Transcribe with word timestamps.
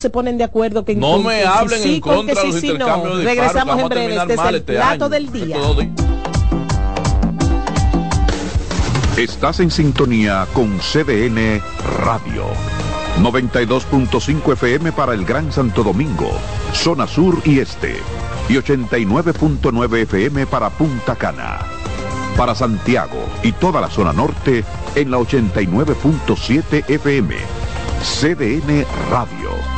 se 0.00 0.10
ponen 0.10 0.38
de 0.38 0.44
acuerdo 0.44 0.84
que 0.84 0.94
no 0.94 1.18
me 1.18 1.42
hablen 1.42 1.82
en 1.82 2.00
contra 2.00 2.40
de 2.40 2.46
los 2.46 2.60
sí, 2.60 2.68
intercambios 2.68 3.14
no. 3.14 3.16
de 3.16 3.24
regresamos 3.24 3.80
en 3.80 3.88
breve 3.88 4.14
este 4.14 4.34
es 4.34 4.40
el 4.40 4.54
este 4.54 4.72
plato 4.74 5.04
año. 5.06 5.08
del 5.08 5.32
día 5.32 5.56
Estás 9.16 9.58
en 9.58 9.72
sintonía 9.72 10.46
con 10.52 10.78
CDN 10.78 11.60
Radio. 12.04 12.44
92.5 13.20 14.52
FM 14.52 14.92
para 14.92 15.14
el 15.14 15.24
Gran 15.24 15.50
Santo 15.50 15.82
Domingo, 15.82 16.30
zona 16.72 17.08
sur 17.08 17.42
y 17.44 17.58
este. 17.58 17.96
Y 18.48 18.52
89.9 18.52 20.02
FM 20.02 20.46
para 20.46 20.70
Punta 20.70 21.16
Cana. 21.16 21.58
Para 22.36 22.54
Santiago 22.54 23.18
y 23.42 23.50
toda 23.50 23.80
la 23.80 23.90
zona 23.90 24.12
norte 24.12 24.62
en 24.94 25.10
la 25.10 25.18
89.7 25.18 26.88
FM. 26.88 27.34
CDN 28.00 28.86
Radio. 29.10 29.77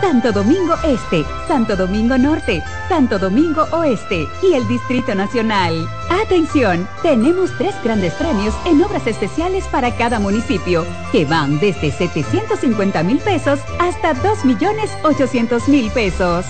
Santo 0.00 0.32
Domingo 0.32 0.74
Este, 0.84 1.24
Santo 1.46 1.76
Domingo 1.76 2.16
Norte, 2.16 2.62
Santo 2.88 3.18
Domingo 3.18 3.66
Oeste 3.72 4.28
y 4.42 4.54
el 4.54 4.66
Distrito 4.68 5.14
Nacional. 5.14 5.88
Atención, 6.22 6.88
tenemos 7.02 7.50
tres 7.58 7.74
grandes 7.82 8.14
premios 8.14 8.54
en 8.64 8.82
obras 8.82 9.06
especiales 9.06 9.64
para 9.66 9.94
cada 9.96 10.18
municipio, 10.18 10.86
que 11.12 11.24
van 11.24 11.58
desde 11.58 11.90
750 11.90 13.02
mil 13.02 13.18
pesos 13.18 13.60
hasta 13.80 14.14
2 14.14 14.44
millones 14.44 14.90
800 15.02 15.68
mil 15.68 15.90
pesos. 15.90 16.46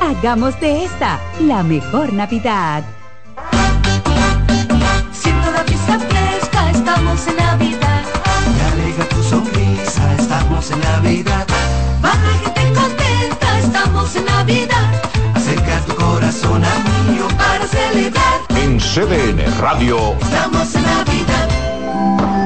Hagamos 0.00 0.58
de 0.60 0.84
esta 0.84 1.20
la 1.40 1.62
mejor 1.62 2.12
Navidad. 2.12 2.84
Siento 5.12 5.50
la 5.50 5.62
brisa 5.64 5.98
fresca, 5.98 6.70
estamos 6.70 7.26
en 7.26 7.36
Navidad. 7.36 8.04
Me 8.54 8.82
alegra 8.82 9.08
tu 9.08 9.22
sonrisa, 9.22 10.14
estamos 10.14 10.70
en 10.70 10.80
Navidad. 10.80 11.46
Estamos 13.96 14.16
en 14.16 14.24
Navidad. 14.26 15.02
Acerca 15.34 15.80
tu 15.86 15.94
corazón 15.94 16.62
a 16.64 17.10
mío 17.10 17.26
Para 17.38 17.66
celebrar, 17.66 18.40
En 18.56 18.78
CDN 18.78 19.58
Radio. 19.58 20.16
estamos 20.20 20.74
en 20.74 20.82
Navidad. 20.82 22.45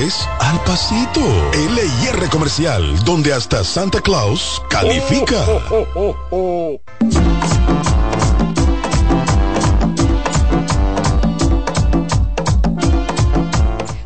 al 0.00 0.58
pasito. 0.64 1.20
LIR 1.52 2.30
Comercial, 2.30 3.04
donde 3.04 3.34
hasta 3.34 3.62
Santa 3.62 4.00
Claus 4.00 4.62
califica. 4.70 5.36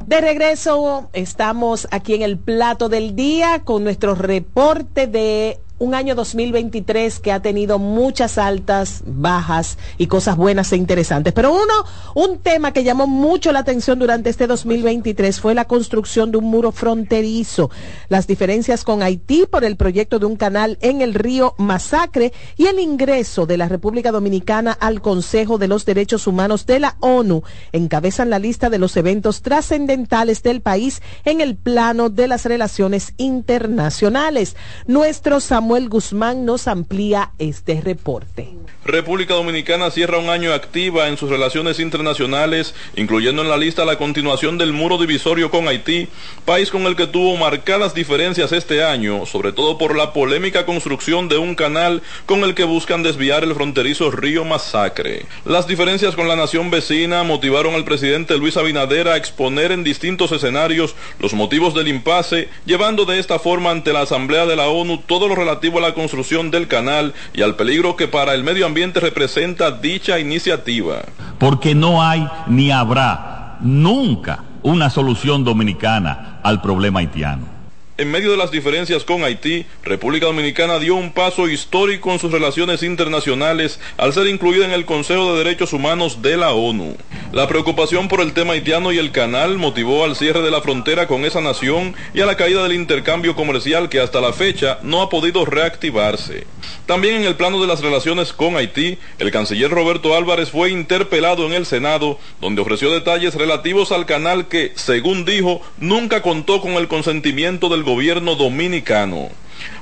De 0.07 0.21
regreso, 0.21 1.09
estamos 1.13 1.87
aquí 1.93 2.15
en 2.15 2.23
el 2.23 2.39
plato 2.39 2.89
del 2.89 3.15
día 3.15 3.63
con 3.65 3.85
nuestro 3.85 4.17
reporte 4.17 5.07
de 5.07 5.61
un 5.85 5.95
año 5.95 6.15
2023 6.15 7.21
que 7.21 7.31
ha 7.31 7.43
tenido 7.43 7.79
muchas 7.79 8.39
altas, 8.39 9.03
bajas 9.05 9.77
y 9.99 10.07
cosas 10.07 10.37
buenas 10.37 10.73
e 10.73 10.77
interesantes. 10.77 11.35
Pero 11.35 11.53
uno, 11.53 11.75
un 12.15 12.39
tema 12.39 12.73
que 12.73 12.85
llamó 12.85 13.07
mucho 13.07 13.53
la 13.53 13.59
atención 13.59 13.99
durante 13.99 14.31
este 14.31 14.47
2023 14.47 15.39
fue 15.39 15.55
la 15.55 15.67
construcción 15.67 16.31
de 16.31 16.39
un 16.39 16.47
muro 16.47 16.73
fronterizo, 16.73 17.71
las 18.09 18.27
diferencias 18.27 18.83
con 18.83 19.03
Haití 19.03 19.45
por 19.51 19.63
el 19.63 19.77
proyecto 19.77 20.19
de 20.19 20.25
un 20.25 20.37
canal 20.37 20.79
en 20.81 21.03
el 21.03 21.13
río 21.13 21.55
Masacre 21.59 22.33
y 22.57 22.67
el 22.67 22.81
ingreso 22.81 23.45
de 23.45 23.59
la 23.59 23.69
República 23.69 24.11
Dominicana 24.11 24.73
al 24.73 25.03
Consejo 25.03 25.59
de 25.59 25.69
los 25.69 25.85
Derechos 25.85 26.27
Humanos 26.27 26.65
de 26.65 26.81
la 26.81 26.97
ONU 27.01 27.43
encabezan 27.73 28.31
la 28.31 28.39
lista 28.39 28.71
de 28.71 28.79
los 28.79 28.97
eventos 28.97 29.43
trascendentales 29.43 30.43
del 30.43 30.63
país 30.63 31.03
en 31.27 31.43
el 31.43 31.57
plano 31.57 32.09
de 32.09 32.27
las 32.27 32.47
relaciones 32.47 33.13
internacionales. 33.19 34.57
Nuestro 34.87 35.41
Samuel 35.41 35.74
Guzmán 35.83 36.45
nos 36.45 36.69
amplía 36.69 37.33
este 37.39 37.81
reporte. 37.81 38.49
República 38.85 39.35
Dominicana 39.35 39.91
cierra 39.91 40.19
un 40.19 40.29
año 40.29 40.53
activa 40.53 41.09
en 41.09 41.17
sus 41.17 41.31
relaciones 41.31 41.81
internacionales, 41.81 42.75
incluyendo 42.97 43.41
en 43.41 43.49
la 43.49 43.57
lista 43.57 43.87
la 43.87 43.97
continuación 43.97 44.59
del 44.59 44.75
muro 44.75 44.99
divisorio 44.99 45.51
con 45.51 45.69
Haití, 45.69 46.09
país 46.45 46.71
con 46.71 46.83
el 46.83 46.95
que 46.95 47.07
tuvo 47.07 47.37
marcadas 47.37 47.95
diferencias 47.95 48.53
este 48.53 48.85
año, 48.85 49.25
sobre 49.25 49.53
todo 49.53 49.79
por 49.79 49.97
la 49.97 50.13
polémica 50.13 50.67
construcción 50.67 51.29
de 51.29 51.39
un 51.39 51.55
canal 51.55 52.03
con 52.27 52.45
el 52.45 52.55
que 52.55 52.65
buscan 52.65 53.03
desviar 53.03 53.43
el 53.43 53.55
fronterizo 53.55 54.11
río 54.11 54.45
Masacre. 54.45 55.25
Las 55.47 55.67
diferencias 55.67 56.15
con 56.15 56.29
la 56.29 56.37
nación 56.37 56.71
vecina 56.71 57.23
motivaron 57.23 57.75
al 57.75 57.87
presidente 57.87 58.37
Luis 58.37 58.59
Abinader 58.59 59.09
a 59.09 59.17
exponer 59.17 59.73
en 59.73 59.83
distintos 59.83 60.31
escenarios 60.31 60.95
los 61.19 61.33
motivos 61.33 61.75
del 61.75 61.89
impasse, 61.89 62.51
llevando 62.67 63.07
de 63.07 63.19
esta 63.19 63.39
forma 63.39 63.71
ante 63.71 63.95
la 63.95 64.03
Asamblea 64.03 64.45
de 64.45 64.57
la 64.57 64.69
ONU 64.69 64.99
todo 65.07 65.27
lo 65.27 65.35
relativo 65.55 65.79
a 65.79 65.83
la 65.83 65.95
construcción 65.95 66.51
del 66.51 66.67
canal 66.67 67.15
y 67.33 67.43
al 67.43 67.55
peligro 67.55 67.95
que 67.97 68.09
para 68.09 68.35
el 68.35 68.43
medio 68.43 68.67
ambiente 68.67 68.99
representa 68.99 69.71
dicha 69.71 70.19
iniciativa. 70.19 71.03
Porque 71.39 71.75
no 71.75 72.03
hay 72.03 72.27
ni 72.49 72.73
habrá 72.73 73.59
nunca 73.61 74.43
una 74.63 74.91
solución 74.91 75.45
dominicana 75.45 76.41
al 76.43 76.61
problema 76.61 77.01
haitiano. 77.01 77.54
En 77.97 78.11
medio 78.11 78.33
de 78.33 78.37
las 78.37 78.51
diferencias 78.51 79.05
con 79.05 79.23
Haití, 79.23 79.67
República 79.85 80.27
Dominicana 80.27 80.81
dio 80.81 80.97
un 80.97 81.13
paso 81.13 81.49
histórico 81.49 82.11
en 82.11 82.19
sus 82.19 82.33
relaciones 82.33 82.83
internacionales 82.83 83.79
al 83.99 84.13
ser 84.13 84.27
incluida 84.27 84.65
en 84.65 84.73
el 84.73 84.85
Consejo 84.85 85.31
de 85.31 85.45
Derechos 85.45 85.73
Humanos 85.73 86.21
de 86.21 86.37
la 86.37 86.51
ONU. 86.55 86.97
La 87.31 87.47
preocupación 87.47 88.09
por 88.09 88.21
el 88.21 88.33
tema 88.33 88.55
haitiano 88.55 88.93
y 88.93 88.99
el 88.99 89.13
canal 89.13 89.59
motivó 89.59 90.03
al 90.03 90.17
cierre 90.17 90.43
de 90.43 90.51
la 90.51 90.61
frontera 90.61 91.07
con 91.07 91.25
esa 91.25 91.41
nación 91.41 91.95
y 92.15 92.21
a 92.21 92.27
la 92.27 92.37
caída 92.37 92.65
del 92.65 92.73
intercambio 92.73 93.37
comercial 93.37 93.89
que 93.89 94.01
hasta 94.01 94.21
la 94.21 94.33
fecha 94.33 94.81
no 94.83 95.01
ha 95.01 95.09
podido 95.09 95.45
reactivarse. 95.45 96.49
También 96.87 97.15
en 97.15 97.25
el 97.25 97.37
plano 97.37 97.61
de 97.61 97.69
las 97.69 97.81
relaciones 97.81 98.33
con 98.33 98.57
Haití, 98.57 98.99
el 99.21 99.31
canciller 99.31 99.71
Roberto 99.71 100.17
Álvarez 100.17 100.51
fue 100.51 100.71
interpelado 100.71 101.47
en 101.47 101.53
el 101.53 101.65
Senado, 101.65 102.19
donde 102.41 102.61
ofreció 102.61 102.91
detalles 102.91 103.37
relativos 103.37 103.93
al 103.93 104.05
canal 104.05 104.49
que, 104.49 104.73
según 104.75 105.25
dijo, 105.25 105.63
nunca 105.79 106.23
contó 106.23 106.61
con 106.61 106.73
el 106.73 106.89
consentimiento 106.89 107.69
del 107.69 107.84
gobierno 107.85 108.35
dominicano. 108.35 109.31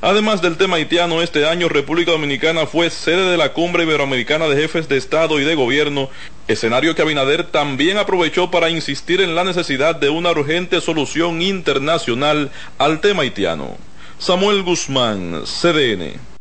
Además 0.00 0.42
del 0.42 0.56
tema 0.56 0.76
haitiano, 0.76 1.22
este 1.22 1.46
año 1.46 1.68
República 1.68 2.12
Dominicana 2.12 2.66
fue 2.66 2.90
sede 2.90 3.30
de 3.30 3.36
la 3.36 3.52
Cumbre 3.52 3.84
Iberoamericana 3.84 4.48
de 4.48 4.60
Jefes 4.60 4.88
de 4.88 4.96
Estado 4.96 5.40
y 5.40 5.44
de 5.44 5.54
Gobierno, 5.54 6.10
escenario 6.48 6.94
que 6.94 7.02
Abinader 7.02 7.44
también 7.44 7.98
aprovechó 7.98 8.50
para 8.50 8.70
insistir 8.70 9.20
en 9.20 9.34
la 9.34 9.44
necesidad 9.44 9.96
de 9.96 10.10
una 10.10 10.30
urgente 10.32 10.80
solución 10.80 11.40
internacional 11.42 12.50
al 12.78 13.00
tema 13.00 13.22
haitiano. 13.22 13.76
Samuel 14.18 14.62
Guzmán, 14.62 15.44
CDN. 15.44 16.31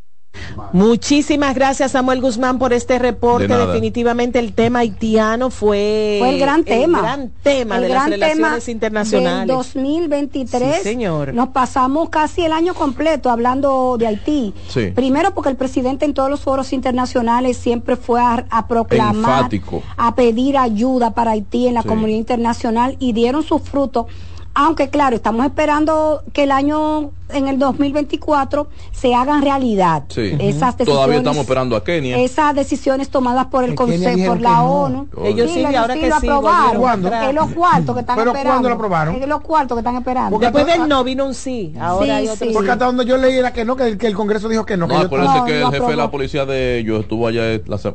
Muchísimas 0.73 1.55
gracias 1.55 1.91
Samuel 1.91 2.21
Guzmán 2.21 2.59
por 2.59 2.73
este 2.73 2.99
reporte. 2.99 3.47
Definitivamente 3.47 4.39
el 4.39 4.53
tema 4.53 4.79
haitiano 4.79 5.49
fue, 5.49 6.19
el 6.29 6.39
gran 6.39 6.63
tema, 6.63 6.99
el 6.99 7.03
gran 7.03 7.31
tema 7.43 7.79
de 7.79 7.89
las 7.89 8.09
relaciones 8.09 8.67
internacionales. 8.69 9.47
Del 9.47 9.57
2023. 9.57 10.81
señor. 10.81 11.33
Nos 11.33 11.49
pasamos 11.49 12.09
casi 12.09 12.43
el 12.43 12.53
año 12.53 12.73
completo 12.73 13.29
hablando 13.29 13.97
de 13.97 14.07
Haití. 14.07 14.53
Primero 14.95 15.33
porque 15.33 15.49
el 15.49 15.55
presidente 15.55 16.05
en 16.05 16.13
todos 16.13 16.29
los 16.29 16.41
foros 16.41 16.73
internacionales 16.73 17.57
siempre 17.57 17.95
fue 17.95 18.21
a, 18.21 18.67
proclamar, 18.67 19.49
a 19.97 20.15
pedir 20.15 20.57
ayuda 20.57 21.11
para 21.11 21.31
Haití 21.31 21.67
en 21.67 21.73
la 21.73 21.83
comunidad 21.83 22.17
internacional 22.17 22.95
y 22.99 23.13
dieron 23.13 23.43
sus 23.43 23.61
frutos. 23.61 24.05
Aunque 24.53 24.89
claro, 24.89 25.15
estamos 25.15 25.45
esperando 25.45 26.23
que 26.33 26.43
el 26.43 26.51
año 26.51 27.11
en 27.33 27.47
el 27.47 27.57
2024 27.59 28.67
se 28.91 29.13
hagan 29.13 29.41
realidad 29.41 30.03
Sí. 30.09 30.31
esas 30.39 30.77
decisiones. 30.77 30.85
Todavía 30.85 31.17
estamos 31.17 31.37
esperando 31.41 31.75
a 31.75 31.83
Kenia. 31.83 32.17
Esas 32.19 32.55
decisiones 32.55 33.09
tomadas 33.09 33.47
por 33.47 33.63
el 33.63 33.71
Que 33.71 33.75
Consejo, 33.75 34.27
por 34.27 34.41
la 34.41 34.49
que 34.49 34.55
no. 34.55 34.71
ONU. 34.71 35.07
Ellos 35.23 35.51
sí, 35.51 35.59
le- 35.61 35.77
ahora 35.77 35.93
que 35.95 36.07
lo 36.09 36.19
sí, 36.19 36.27
aprobaron. 36.27 37.13
Es 37.13 37.33
los 37.33 37.51
cuartos 37.51 37.95
que 37.95 38.01
están 38.01 38.15
¿Pero 38.17 38.31
esperando. 38.31 38.49
cuándo 38.51 38.69
lo 38.69 38.75
aprobaron? 38.75 39.15
Es 39.15 39.27
los 39.27 39.41
cuartos 39.41 39.75
que 39.75 39.79
están 39.79 39.95
esperando. 39.97 40.39
Después 40.39 40.65
del 40.65 40.87
no 40.87 41.03
vino 41.03 41.25
un 41.25 41.33
sí. 41.33 41.73
Ahora 41.79 42.05
Sí, 42.05 42.11
hay 42.11 42.27
otro. 42.27 42.47
Porque 42.53 42.71
hasta 42.71 42.85
donde 42.85 43.05
yo 43.05 43.17
leí 43.17 43.37
era 43.37 43.53
que 43.53 43.65
no, 43.65 43.75
que 43.75 43.83
el, 43.87 43.97
que 43.97 44.07
el 44.07 44.15
Congreso 44.15 44.47
dijo 44.49 44.65
que 44.65 44.77
no. 44.77 44.87
que 44.87 44.93
No, 44.93 44.99
acuérdense 45.01 45.37
No, 45.39 45.45
que 45.45 45.61
el 45.61 45.67
jefe 45.71 45.87
de 45.91 45.95
la 45.95 46.11
policía 46.11 46.45
de 46.45 46.79
ellos 46.79 47.01
estuvo 47.01 47.27
allá 47.27 47.43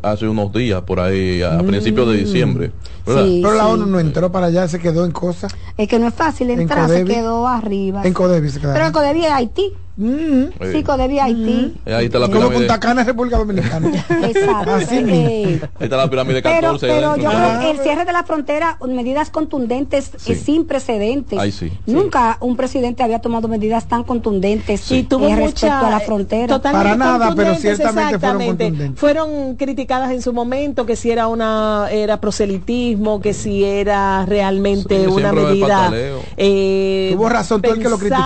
hace 0.02 0.28
unos 0.28 0.52
días, 0.52 0.82
por 0.82 1.00
ahí, 1.00 1.42
a 1.42 1.50
Mm. 1.62 1.66
principios 1.66 2.08
de 2.08 2.16
diciembre. 2.16 2.72
Pero 3.04 3.54
la 3.54 3.68
ONU 3.68 3.86
no 3.86 4.00
entró 4.00 4.32
para 4.32 4.46
allá, 4.46 4.66
se 4.66 4.80
quedó 4.80 5.04
en 5.04 5.12
cosas. 5.12 5.54
Es 5.76 5.86
que 5.88 5.98
no 5.98 6.08
es 6.08 6.14
fácil 6.14 6.50
En 6.50 6.62
entrar, 6.62 6.88
se 6.88 7.04
quedó 7.04 7.46
arriba. 7.46 8.02
En 8.04 8.12
Codevi 8.12 8.48
se 8.50 8.58
quedaron. 8.58 8.74
Pero 8.74 8.86
en 8.86 8.92
Codevi 8.92 9.25
Haití. 9.30 9.76
Mm. 9.96 10.44
Sí. 10.60 10.72
Sí, 10.72 10.82
Codevi 10.82 11.16
es 11.16 11.22
Haití. 11.22 11.74
Eh, 11.86 11.94
Ahí 11.94 12.06
está 12.06 12.18
la 12.18 12.26
Como 12.26 12.38
pirámide. 12.40 12.58
Punta 12.58 12.80
Cana 12.80 13.00
es 13.00 13.06
República 13.06 13.38
Dominicana. 13.38 13.88
Exacto. 14.22 14.74
Así 14.74 14.96
Eh. 14.98 15.60
Ahí 15.78 15.84
está 15.84 15.96
la 15.96 16.10
pirámide 16.10 16.42
Pero, 16.42 16.54
14. 16.72 16.86
ahí 16.86 16.92
pero 16.98 17.10
adentro. 17.12 17.30
yo 17.32 17.36
Ah. 17.38 17.46
creo 17.48 17.60
que 17.60 17.70
el 17.70 17.78
cierre 17.84 18.04
de 18.04 18.12
la 18.12 18.22
frontera, 18.24 18.78
medidas 18.86 19.30
contundentes 19.30 20.10
Sí. 20.18 20.32
eh, 20.32 20.34
sin 20.36 20.66
precedentes. 20.66 21.38
Ay, 21.38 21.50
sí. 21.52 21.72
Nunca 21.86 22.36
un 22.40 22.56
presidente 22.56 23.02
había 23.02 23.20
tomado 23.20 23.48
medidas 23.48 23.86
tan 23.88 24.04
contundentes 24.04 24.90
Y 24.92 25.02
tuvo 25.04 25.28
eh, 25.28 25.36
respecto 25.36 25.66
mucha, 25.66 25.86
a 25.86 25.90
la 25.90 26.00
frontera. 26.00 26.46
totalmente 26.48 26.84
Para 26.84 26.96
nada, 26.98 27.34
pero 27.34 27.54
ciertamente 27.54 27.94
fueron 27.94 28.14
exactamente. 28.14 28.64
contundentes. 28.64 29.00
Fueron 29.00 29.56
criticadas 29.56 30.10
en 30.12 30.20
su 30.22 30.32
momento 30.32 30.84
que 30.86 30.96
si 30.96 31.10
era 31.10 31.26
una 31.28 31.88
era 31.90 32.20
proselitismo, 32.20 33.20
que 33.20 33.32
si 33.32 33.64
era 33.64 34.26
realmente 34.26 35.04
Sí, 35.04 35.10
una 35.10 35.32
medida 35.32 35.90
eh, 36.36 37.10
Tuvo 37.12 37.28
razón 37.28 37.62
todo 37.62 37.74
el 37.74 37.80
que 37.82 37.88
lo 37.88 37.98
criticó. 37.98 38.20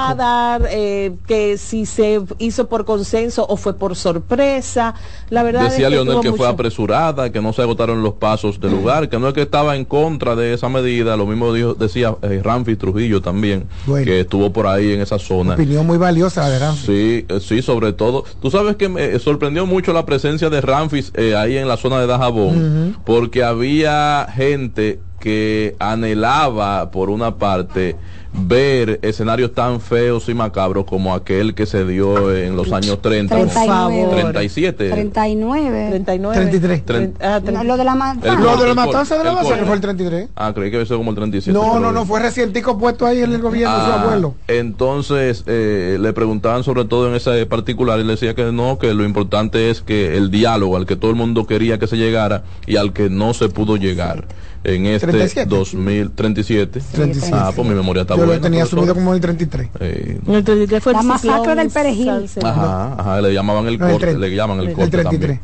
eh, 0.71 1.13
que 1.27 1.60
si 1.61 1.87
se 1.87 2.21
hizo 2.39 2.69
por 2.69 2.85
consenso 2.85 3.47
o 3.49 3.57
fue 3.57 3.75
por 3.75 3.95
sorpresa. 3.95 4.95
La 5.29 5.43
verdad 5.43 5.65
Decía 5.65 5.89
es 5.89 5.95
que 5.95 6.05
Leonel 6.05 6.21
que 6.21 6.33
fue 6.33 6.49
apresurada, 6.49 7.31
que 7.31 7.41
no 7.41 7.53
se 7.53 7.63
agotaron 7.63 8.03
los 8.03 8.15
pasos 8.15 8.59
del 8.61 8.73
lugar, 8.73 9.09
que 9.09 9.19
no 9.19 9.29
es 9.29 9.35
que 9.35 9.43
estaba 9.43 9.77
en 9.77 9.85
contra 9.85 10.35
de 10.35 10.55
esa 10.55 10.69
medida, 10.69 11.17
lo 11.17 11.27
mismo 11.27 11.53
dijo, 11.53 11.75
decía 11.75 12.17
eh, 12.23 12.41
Ramfi 12.43 12.77
Trujillo 12.77 13.21
también, 13.21 13.67
Bueno. 13.87 14.05
que 14.07 14.21
estuvo 14.21 14.53
por 14.53 14.67
ahí 14.67 14.93
en 14.93 15.01
esa 15.01 15.19
zona. 15.19 15.55
Opinión 15.55 15.87
muy 15.87 15.99
valiosa 15.99 16.41
la 16.43 16.51
de 16.51 16.59
Ramfi. 16.59 16.87
Sí, 16.87 17.27
eh, 17.29 17.41
sí, 17.41 17.63
sobre 17.63 17.93
todo. 17.93 18.25
Tú 18.41 18.51
sabes 18.51 18.77
que 18.77 18.89
me 18.89 19.19
sorprendió 19.19 19.67
mucho 19.67 19.93
la 19.93 20.07
presencia 20.07 20.51
de 20.51 20.61
Ramfis 20.61 21.13
eh, 21.15 21.37
ahí 21.37 21.57
en 21.59 21.69
la 21.69 21.77
zona 21.77 22.01
de 22.01 22.07
Dajabón, 22.07 22.97
porque 23.05 23.45
había 23.45 24.27
gente 24.35 25.01
que 25.21 25.77
anhelaba, 25.79 26.91
por 26.91 27.11
una 27.11 27.37
parte, 27.37 27.97
ver 28.33 29.01
escenarios 29.03 29.53
tan 29.55 29.81
feos 29.81 30.29
y 30.29 30.35
macabros 30.35 30.85
como 30.85 31.15
aquel 31.15 31.55
que 31.55 31.67
se 31.67 31.85
dio 31.85 32.35
en 32.35 32.57
los 32.57 32.73
años 32.73 33.03
30, 33.03 33.37
Por 33.37 33.49
39. 33.49 34.03
favor. 34.05 34.21
37. 34.21 34.91
39. 34.91 35.89
39. 35.91 36.35
33. 36.37 36.87
Tre- 36.87 37.13
ah, 37.21 37.41
No, 37.45 37.51
tre- 37.61 37.65
lo 37.65 37.77
de 37.77 37.85
la 37.85 37.95
manzana. 37.95 38.41
Lo 38.41 38.57
de 38.57 38.69
la 38.69 38.75
matanza 38.75 39.19
de 39.19 39.25
la 39.25 39.33
masacre 39.33 39.65
fue 39.65 39.75
el 39.75 39.81
33. 39.81 40.29
Ah, 40.37 40.53
creí 40.55 40.71
que 40.71 40.77
había 40.77 40.87
sido 40.87 40.99
como 40.99 41.11
el 41.11 41.17
37. 41.17 41.53
No, 41.59 41.81
no, 41.81 41.91
no, 41.93 42.07
fue 42.07 42.21
recientico 42.21 42.79
puesto 42.79 43.05
ahí 43.07 43.21
en 43.23 43.33
el 43.33 43.41
gobierno 43.41 43.75
su 43.85 43.91
Ah, 43.93 44.03
abuelo. 44.03 44.35
Entonces 44.49 45.45
eh, 45.47 45.99
le 46.01 46.13
preguntaban 46.13 46.63
sobre 46.65 46.85
todo 46.85 47.09
en 47.09 47.15
ese 47.15 47.45
particular 47.47 47.99
y 48.01 48.05
le 48.05 48.13
decía 48.13 48.35
que 48.35 48.53
no, 48.53 48.79
que 48.79 48.95
lo 48.95 49.05
importante 49.05 49.71
es 49.71 49.81
que 49.83 50.17
el 50.17 50.31
diálogo 50.31 50.77
al 50.77 50.87
que 50.87 50.97
todo 50.97 51.11
el 51.11 51.17
mundo 51.17 51.47
quería 51.47 51.79
que 51.79 51.87
se 51.87 51.97
llegara 51.97 52.45
y 52.67 52.77
al 52.77 52.93
que 52.93 53.11
no 53.11 53.35
se 53.35 53.49
pudo 53.49 53.77
llegar 53.77 54.25
en 54.65 54.87
este 54.87 55.07
37. 55.07 55.49
2037. 55.49 56.81
37. 56.93 57.37
Ah, 57.39 57.53
pues 57.55 57.67
mi 57.69 57.75
memoria 57.75 58.03
está 58.03 58.15
Yo 58.15 58.19
buena. 58.19 58.35
lo 58.35 58.41
tenía 58.41 58.61
profesor. 58.61 58.79
asumido 58.81 58.95
como 58.95 59.15
el 59.15 59.21
33. 59.21 59.69
Eh, 59.81 60.21
el 60.27 60.45
33 60.45 60.83
fue 60.83 60.93
el 60.93 60.97
La 60.99 61.03
masacre 61.03 61.39
ciclón 61.39 61.57
del 61.57 61.71
Perejil. 61.71 62.11
Ajá, 62.43 62.95
ajá, 62.99 63.21
le 63.21 63.33
llamaban 63.33 63.67
el 63.67 63.79
No, 63.79 63.87
el 63.87 63.93
corte, 63.93 64.07
30. 64.07 64.27
le 64.29 64.35
llaman 64.37 64.61
el 64.61 64.69
El 64.69 64.73
corte 64.75 64.91
33. 64.91 65.39
también. 65.39 65.41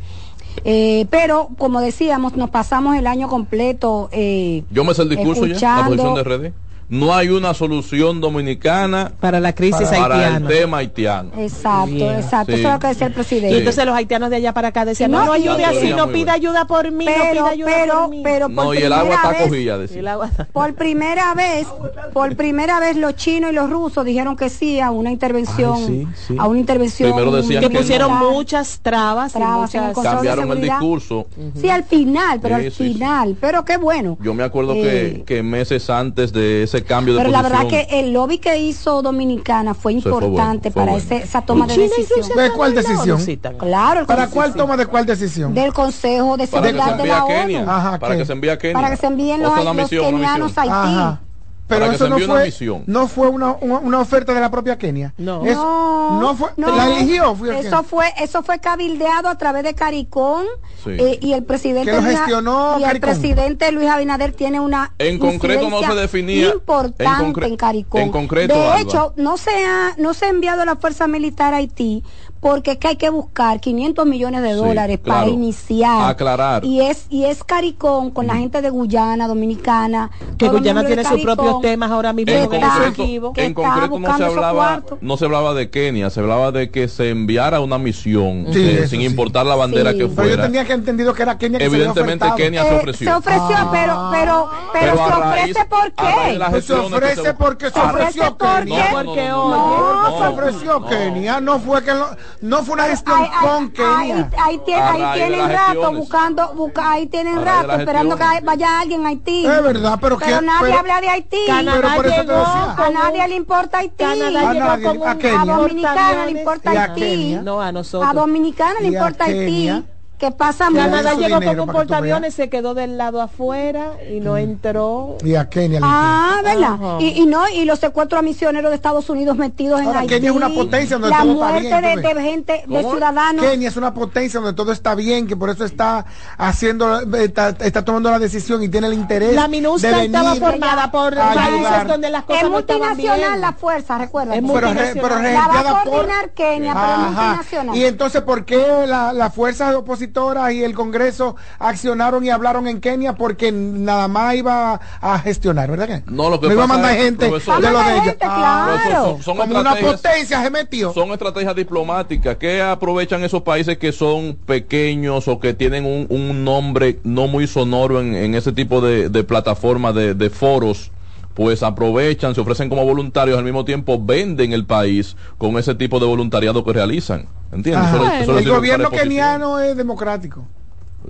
Eh, 0.65 1.05
pero, 1.11 1.49
como 1.57 1.81
decíamos, 1.81 2.35
nos 2.35 2.49
pasamos 2.49 2.95
el 2.97 3.05
año 3.07 3.27
completo. 3.27 4.09
Eh, 4.11 4.63
Yo 4.71 4.83
me 4.83 4.93
sé 4.93 5.03
el 5.03 5.09
discurso 5.09 5.45
ya, 5.45 5.77
la 5.81 5.85
posición 5.87 6.15
de 6.15 6.23
RD. 6.23 6.53
No 6.89 7.13
hay 7.13 7.27
una 7.29 7.53
solución 7.53 8.21
dominicana 8.21 9.11
para 9.19 9.41
la 9.41 9.53
crisis 9.53 9.89
para 9.89 10.05
el 10.15 10.23
haitiana. 10.23 10.47
tema 10.47 10.77
haitiano. 10.77 11.31
Exacto, 11.37 12.11
exacto. 12.11 12.53
Sí. 12.53 12.59
Eso 12.59 12.67
es 12.69 12.73
lo 12.73 12.79
que 12.79 12.87
decía 12.87 13.07
el 13.07 13.13
presidente. 13.13 13.51
Y 13.55 13.57
entonces 13.59 13.85
los 13.85 13.93
haitianos 13.95 14.29
de 14.29 14.35
allá 14.37 14.53
para 14.53 14.69
acá 14.69 14.85
decían, 14.85 15.11
No, 15.11 15.19
no, 15.19 15.25
no 15.25 15.31
ayude 15.33 15.65
así, 15.65 15.89
no 15.93 16.07
pida 16.13 16.31
ayuda 16.33 16.65
por 16.65 16.89
mí, 16.91 17.03
no 17.05 17.11
pero, 17.11 17.31
pida 17.33 17.49
ayuda 17.49 17.71
pero, 17.75 17.93
por 17.99 18.09
mí. 18.09 18.21
pero 18.23 18.45
por 18.47 18.55
No, 18.65 18.73
y 18.73 18.77
el 18.77 18.93
agua 18.93 19.03
primera 19.03 19.21
está 19.21 19.29
vez- 19.43 19.49
cogida, 19.49 19.75
Y 19.75 19.79
decía. 19.81 19.99
el 19.99 20.07
agua- 20.07 20.31
Por 20.53 20.73
primera 20.75 21.33
vez, 21.35 21.67
por 22.13 22.35
primera 22.37 22.79
vez 22.79 22.95
los 22.95 23.15
chinos 23.17 23.51
y 23.51 23.55
los 23.55 23.69
rusos 23.69 24.05
dijeron 24.05 24.37
que 24.37 24.49
sí 24.49 24.79
a 24.79 24.89
una 24.91 25.11
intervención, 25.11 25.75
Ay, 25.75 26.07
sí, 26.15 26.23
sí. 26.29 26.35
a 26.39 26.47
una 26.47 26.59
intervención. 26.59 27.11
Primero 27.11 27.31
decían 27.35 27.63
que 27.63 27.69
que 27.69 27.77
pusieron 27.79 28.13
muchas 28.17 28.79
trabas, 28.81 29.31
y 29.31 29.37
Trabas 29.39 29.73
muchas- 29.75 29.93
Cambiaron 29.97 30.51
el 30.51 30.61
discurso. 30.61 31.27
Sí, 31.59 31.69
al 31.69 31.83
final, 31.83 32.39
pero 32.41 32.57
Sí, 32.59 32.65
al 32.65 32.71
sí, 32.71 32.77
sí. 32.87 32.93
final, 32.93 33.35
pero 33.41 33.65
qué 33.65 33.75
bueno. 33.75 34.17
Yo 34.21 34.33
me 34.33 34.43
acuerdo 34.43 34.73
Eh, 34.75 35.23
que, 35.27 35.35
que 35.35 35.43
meses 35.43 35.89
antes 35.89 36.31
de 36.31 36.63
ese 36.63 36.76
cambio 36.83 37.13
de 37.15 37.19
Pero 37.19 37.31
la 37.31 37.41
verdad 37.41 37.67
que 37.67 37.87
el 37.89 38.13
lobby 38.13 38.37
que 38.39 38.57
hizo 38.57 39.01
Dominicana 39.01 39.73
fue 39.73 39.93
Sí, 39.93 40.01
fue 40.01 40.11
bueno, 40.11 40.27
importante 40.27 40.71
fue 40.71 40.81
para 40.81 40.91
bueno. 40.93 41.05
ese- 41.05 41.23
esa 41.23 41.41
toma 41.41 41.67
de 41.67 41.75
China 41.75 41.87
decisión. 41.97 42.37
¿De 42.37 42.51
cuál 42.51 42.75
decisión? 42.75 43.17
Claro, 43.59 43.99
el 44.01 44.05
¿Para 44.05 44.27
cuál 44.27 44.53
toma 44.53 44.77
de 44.77 44.85
cuál 44.85 45.05
decisión? 45.05 45.53
Del 45.53 45.73
Consejo 45.73 46.37
de 46.37 46.47
Seguridad 46.47 46.97
de 46.97 47.05
la 47.05 47.25
ONU. 47.25 47.99
Para 47.99 48.17
que 48.17 48.25
se 48.25 48.33
envíe 48.33 48.49
a 48.49 48.57
Kenia. 48.57 48.73
Para 48.73 48.89
que 48.89 48.97
se 48.97 49.07
envíen 49.07 49.41
los, 49.41 49.51
los 49.63 49.89
kenianos 49.89 50.57
a 50.57 50.61
Haití. 50.61 50.73
Ajá. 50.73 51.21
Pero 51.67 51.79
Para 51.81 51.89
que 51.91 51.95
eso 51.97 52.07
no 52.09 52.15
envíe 52.15 52.25
una 52.25 52.33
fue, 52.35 52.45
misión. 52.45 52.83
no 52.87 53.07
fue 53.07 53.27
una, 53.27 53.51
una, 53.59 53.79
una 53.79 53.99
oferta 53.99 54.33
de 54.33 54.39
la 54.39 54.49
propia 54.49 54.77
Kenia. 54.77 55.13
No. 55.17 55.45
Eso- 55.45 55.63
No, 56.11 56.19
no 56.21 56.35
fue, 56.35 56.49
no. 56.55 56.73
la 56.75 56.85
eligió. 56.97 57.35
Fue 57.35 57.59
eso 57.59 57.83
fue 57.83 58.05
eso 58.19 58.41
fue 58.43 58.59
cabildeado 58.59 59.27
a 59.27 59.37
través 59.37 59.63
de 59.63 59.73
Caricón 59.75 60.45
Sí. 60.83 60.91
eh, 60.91 61.19
y 61.21 61.33
el 61.33 61.43
presidente 61.43 61.91
Que 61.91 61.97
lo 61.97 62.01
Luis- 62.03 62.15
gestionó 62.17 62.79
y 62.79 62.83
el 62.85 62.99
presidente 63.01 63.71
Luis 63.73 63.89
Abinader 63.89 64.31
tiene 64.33 64.59
una 64.61 64.93
En 64.99 65.19
concreto 65.19 65.69
no 65.69 65.81
se 65.81 65.93
definía- 65.95 66.47
importante 66.53 67.45
en 67.45 67.51
en, 67.51 67.57
Caricón 67.57 68.01
en 68.01 68.11
concreto, 68.11 68.53
de 68.53 68.61
Alba. 68.61 68.79
hecho 68.81 69.13
no 69.17 69.35
se 69.37 69.51
ha 69.65 69.93
no 69.97 70.13
se 70.13 70.25
ha 70.25 70.29
enviado 70.29 70.63
la 70.63 70.77
fuerza 70.77 71.07
militar 71.07 71.53
a 71.53 71.57
Haití 71.57 72.03
porque 72.39 72.71
es 72.73 72.77
que 72.77 72.87
hay 72.89 72.95
que 72.95 73.09
buscar 73.09 73.59
500 73.59 74.05
millones 74.05 74.41
de 74.41 74.49
Sí, 74.51 74.55
dólares 74.55 74.99
para 74.99 75.27
iniciar 75.27 76.09
Aclarar. 76.09 76.63
y 76.63 76.81
es 76.81 77.05
y 77.09 77.25
es 77.25 77.43
Caricón 77.43 78.11
con 78.11 78.27
la 78.27 78.35
gente 78.35 78.61
de 78.61 78.69
Guyana 78.69 79.27
Dominicana 79.27 80.11
Que 80.37 80.47
Guyana 80.49 80.85
tiene 80.85 81.03
sus 81.03 81.21
propios 81.21 81.61
temas 81.61 81.91
ahora 81.91 82.13
mismo 82.13 82.31
En 82.33 82.45
con 82.47 82.55
el 82.55 82.63
está- 82.63 82.83
Esequibo. 82.87 83.33
que 83.33 83.45
en 83.45 83.53
concreto 83.53 83.99
no 83.99 84.17
se 84.17 84.23
hablaba 84.25 84.83
no 85.01 85.17
se 85.17 85.25
hablaba 85.25 85.53
de 85.53 85.69
Kenia, 85.69 86.09
se 86.09 86.19
hablaba 86.19 86.51
de 86.51 86.69
que 86.71 86.87
se 86.87 87.09
enviara 87.09 87.59
una 87.59 87.77
misión 87.77 88.47
Sí, 88.53 88.59
eh, 88.69 88.87
sin 88.87 88.99
sí. 89.01 89.05
importar 89.05 89.45
la 89.45 89.55
bandera 89.55 89.91
Sí. 89.91 89.97
que 89.99 90.07
Pero 90.07 90.15
yo 90.15 90.29
fuera. 90.29 90.43
tenía 90.43 90.65
que 90.65 90.73
entendido 90.73 91.13
que 91.13 91.23
era 91.23 91.37
Kenia 91.37 91.59
que 91.59 91.65
se 91.65 91.67
había 91.69 91.77
Evidentemente 91.85 92.25
ofertado. 92.25 92.37
Kenia 92.37 92.63
se 92.63 92.69
Eh, 92.73 92.77
ofreció. 92.77 93.09
se 93.11 93.17
ofreció, 93.17 93.55
Ah. 93.57 93.69
pero, 93.71 94.09
pero, 94.11 94.49
pero, 94.73 94.95
se 94.95 95.01
ofrece 95.01 95.65
por 95.65 95.79
raíz 95.79 95.95
de 95.95 96.37
qué. 96.37 96.45
Pues 96.51 96.65
se 96.65 96.73
ofrece 96.73 97.21
se- 97.21 97.33
porque 97.33 97.69
se 97.69 97.79
ofreció 97.79 98.21
¿Ofrece 98.23 98.31
por 98.31 98.59
Kenia. 98.65 99.03
No, 99.03 100.17
se 100.17 100.27
ofreció. 100.27 100.85
Kenia, 100.85 101.41
no 101.41 101.59
fue 101.59 101.83
que 101.83 101.93
lo- 101.93 102.09
no 102.41 102.63
fue 102.63 102.73
una 102.75 102.83
gestión 102.85 103.17
Ahí, 103.19 103.29
ahí- 103.33 103.47
con 103.47 103.85
ahí, 103.85 104.11
ahí 104.37 104.59
ahí 104.71 105.19
tienen 105.19 105.49
rato 105.49 105.91
buscando, 105.93 106.53
busca, 106.53 106.91
ahí 106.91 107.07
tienen 107.07 107.43
rato 107.43 107.71
esperando 107.73 108.15
que 108.15 108.23
vaya 108.43 108.79
alguien 108.79 109.05
a 109.05 109.09
Haití. 109.09 109.45
Es 109.45 109.63
verdad, 109.63 109.97
pero 110.01 110.17
Pero 110.17 110.39
que- 110.39 110.45
nadie 110.45 110.59
pero- 110.67 110.79
habla 110.79 111.01
de 111.01 111.09
Haití. 111.09 111.37
Canadá 111.47 111.77
Pero 111.81 111.95
por 111.95 112.05
eso 112.05 112.15
te 112.15 112.21
llegó 112.21 112.37
decía. 112.39 112.75
a 112.85 112.89
nadie 112.89 113.27
le 113.27 113.35
importa 113.35 113.77
Haití. 113.79 113.95
Canadá 113.97 114.49
A 114.49 114.53
llegó 114.53 114.65
nadie, 114.65 114.87
a. 114.87 115.41
A 115.41 115.45
Dominicana 115.45 116.25
le 116.25 116.31
importa 116.31 116.71
Haití. 116.71 117.35
No, 117.43 117.61
a 117.61 117.71
nosotros. 117.71 118.09
A 118.09 118.13
Dominicana 118.13 118.79
le 118.79 118.87
importa 118.87 119.25
Haití. 119.25 119.83
Que 120.17 120.31
pasa 120.31 120.69
Canadá 120.73 121.13
Su 121.13 121.19
llegó 121.19 121.39
con 121.43 121.59
un 121.59 121.67
portaaviones, 121.67 122.33
se 122.33 122.49
quedó 122.49 122.73
del 122.73 122.97
lado 122.97 123.21
afuera 123.21 123.91
y 124.11 124.19
no 124.19 124.35
entró. 124.35 125.15
Y 125.23 125.35
a 125.35 125.47
Kenia. 125.47 125.79
le 125.79 125.85
Ah, 125.87 126.39
¿verdad? 126.43 126.77
Y, 126.99 127.21
y 127.21 127.25
no, 127.27 127.47
y 127.49 127.65
los 127.65 127.77
secuestros 127.77 128.17
a 128.17 128.21
misioneros 128.23 128.71
de 128.71 128.75
Estados 128.77 129.11
Unidos 129.11 129.37
metidos 129.37 129.79
en 129.79 129.85
Ahora, 129.87 129.99
Haití. 129.99 130.15
Kenia 130.15 130.31
es 130.31 130.35
una 130.35 130.49
potencia 130.49 130.95
donde 130.97 131.09
La 131.11 131.19
todo 131.21 131.33
está 131.33 131.45
muerte 131.51 131.81
bien, 131.81 132.01
de, 132.01 132.13
de 132.15 132.21
gente, 132.23 132.63
de 132.67 132.81
¿Cómo? 132.81 132.91
ciudadanos. 132.93 133.45
Kenia 133.45 133.67
es 133.69 133.77
una 133.77 133.93
potencia 133.93 134.39
donde 134.39 134.55
todo 134.55 134.71
está 134.71 134.95
bien, 134.95 135.27
que 135.27 135.35
por 135.37 135.51
eso 135.51 135.63
está 135.65 136.05
haciendo, 136.37 136.99
está, 137.15 137.49
está 137.49 137.85
tomando 137.85 138.09
la 138.09 138.17
decisión 138.17 138.63
y 138.63 138.69
tiene 138.69 138.87
el 138.87 138.93
interés. 138.93 139.35
La 139.35 139.43
de 139.43 139.49
MINUSCA 139.49 139.89
venir 139.91 140.05
estaba 140.05 140.35
formada 140.35 140.91
por 140.91 141.13
países 141.15 141.87
donde 141.87 142.09
las 142.09 142.23
cosas 142.23 142.43
Es 142.43 142.49
no 142.49 142.57
estaban 142.59 142.81
multinacional 142.89 143.29
bien. 143.33 143.41
la 143.41 143.53
fuerza, 143.53 143.97
recuerda. 143.99 144.35
Es 144.35 144.41
Pero, 144.41 144.53
re- 144.59 144.65
multinacional. 144.67 145.09
pero 145.09 145.21
La 145.31 145.47
va 145.47 145.59
a 145.79 145.83
por- 145.83 145.91
coordinar 145.91 146.29
Kenia, 146.31 146.73
pero 146.73 146.85
es 146.87 146.91
Ajá. 146.93 147.05
multinacional. 147.27 147.75
Y 147.77 147.85
entonces, 147.85 148.21
¿por 148.23 148.45
qué 148.45 148.85
la- 148.87 149.13
las 149.13 149.33
fuerzas 149.35 149.75
opositoras 150.11 150.53
y 150.53 150.63
el 150.63 150.73
Congreso 150.73 151.35
accionaron 151.59 152.23
y 152.23 152.29
hablaron 152.29 152.67
en 152.67 152.79
Kenia? 152.79 153.13
Porque 153.13 153.51
nada 153.51 154.07
más 154.07 154.35
iba 154.35 154.79
a 155.01 155.19
gestionar, 155.19 155.69
¿verdad 155.69 155.87
que? 155.87 156.11
No, 156.11 156.29
lo 156.29 156.39
que 156.39 156.47
iba 156.47 156.63
a 156.63 156.67
mandar 156.67 156.95
es, 156.95 157.03
gente 157.03 157.27
profesor- 157.27 157.61
de 157.61 157.71
lo 157.71 157.77
de 157.79 157.83
Mandar 157.83 157.93
ella. 157.95 158.03
gente, 158.03 158.25
Ah, 158.27 158.79
Pero 158.83 158.89
claro. 158.89 159.05
son- 159.13 159.23
son 159.23 159.37
como 159.37 159.59
una 159.59 159.69
estrategias- 159.73 159.95
potencia 160.01 160.43
se 160.43 160.49
metió. 160.49 160.93
Son 160.93 161.11
estrategias 161.11 161.55
diplomáticas 161.55 162.37
que 162.37 162.61
aprovechan 162.61 163.23
esos 163.23 163.41
países 163.43 163.77
que 163.77 163.91
son 163.91 164.35
pequeños 164.45 165.27
o 165.27 165.39
que 165.39 165.53
tienen 165.53 165.85
un, 165.85 166.07
un 166.09 166.43
nombre 166.43 166.99
no 167.03 167.27
muy 167.27 167.47
sonoro 167.47 167.99
en, 168.01 168.15
en 168.15 168.35
ese 168.35 168.51
tipo 168.51 168.81
de, 168.81 169.09
de 169.09 169.23
plataformas, 169.23 169.93
de, 169.95 170.13
de 170.13 170.29
foros, 170.29 170.91
pues 171.37 171.61
aprovechan, 171.61 172.33
se 172.33 172.41
ofrecen 172.41 172.67
como 172.67 172.83
voluntarios, 172.83 173.37
al 173.37 173.43
mismo 173.43 173.63
tiempo 173.63 174.03
venden 174.03 174.53
el 174.53 174.65
país 174.65 175.15
con 175.37 175.55
ese 175.59 175.75
tipo 175.75 175.99
de 175.99 176.07
voluntariado 176.07 176.65
que 176.65 176.73
realizan. 176.73 177.27
¿Entiendes? 177.51 177.91
el 178.27 178.49
gobierno 178.49 178.89
keniano 178.89 179.59
es 179.59 179.77
democrático. 179.77 180.47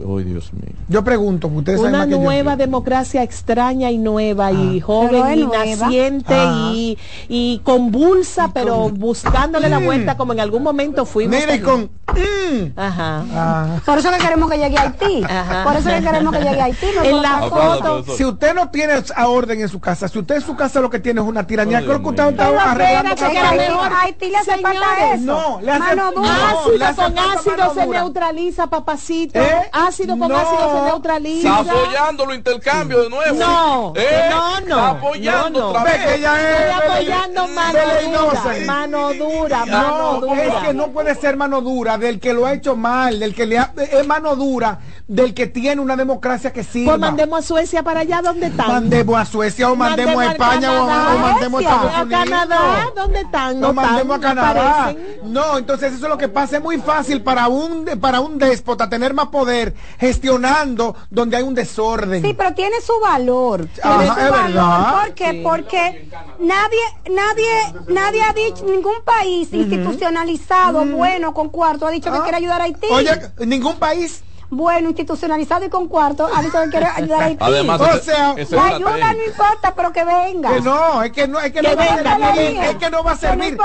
Oh, 0.06 0.20
Dios 0.20 0.54
mío. 0.54 0.76
Yo 0.88 1.04
pregunto, 1.04 1.48
ustedes 1.48 1.80
Una 1.80 2.06
nueva 2.06 2.56
democracia 2.56 3.24
extraña 3.24 3.90
y 3.90 3.98
nueva 3.98 4.52
y 4.52 4.80
ah. 4.80 4.84
joven 4.86 5.40
y 5.40 5.46
naciente 5.48 6.36
ah. 6.36 6.72
y, 6.74 6.98
y, 7.28 7.60
convulsa, 7.64 8.52
pero 8.54 8.90
buscándole 8.90 9.70
la 9.70 9.80
vuelta 9.80 10.16
como 10.18 10.34
en 10.34 10.40
algún 10.40 10.64
momento 10.64 11.06
fuimos. 11.06 11.40
Mire, 11.40 11.62
con... 11.62 11.90
Mm. 12.08 12.74
Ajá. 12.76 13.26
Ah. 13.34 13.80
Por 13.86 13.98
eso 13.98 14.12
que 14.12 14.18
queremos 14.18 14.50
que 14.50 14.58
llegue 14.58 14.78
a 14.78 14.82
Haití. 14.84 15.24
Por 15.64 15.76
eso 15.76 15.90
que 15.90 16.02
queremos 16.02 16.34
que 16.34 16.44
llegue 16.44 16.62
a 16.62 16.66
Haití. 16.66 16.88
en 17.04 17.22
la 17.22 17.42
foto. 17.50 18.04
Si 18.16 18.24
usted 18.24 18.54
no 18.54 18.70
tiene 18.70 18.94
a 19.16 19.28
orden 19.28 19.62
en 19.62 19.70
su 19.70 19.80
casa, 19.80 20.08
si 20.08 20.20
usted 20.20 20.36
en 20.36 20.42
su 20.42 20.56
casa 20.56 20.80
lo 20.80 20.90
que 20.90 21.00
tiene 21.00 21.22
es 21.22 21.28
una 21.28 21.46
tiranía, 21.46 21.82
creo 21.82 22.02
que 22.02 22.10
usted 22.10 22.28
está 22.30 22.72
arreglando. 22.72 23.82
Haití 23.98 24.30
le 24.30 24.38
hace 24.38 24.58
falta 24.58 25.14
eso. 25.14 25.26
No, 25.26 25.60
le 25.62 25.72
hace 25.72 25.88
Ácido 25.88 26.96
con 26.96 27.18
ácido 27.18 27.74
se 27.74 27.88
neutraliza, 27.88 28.68
papacito. 28.68 29.40
¿Eh? 29.40 29.70
Ácido 29.88 30.18
con 30.18 30.32
ácido 30.32 30.74
se 30.74 30.86
neutraliza. 30.86 31.60
Está 31.60 31.72
apoyando 31.72 32.26
los 32.26 32.36
intercambios 32.36 33.04
de 33.04 33.10
nuevo. 33.10 33.40
No, 33.40 33.94
¿Eh? 33.96 34.28
no, 34.30 34.60
no. 34.62 34.66
Está 34.66 34.90
apoyando 34.90 35.60
no, 35.60 35.68
otra 35.70 35.84
vez. 35.84 36.06
Está 36.06 36.78
apoyando 36.78 37.48
mano 37.48 37.80
dura, 38.12 38.66
mano 38.66 39.14
dura, 39.14 39.66
mano 39.66 40.22
dura. 40.22 40.44
Es 40.44 40.56
que 40.68 40.74
no 40.74 40.88
puede 40.90 41.16
ser 41.16 41.38
mano 41.38 41.62
dura 41.62 41.98
del 41.98 42.20
que 42.20 42.34
lo 42.34 42.46
ha 42.46 42.54
hecho 42.54 42.76
mal, 42.76 43.20
del 43.20 43.34
que 43.34 43.46
le 43.46 43.58
ha, 43.58 43.74
es 43.78 44.06
mano 44.06 44.36
dura 44.36 44.80
del 45.08 45.34
que 45.34 45.48
tiene 45.48 45.82
una 45.82 45.96
democracia 45.96 46.52
que 46.52 46.64
sirva. 46.64 46.94
Pues 46.94 47.00
mandemos 47.00 47.40
a 47.40 47.42
Suecia 47.42 47.82
para 47.82 48.02
allá 48.02 48.22
donde 48.22 48.48
están. 48.48 48.68
Mandemos 48.68 49.18
a 49.18 49.26
Suecia 49.26 49.72
o 49.72 49.76
mandemos, 49.76 50.18
a 50.18 50.32
España 50.34 50.84
o, 50.84 50.88
mandemos 51.22 51.62
a 51.62 51.64
Estados 51.64 52.02
Unidos. 52.02 52.22
A 52.22 52.26
Canadá, 52.26 52.92
¿dónde 52.94 53.22
están? 53.22 53.60
No, 53.60 53.74
mandemos 53.74 54.18
a 54.18 54.20
Canadá. 54.20 54.96
No, 55.24 55.58
entonces 55.58 55.94
eso 55.94 56.06
es 56.06 56.10
lo 56.10 56.18
que 56.18 56.28
pasa. 56.28 56.58
Es 56.58 56.64
muy 56.64 56.78
fácil 56.80 57.22
para 57.22 57.48
un 57.48 57.86
para 58.02 58.20
un 58.20 58.38
déspota 58.38 58.90
tener 58.90 59.14
más 59.14 59.28
poder 59.28 59.74
gestionando 59.98 60.96
donde 61.10 61.38
hay 61.38 61.44
un 61.44 61.56
desorden. 61.56 62.22
Sí, 62.22 62.34
pero 62.34 62.54
tiene 62.54 62.82
su 62.82 63.00
valor. 63.00 63.66
Tiene 63.68 64.08
su 64.08 64.32
valor. 64.32 64.48
Verdad. 64.48 65.02
¿Por 65.02 65.14
qué? 65.14 65.42
Porque 65.42 66.10
nadie, 66.40 66.80
nadie, 67.10 67.84
nadie 67.88 68.22
ha 68.24 68.34
dicho, 68.34 68.66
ningún 68.66 69.04
país 69.06 69.54
institucionalizado, 69.54 70.86
bueno, 70.86 71.34
con 71.34 71.50
cuarto, 71.50 71.88
ha 71.88 71.92
dicho 71.92 72.12
que 72.12 72.18
ah. 72.18 72.24
quiere 72.24 72.38
ayudar 72.38 72.62
a 72.62 72.66
Haití. 72.66 72.88
Oye, 72.92 73.12
ningún 73.46 73.78
país 73.78 74.24
bueno, 74.50 74.90
institucionalizado 74.90 75.66
y 75.66 75.70
con 75.70 75.88
cuarto, 75.88 76.28
a 76.34 76.42
dicho 76.42 76.62
que 76.64 76.70
quiere 76.70 76.86
ayudar 76.96 77.22
a 77.22 77.26
Haití. 77.26 77.44
Además, 77.44 77.82
o 77.82 78.00
sea, 78.00 78.36
la 78.50 78.66
ayuda 78.66 79.14
no 79.14 79.26
importa, 79.26 79.74
pero 79.76 79.92
que 79.92 80.04
venga. 80.04 80.54
Que 80.54 80.62
no, 80.62 81.04
es 81.04 81.12
que 81.12 81.28
no, 81.28 81.40
es 81.40 81.52
que, 81.52 81.62
no, 81.62 81.76
va 81.76 81.84
a 81.84 81.96
servir, 82.36 82.58
es 82.64 82.76
que 82.76 82.90
no 82.90 83.04
va 83.04 83.12
a 83.12 83.18
servir. 83.18 83.58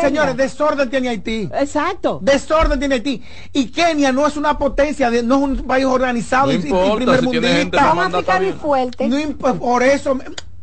señores, 0.00 0.36
desorden 0.36 0.90
tiene 0.90 1.08
Haití. 1.10 1.48
Exacto. 1.54 2.18
Desorden 2.22 2.78
tiene 2.78 2.96
Haití. 2.96 3.22
Y 3.52 3.66
Kenia 3.66 4.12
no 4.12 4.26
es 4.26 4.36
una 4.36 4.58
potencia, 4.58 5.10
de, 5.10 5.22
no 5.22 5.36
es 5.36 5.42
un 5.42 5.56
país 5.66 5.84
organizado 5.84 6.52
y, 6.52 6.58
primer 6.58 7.20
si 7.20 7.26
mundista. 7.26 7.94
Y 8.42 8.52
fuertes. 8.52 9.08
No, 9.08 9.54
por 9.56 9.82
eso 9.82 10.18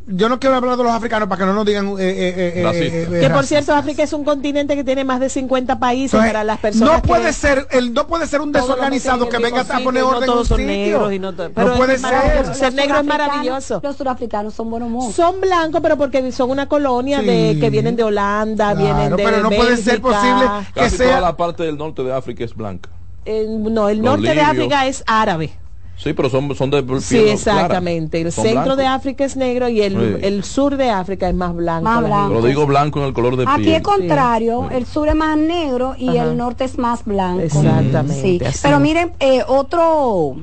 yo 0.07 0.29
no 0.29 0.39
quiero 0.39 0.55
hablar 0.55 0.77
de 0.77 0.83
los 0.83 0.91
africanos 0.91 1.29
para 1.29 1.39
que 1.39 1.45
no 1.45 1.53
nos 1.53 1.65
digan 1.65 1.89
eh, 1.89 1.93
eh, 1.99 2.53
eh, 2.55 3.19
que 3.19 3.29
por 3.29 3.45
cierto 3.45 3.73
África 3.73 4.03
es 4.03 4.13
un 4.13 4.23
continente 4.23 4.75
que 4.75 4.83
tiene 4.83 5.03
más 5.03 5.19
de 5.19 5.29
50 5.29 5.79
países 5.79 6.19
para 6.19 6.43
las 6.43 6.59
personas 6.59 6.95
no 6.95 7.01
puede 7.01 7.31
ser 7.33 7.67
el 7.71 7.93
no 7.93 8.07
puede 8.07 8.25
ser 8.25 8.41
un 8.41 8.51
desorganizado 8.51 9.29
que 9.29 9.37
venga 9.37 9.61
a 9.61 9.79
poner 9.79 10.03
orden 10.03 10.29
en 10.29 10.37
un 10.37 10.45
sitio. 10.45 11.19
no, 11.19 11.33
pero 11.53 11.75
puede 11.75 11.97
ser. 11.97 12.55
Ser 12.55 12.73
negro 12.73 12.99
es 12.99 13.05
maravilloso 13.05 13.79
los 13.83 13.95
surafricanos 13.95 14.53
son 14.53 14.69
buenos 14.69 15.13
son 15.13 15.39
blancos 15.39 15.81
pero 15.81 15.97
porque 15.97 16.31
son 16.31 16.49
una 16.49 16.67
colonia 16.67 17.21
de 17.21 17.57
que 17.59 17.69
vienen 17.69 17.95
de 17.95 18.03
Holanda 18.03 18.73
vienen 18.73 19.15
de 19.15 19.23
pero 19.23 19.41
no 19.41 19.49
puede 19.49 19.77
ser 19.77 20.01
posible 20.01 20.45
que 20.73 20.89
sea 20.89 21.07
toda 21.07 21.21
la 21.21 21.37
parte 21.37 21.63
del 21.63 21.77
norte 21.77 22.03
de 22.03 22.13
África 22.13 22.43
es 22.43 22.55
blanca. 22.55 22.89
No 23.25 23.89
el 23.89 24.01
norte 24.01 24.33
de 24.33 24.41
África 24.41 24.87
es 24.87 25.03
árabe 25.05 25.60
Sí, 26.01 26.13
pero 26.13 26.31
son, 26.31 26.55
son 26.55 26.71
de 26.71 26.83
Sí, 26.99 27.17
exactamente. 27.17 28.21
El 28.21 28.31
centro 28.31 28.75
de 28.75 28.87
África 28.87 29.23
es 29.23 29.35
negro 29.35 29.69
y 29.69 29.81
el, 29.81 30.19
el, 30.23 30.43
sur 30.43 30.75
de 30.75 30.89
África 30.89 31.29
es 31.29 31.35
más 31.35 31.55
blanco. 31.55 31.83
Más 31.83 32.03
blanco. 32.03 32.33
Lo 32.33 32.41
digo 32.41 32.65
blanco 32.65 32.99
en 32.99 33.05
el 33.05 33.13
color 33.13 33.37
de 33.37 33.45
piel. 33.45 33.55
Aquí 33.55 33.71
es 33.71 33.81
contrario, 33.83 34.69
el 34.71 34.87
sur 34.87 35.09
es 35.09 35.15
más 35.15 35.37
negro 35.37 35.93
y 35.97 36.17
el 36.17 36.35
norte 36.35 36.63
es 36.63 36.79
más 36.79 37.05
blanco. 37.05 37.41
Exactamente. 37.41 38.51
Sí. 38.51 38.61
Pero 38.63 38.79
miren, 38.79 39.11
eh, 39.19 39.43
otro, 39.47 40.37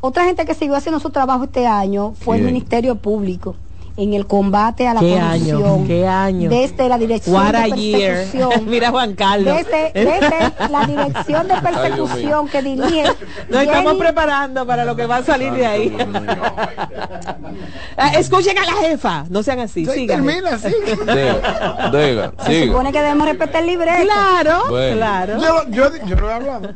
otra 0.00 0.24
gente 0.26 0.44
que 0.44 0.54
siguió 0.54 0.76
haciendo 0.76 1.00
su 1.00 1.10
trabajo 1.10 1.44
este 1.44 1.66
año 1.66 2.14
fue 2.20 2.36
el 2.36 2.44
Ministerio 2.44 2.94
Público 2.94 3.56
en 3.96 4.14
el 4.14 4.26
combate 4.26 4.86
a 4.88 4.94
la 4.94 5.00
¿Qué 5.00 5.18
corrupción. 5.18 5.64
Año? 5.64 5.86
¿Qué 5.86 6.06
año? 6.06 6.50
Desde 6.50 6.88
la 6.88 6.98
dirección 6.98 7.52
de 7.52 7.52
persecución. 7.52 8.66
Mira 8.66 8.90
Juan 8.90 9.14
Carlos. 9.14 9.56
Desde, 9.56 9.92
desde 9.92 10.70
la 10.70 10.86
dirección 10.86 11.48
de 11.48 11.54
persecución 11.62 12.48
que 12.48 12.62
dirige. 12.62 13.04
Nos 13.48 13.62
estamos 13.62 13.94
preparando 13.94 14.66
para 14.66 14.84
lo 14.84 14.96
que 14.96 15.06
va 15.06 15.16
a 15.16 15.24
salir 15.24 15.52
de 15.52 15.66
ahí. 15.66 15.96
Ah, 17.96 18.12
escuchen 18.18 18.56
a 18.56 18.64
la 18.64 18.72
jefa, 18.72 19.24
no 19.28 19.42
sean 19.42 19.58
así. 19.58 19.84
Sí, 19.84 20.06
termina, 20.06 20.56
sí. 20.58 20.72
Se 22.46 22.66
supone 22.66 22.92
que 22.92 22.98
debemos 23.02 23.28
respetar 23.28 23.60
el 23.62 23.66
libreto. 23.66 24.02
Claro, 24.02 24.62
claro. 24.94 25.38
Yo, 25.38 25.68
yo, 25.68 26.06
yo 26.06 26.16
no 26.16 26.30
he 26.30 26.32
hablado. 26.32 26.72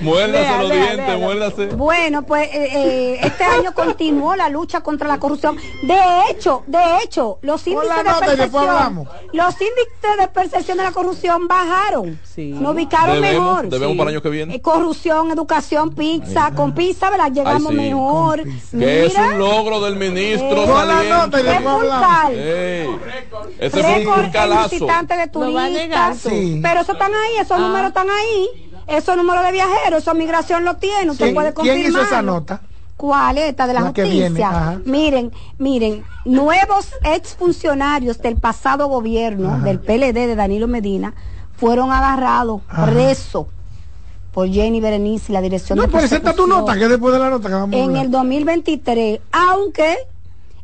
muérdase 0.00 0.58
los 0.58 0.70
dientes, 0.72 1.20
muérdase. 1.20 1.66
Bueno, 1.66 2.22
pues 2.22 2.48
eh, 2.52 2.68
eh, 2.74 3.20
este 3.22 3.44
año 3.44 3.72
continuó 3.72 4.34
la 4.34 4.48
lucha 4.48 4.77
contra 4.80 5.08
la 5.08 5.18
corrupción. 5.18 5.56
De 5.82 5.98
hecho, 6.30 6.62
de 6.66 6.78
hecho, 7.02 7.38
los 7.42 7.66
índices 7.66 7.96
de 7.96 8.26
percepción, 8.26 9.08
los 9.32 9.54
índices 9.54 10.18
de 10.18 10.28
percepción 10.28 10.78
de 10.78 10.84
la 10.84 10.92
corrupción 10.92 11.48
bajaron. 11.48 12.18
Sí. 12.22 12.52
Nos 12.52 12.74
ubicaron 12.74 13.20
mejor. 13.20 13.68
Debemos 13.68 13.96
para 13.96 14.10
el 14.10 14.16
año 14.16 14.22
que 14.22 14.30
viene. 14.30 14.54
Eh, 14.54 14.60
corrupción, 14.60 15.30
educación, 15.30 15.94
pizza, 15.94 16.52
con 16.54 16.74
pizza, 16.74 17.10
¿verdad? 17.10 17.32
Llegamos 17.32 17.72
mejor. 17.72 18.42
Que 18.70 19.06
es 19.06 19.14
un 19.14 19.38
logro 19.38 19.80
del 19.80 19.96
ministro 19.96 20.66
saliente. 20.66 21.38
Ese 23.58 23.82
fue 23.82 24.06
un 24.06 24.30
calazo. 24.30 24.86
de 24.86 25.28
turistas. 25.28 26.22
Pero 26.62 26.80
eso 26.80 26.92
están 26.92 27.12
ahí, 27.12 27.36
esos 27.40 27.58
ah. 27.58 27.60
números 27.60 27.88
están 27.88 28.08
ahí. 28.10 28.68
Esos 28.88 29.18
números 29.18 29.44
de 29.44 29.52
viajeros, 29.52 30.00
esa 30.00 30.14
migración 30.14 30.64
lo 30.64 30.76
tiene, 30.76 31.10
usted 31.10 31.34
puede 31.34 31.52
confirmar. 31.52 31.78
¿Quién 31.78 31.90
hizo 31.90 32.00
esa 32.00 32.22
nota? 32.22 32.62
¿Cuál 32.98 33.38
esta 33.38 33.68
de 33.68 33.74
la, 33.74 33.82
justicia? 33.82 34.80
Miren, 34.84 35.30
miren, 35.56 36.02
nuevos 36.24 36.90
exfuncionarios 37.04 38.20
del 38.20 38.34
pasado 38.38 38.88
gobierno, 38.88 39.60
del 39.60 39.78
PLD 39.78 40.14
de 40.26 40.34
Danilo 40.34 40.66
Medina, 40.66 41.14
fueron 41.56 41.92
agarrados, 41.92 42.60
presos 42.86 43.46
por 44.32 44.48
Jenny 44.48 44.80
Berenice 44.80 45.30
y 45.30 45.32
la 45.32 45.40
dirección 45.40 45.76
no, 45.76 45.82
de 45.82 45.88
presenta 45.88 46.34
tu 46.34 46.48
nota, 46.48 46.76
que 46.76 46.88
después 46.88 47.14
de 47.14 47.20
la 47.20 47.30
nota 47.30 47.48
que 47.48 47.54
vamos 47.54 47.76
En 47.76 47.96
el 47.96 48.10
2023, 48.10 49.20
aunque 49.30 49.96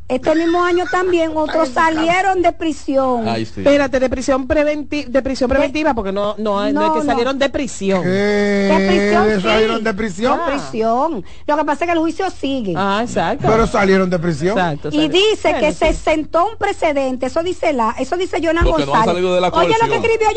este 0.07 0.35
mismo 0.35 0.63
año 0.63 0.85
también 0.91 1.31
otros 1.35 1.69
salieron 1.69 2.43
de 2.43 2.51
prisión. 2.51 3.27
Espérate, 3.27 3.99
de 3.99 4.09
prisión 4.09 4.45
preventiva, 4.45 5.09
de 5.09 5.21
prisión 5.23 5.49
preventiva, 5.49 5.95
porque 5.95 6.11
no, 6.11 6.35
no, 6.37 6.71
no, 6.71 6.95
es 6.95 7.01
que 7.01 7.07
salieron 7.07 7.39
de 7.39 7.49
prisión. 7.49 8.03
De 8.03 8.85
prisión. 8.87 9.41
¿Salieron 9.41 9.83
de 9.83 9.93
prisión? 9.95 10.39
De 10.39 10.51
prisión. 10.51 11.25
Lo 11.47 11.57
que 11.57 11.65
pasa 11.65 11.85
es 11.85 11.87
que 11.87 11.93
el 11.93 11.99
juicio 11.99 12.29
sigue. 12.29 12.73
Ah, 12.77 12.99
exacto. 13.01 13.47
Pero 13.49 13.65
salieron 13.65 14.09
de 14.09 14.19
prisión. 14.19 14.57
Exacto, 14.57 14.89
y 14.91 15.09
dice 15.09 15.55
que 15.59 15.73
se 15.73 15.93
sentó 15.93 16.49
un 16.51 16.57
precedente, 16.57 17.25
eso 17.25 17.41
dice 17.41 17.73
la, 17.73 17.95
eso 17.97 18.15
dice 18.15 18.37
Jonan 18.43 18.65
González. 18.65 19.15
Oye 19.53 19.75
lo 19.81 19.87
que 19.87 19.95
escribió 19.95 20.27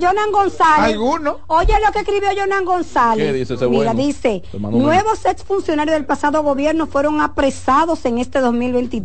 Jonan 0.00 0.32
González. 0.32 0.94
¿Alguno? 0.94 1.40
Oye 1.48 1.74
lo 1.84 1.92
que 1.92 1.98
escribió 1.98 2.28
Jonan 2.36 2.64
González. 2.64 3.26
¿Qué 3.26 3.32
dice 3.32 3.54
ese 3.54 3.66
Mira, 3.66 3.92
dice, 3.92 4.42
nuevos 4.52 5.24
exfuncionarios 5.24 5.94
del 5.94 6.06
pasado 6.06 6.42
gobierno 6.42 6.86
fueron 6.86 7.20
apresados 7.20 8.04
en 8.04 8.18
este 8.18 8.38
2023 8.40 8.99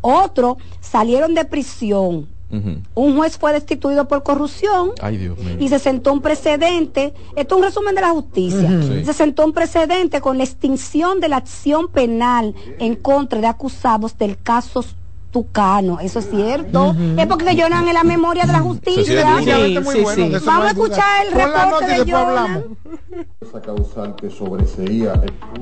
otros 0.00 0.56
salieron 0.80 1.34
de 1.34 1.44
prisión. 1.44 2.28
Un 2.94 3.16
juez 3.16 3.38
fue 3.38 3.52
destituido 3.52 4.08
por 4.08 4.24
corrupción. 4.24 4.90
Y 5.60 5.68
se 5.68 5.78
sentó 5.78 6.12
un 6.12 6.20
precedente. 6.20 7.14
Esto 7.36 7.54
es 7.54 7.58
un 7.58 7.64
resumen 7.64 7.94
de 7.94 8.00
la 8.00 8.10
justicia. 8.10 8.82
Se 9.04 9.12
sentó 9.12 9.44
un 9.44 9.52
precedente 9.52 10.20
con 10.20 10.36
la 10.36 10.44
extinción 10.44 11.20
de 11.20 11.28
la 11.28 11.36
acción 11.36 11.88
penal 11.88 12.54
en 12.78 12.96
contra 12.96 13.40
de 13.40 13.46
acusados 13.46 14.18
del 14.18 14.36
caso 14.36 14.84
Tucano, 15.30 16.00
eso 16.00 16.18
es 16.18 16.30
cierto. 16.30 16.94
Es 17.16 17.26
porque 17.26 17.56
Jonan 17.60 17.86
en 17.88 17.94
la 17.94 18.04
memoria 18.04 18.44
de 18.44 18.52
la 18.52 18.60
justicia. 18.60 19.24
Vamos 19.24 19.46
a 19.46 20.68
escuchar 20.68 21.26
el 21.26 21.32
reporte 21.32 22.04
de 22.04 22.12
Jonan. 22.12 22.64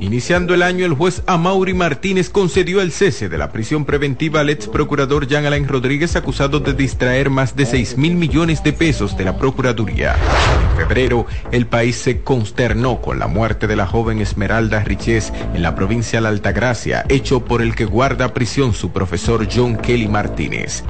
Iniciando 0.01 0.55
el 0.55 0.63
año, 0.63 0.87
el 0.87 0.95
juez 0.95 1.23
Amaury 1.27 1.75
Martínez 1.75 2.31
concedió 2.31 2.81
el 2.81 2.93
cese 2.93 3.29
de 3.29 3.39
la 3.39 3.51
prisión 3.51 3.85
preventiva 3.85 4.41
al 4.41 4.51
ex 4.51 4.69
procurador 4.69 5.27
Jean 5.27 5.47
Alain 5.47 5.67
Rodríguez 5.67 6.17
acusado 6.17 6.61
de 6.61 6.75
distraer 6.75 7.31
más 7.31 7.57
de 7.57 7.67
6 7.67 7.97
mil 7.97 8.15
millones 8.15 8.63
de 8.63 8.73
pesos 8.73 9.17
de 9.17 9.25
la 9.25 9.37
Procuraduría. 9.37 10.17
En 10.71 10.77
febrero, 10.77 11.27
el 11.51 11.67
país 11.67 11.97
se 11.97 12.23
consternó 12.23 13.01
con 13.01 13.19
la 13.19 13.27
muerte 13.27 13.67
de 13.67 13.77
la 13.77 13.87
joven 13.87 14.21
Esmeralda 14.21 14.81
Riches 14.81 15.33
en 15.55 15.63
la 15.63 15.75
provincia 15.75 16.19
de 16.19 16.23
la 16.23 16.29
Altagracia, 16.29 17.05
hecho 17.09 17.45
por 17.45 17.63
el 17.63 17.75
que 17.75 17.85
guarda 17.85 18.35
prisión 18.35 18.73
su 18.75 18.91
profesor 18.91 19.49
John 19.59 19.77
Kelly 19.77 20.07
Martínez. 20.07 20.85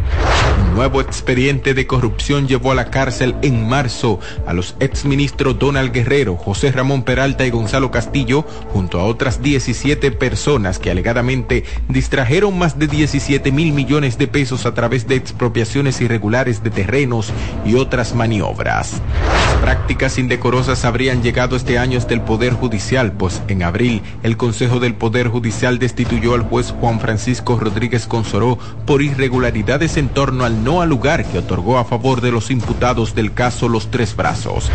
Un 0.69 0.75
nuevo 0.75 1.01
expediente 1.01 1.73
de 1.73 1.87
corrupción 1.87 2.47
llevó 2.47 2.73
a 2.73 2.75
la 2.75 2.91
cárcel 2.91 3.35
en 3.41 3.67
marzo 3.67 4.21
a 4.47 4.53
los 4.53 4.77
exministros 4.79 5.59
Donald 5.59 5.91
Guerrero, 5.91 6.37
José 6.37 6.71
Ramón 6.71 7.03
Peralta 7.03 7.47
y 7.47 7.51
Gonzalo 7.51 7.91
Castillo, 7.91 8.43
junto 8.73 9.01
a 9.01 9.05
otras 9.05 9.41
17 9.41 10.11
personas 10.13 10.79
que 10.79 10.91
alegadamente 10.91 11.65
distrajeron 11.89 12.59
más 12.59 12.79
de 12.79 12.89
17 12.89 13.51
mil 13.53 13.73
millones 13.73 14.19
de 14.19 14.29
pesos 14.29 14.67
a 14.67 14.75
través 14.75 15.09
de 15.09 15.15
expropiaciones 15.15 16.03
irregulares 16.03 16.63
de 16.63 16.71
terrenos 16.71 17.33
y 17.65 17.75
otras 17.75 18.15
maniobras. 18.15 19.01
Las 19.23 19.63
prácticas 19.63 20.19
indecorosas 20.19 20.85
habrían 20.85 21.23
llegado 21.23 21.57
este 21.57 21.79
año 21.79 21.97
hasta 21.97 22.13
el 22.13 22.21
Poder 22.21 22.53
Judicial, 22.53 23.13
pues 23.13 23.41
en 23.49 23.63
abril 23.63 24.03
el 24.23 24.37
Consejo 24.37 24.79
del 24.79 24.95
Poder 24.95 25.29
Judicial 25.29 25.79
destituyó 25.79 26.35
al 26.35 26.43
juez 26.43 26.75
Juan 26.79 27.01
Francisco 27.01 27.59
Rodríguez 27.59 28.07
Consoró 28.07 28.58
por 28.87 29.03
irregularidades 29.03 29.97
en 29.97 30.09
torno 30.09 30.45
al 30.45 30.65
no 30.65 30.81
al 30.81 30.89
lugar 30.89 31.25
que 31.25 31.39
otorgó 31.39 31.79
a 31.79 31.85
favor 31.85 32.21
de 32.21 32.31
los 32.31 32.51
imputados 32.51 33.15
del 33.15 33.33
caso 33.33 33.69
Los 33.69 33.91
Tres 33.91 34.17
Brazos. 34.17 34.71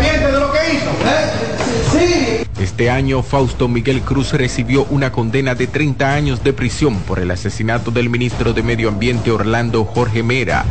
de 0.00 0.32
lo 0.32 0.52
que 0.52 0.74
hizo? 0.74 0.90
¿eh? 1.06 1.52
Este 2.60 2.90
año, 2.90 3.22
Fausto 3.22 3.66
Miguel 3.66 4.02
Cruz 4.02 4.32
recibió 4.32 4.84
una 4.90 5.10
condena 5.10 5.56
de 5.56 5.66
30 5.66 6.14
años 6.14 6.44
de 6.44 6.52
prisión 6.52 7.00
por 7.00 7.18
el 7.18 7.30
asesinato 7.32 7.90
del 7.90 8.08
ministro 8.08 8.52
de 8.52 8.62
Medio 8.62 8.88
Ambiente 8.88 9.32
Orlando 9.32 9.84
Jorge 9.84 10.22
Mera. 10.22 10.64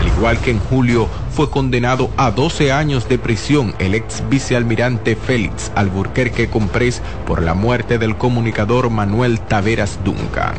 Al 0.00 0.06
igual 0.08 0.38
que 0.40 0.50
en 0.50 0.58
julio, 0.58 1.08
fue 1.30 1.48
condenado 1.48 2.10
a 2.16 2.32
12 2.32 2.72
años 2.72 3.08
de 3.08 3.18
prisión 3.18 3.74
el 3.78 3.94
ex 3.94 4.22
vicealmirante 4.28 5.14
Félix 5.14 5.70
Alburquerque 5.76 6.48
Comprés 6.48 7.00
por 7.26 7.42
la 7.42 7.54
muerte 7.54 7.98
del 7.98 8.16
comunicador 8.16 8.90
Manuel 8.90 9.38
Taveras 9.38 10.00
Duncan. 10.04 10.54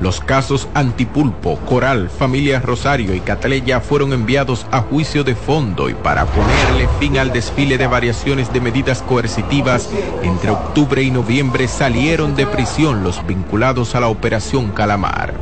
Los 0.00 0.20
casos 0.20 0.68
Antipulpo, 0.74 1.56
Coral, 1.66 2.08
Familia 2.08 2.60
Rosario 2.60 3.14
y 3.14 3.20
Cataleya 3.20 3.80
fueron 3.80 4.12
enviados 4.12 4.66
a 4.70 4.80
juicio 4.80 5.24
de 5.24 5.34
fondo 5.34 5.90
y 5.90 5.94
para 5.94 6.24
ponerle 6.26 6.88
fin 7.00 7.18
al 7.18 7.32
desfile 7.32 7.78
de 7.78 7.88
variaciones 7.88 8.52
de 8.52 8.60
medidas 8.60 9.02
coercitivas, 9.02 9.90
entre 10.22 10.50
octubre 10.50 11.02
y 11.02 11.10
noviembre 11.10 11.66
salieron 11.66 12.36
de 12.36 12.46
prisión 12.46 13.02
los 13.02 13.26
vinculados 13.26 13.96
a 13.96 14.00
la 14.00 14.08
Operación 14.08 14.70
Calamar. 14.70 15.34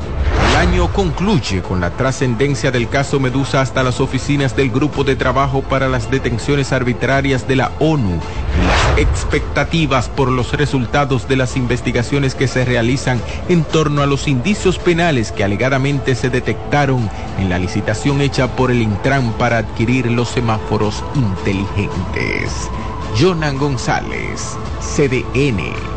El 0.50 0.56
año 0.56 0.90
concluye 0.92 1.60
con 1.60 1.82
la 1.82 1.90
trascendencia 1.90 2.70
del 2.70 2.88
caso 2.88 3.20
Medusa 3.20 3.60
hasta 3.60 3.82
las 3.82 4.00
oficinas 4.00 4.56
del 4.56 4.70
Grupo 4.70 5.04
de 5.04 5.16
Trabajo 5.16 5.60
para 5.60 5.88
las 5.88 6.10
Detenciones 6.10 6.72
Arbitrarias 6.72 7.46
de 7.46 7.56
la 7.56 7.72
ONU 7.78 8.20
las 8.64 8.98
expectativas 8.98 10.08
por 10.08 10.30
los 10.30 10.52
resultados 10.52 11.28
de 11.28 11.36
las 11.36 11.56
investigaciones 11.56 12.34
que 12.34 12.48
se 12.48 12.64
realizan 12.64 13.20
en 13.48 13.64
torno 13.64 14.02
a 14.02 14.06
los 14.06 14.28
indicios 14.28 14.78
penales 14.78 15.32
que 15.32 15.44
alegadamente 15.44 16.14
se 16.14 16.30
detectaron 16.30 17.10
en 17.38 17.48
la 17.48 17.58
licitación 17.58 18.20
hecha 18.20 18.54
por 18.56 18.70
el 18.70 18.82
Intran 18.82 19.32
para 19.32 19.58
adquirir 19.58 20.10
los 20.10 20.28
semáforos 20.28 21.04
inteligentes. 21.14 22.70
Jonan 23.18 23.58
González, 23.58 24.56
CDN. 24.80 25.96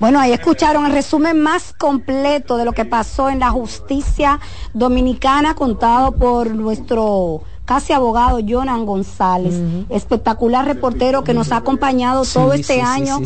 Bueno, 0.00 0.20
ahí 0.20 0.32
escucharon 0.32 0.86
el 0.86 0.92
resumen 0.92 1.42
más 1.42 1.74
completo 1.76 2.56
de 2.56 2.64
lo 2.64 2.72
que 2.72 2.84
pasó 2.84 3.30
en 3.30 3.40
la 3.40 3.50
justicia 3.50 4.38
dominicana 4.72 5.56
contado 5.56 6.12
por 6.12 6.54
nuestro 6.54 7.42
casi 7.68 7.92
abogado 7.92 8.38
Jonan 8.48 8.86
González, 8.86 9.54
espectacular 9.90 10.64
reportero 10.64 11.22
que 11.22 11.34
nos 11.34 11.52
ha 11.52 11.58
acompañado 11.58 12.24
todo 12.24 12.54
este 12.54 12.80
año 12.80 13.20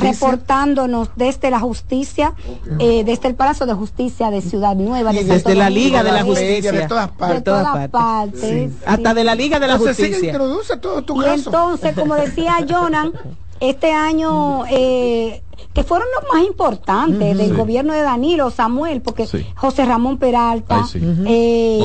reportándonos 0.00 1.10
desde 1.14 1.50
la 1.50 1.60
justicia, 1.60 2.32
eh, 2.78 3.04
desde 3.04 3.28
el 3.28 3.34
Palacio 3.34 3.66
de 3.66 3.74
Justicia 3.74 4.30
de 4.30 4.40
Ciudad 4.40 4.74
Nueva. 4.74 5.12
desde 5.12 5.54
la 5.54 5.68
Liga 5.68 6.02
de 6.02 6.10
la 6.10 6.24
Justicia. 6.24 6.72
De 6.72 6.88
todas 6.88 7.08
partes. 7.10 7.36
De 7.36 7.42
todas 7.42 7.88
partes. 7.90 8.72
Hasta 8.86 9.12
de 9.12 9.24
la 9.24 9.34
Liga 9.34 9.60
de 9.60 9.66
la 9.66 9.76
Justicia. 9.76 10.30
introduce 10.30 10.78
todo 10.78 11.02
tu 11.02 11.22
y 11.22 11.26
entonces, 11.26 11.94
como 11.94 12.14
decía 12.14 12.56
Jonan, 12.66 13.12
este 13.60 13.92
año 13.92 14.64
eh, 14.70 15.42
que 15.72 15.82
fueron 15.82 16.08
los 16.14 16.32
más 16.32 16.46
importantes 16.46 17.36
del 17.36 17.56
gobierno 17.56 17.92
de 17.92 18.02
Danilo, 18.02 18.50
Samuel, 18.50 19.02
porque 19.02 19.26
José 19.54 19.84
Ramón 19.84 20.18
Peralta, 20.18 20.84
eh, 20.94 21.78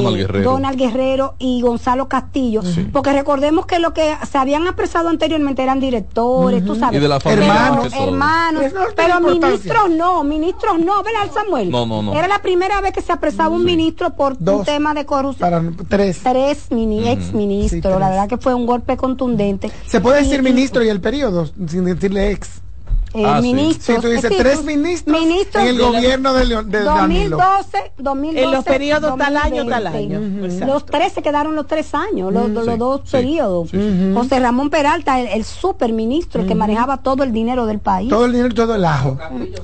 Donald, 0.44 0.78
Guerrero. 0.78 1.36
y 1.40 1.62
Gonzalo 1.62 2.08
Castillo, 2.08 2.62
porque 2.92 3.14
recordemos 3.14 3.66
que 3.66 3.80
lo 3.80 3.94
que 3.94 4.16
se 4.30 4.38
habían 4.38 4.68
apresado 4.68 5.10
anteriormente 5.10 5.62
eran 5.64 5.80
directores, 5.80 6.66
tú 6.66 6.76
sabes, 6.76 7.02
hermanos, 7.26 7.94
hermanos, 7.94 8.64
pero 8.96 9.20
ministros 9.20 9.90
no, 9.90 10.24
ministros 10.24 10.80
no, 10.80 11.04
¿verdad, 11.04 11.32
Samuel? 11.34 11.70
No, 11.70 11.86
no, 11.86 12.02
no. 12.02 12.14
Era 12.14 12.28
la 12.28 12.42
primera 12.42 12.82
vez 12.82 12.94
que 12.94 13.02
se 13.02 13.12
apresaba 13.12 13.50
un 13.50 13.64
ministro 13.64 14.14
por 14.16 14.38
un 14.40 14.64
tema 14.64 14.94
de 14.94 15.06
corrupción. 15.06 15.50
Para 15.50 15.64
tres. 15.88 16.20
Tres 16.24 16.68
ex 16.72 17.34
ministros, 17.34 18.00
la 18.00 18.10
verdad 18.10 18.28
que 18.28 18.38
fue 18.38 18.54
un 18.54 18.66
golpe 18.66 18.98
contundente. 18.98 19.72
Se 19.86 20.02
puede 20.02 20.24
decir 20.24 20.42
ministro 20.42 20.84
y 20.84 20.90
el 20.90 21.02
periodo, 21.02 21.48
sin 21.68 21.86
decirle 21.86 22.32
ex. 22.32 22.62
Eh, 23.14 23.24
ah, 23.26 23.42
ministros. 23.42 23.98
Sí. 23.98 24.02
tú 24.02 24.08
dices 24.08 24.32
tres 24.38 24.64
ministros, 24.64 25.18
en 25.18 25.68
el 25.68 25.78
gobierno 25.78 26.34
de, 26.34 26.46
de 26.64 26.80
2012, 26.82 27.92
2012, 27.98 28.44
En 28.44 28.52
los 28.52 28.64
periodos 28.64 29.18
tal 29.18 29.38
año, 29.38 29.66
tal 29.68 29.88
año. 29.88 30.20
Los 30.66 30.86
tres 30.86 31.14
se 31.14 31.22
quedaron 31.22 31.56
los 31.56 31.68
tres 31.68 31.94
años, 31.94 32.32
los, 32.32 32.50
los 32.50 32.78
dos 32.78 33.02
periodos. 33.10 33.70
José 34.14 34.40
Ramón 34.40 34.70
Peralta, 34.70 35.20
el, 35.20 35.28
el 35.28 35.44
super 35.44 35.92
ministro, 35.92 36.42
el 36.42 36.48
que 36.48 36.56
manejaba 36.56 36.98
todo 36.98 37.24
el 37.24 37.32
dinero 37.32 37.66
del 37.66 37.80
país. 37.80 38.10
Todo 38.10 38.26
el 38.26 38.34
dinero, 38.34 38.54
todo 38.54 38.76
el 38.76 38.86
ajo. 38.86 39.18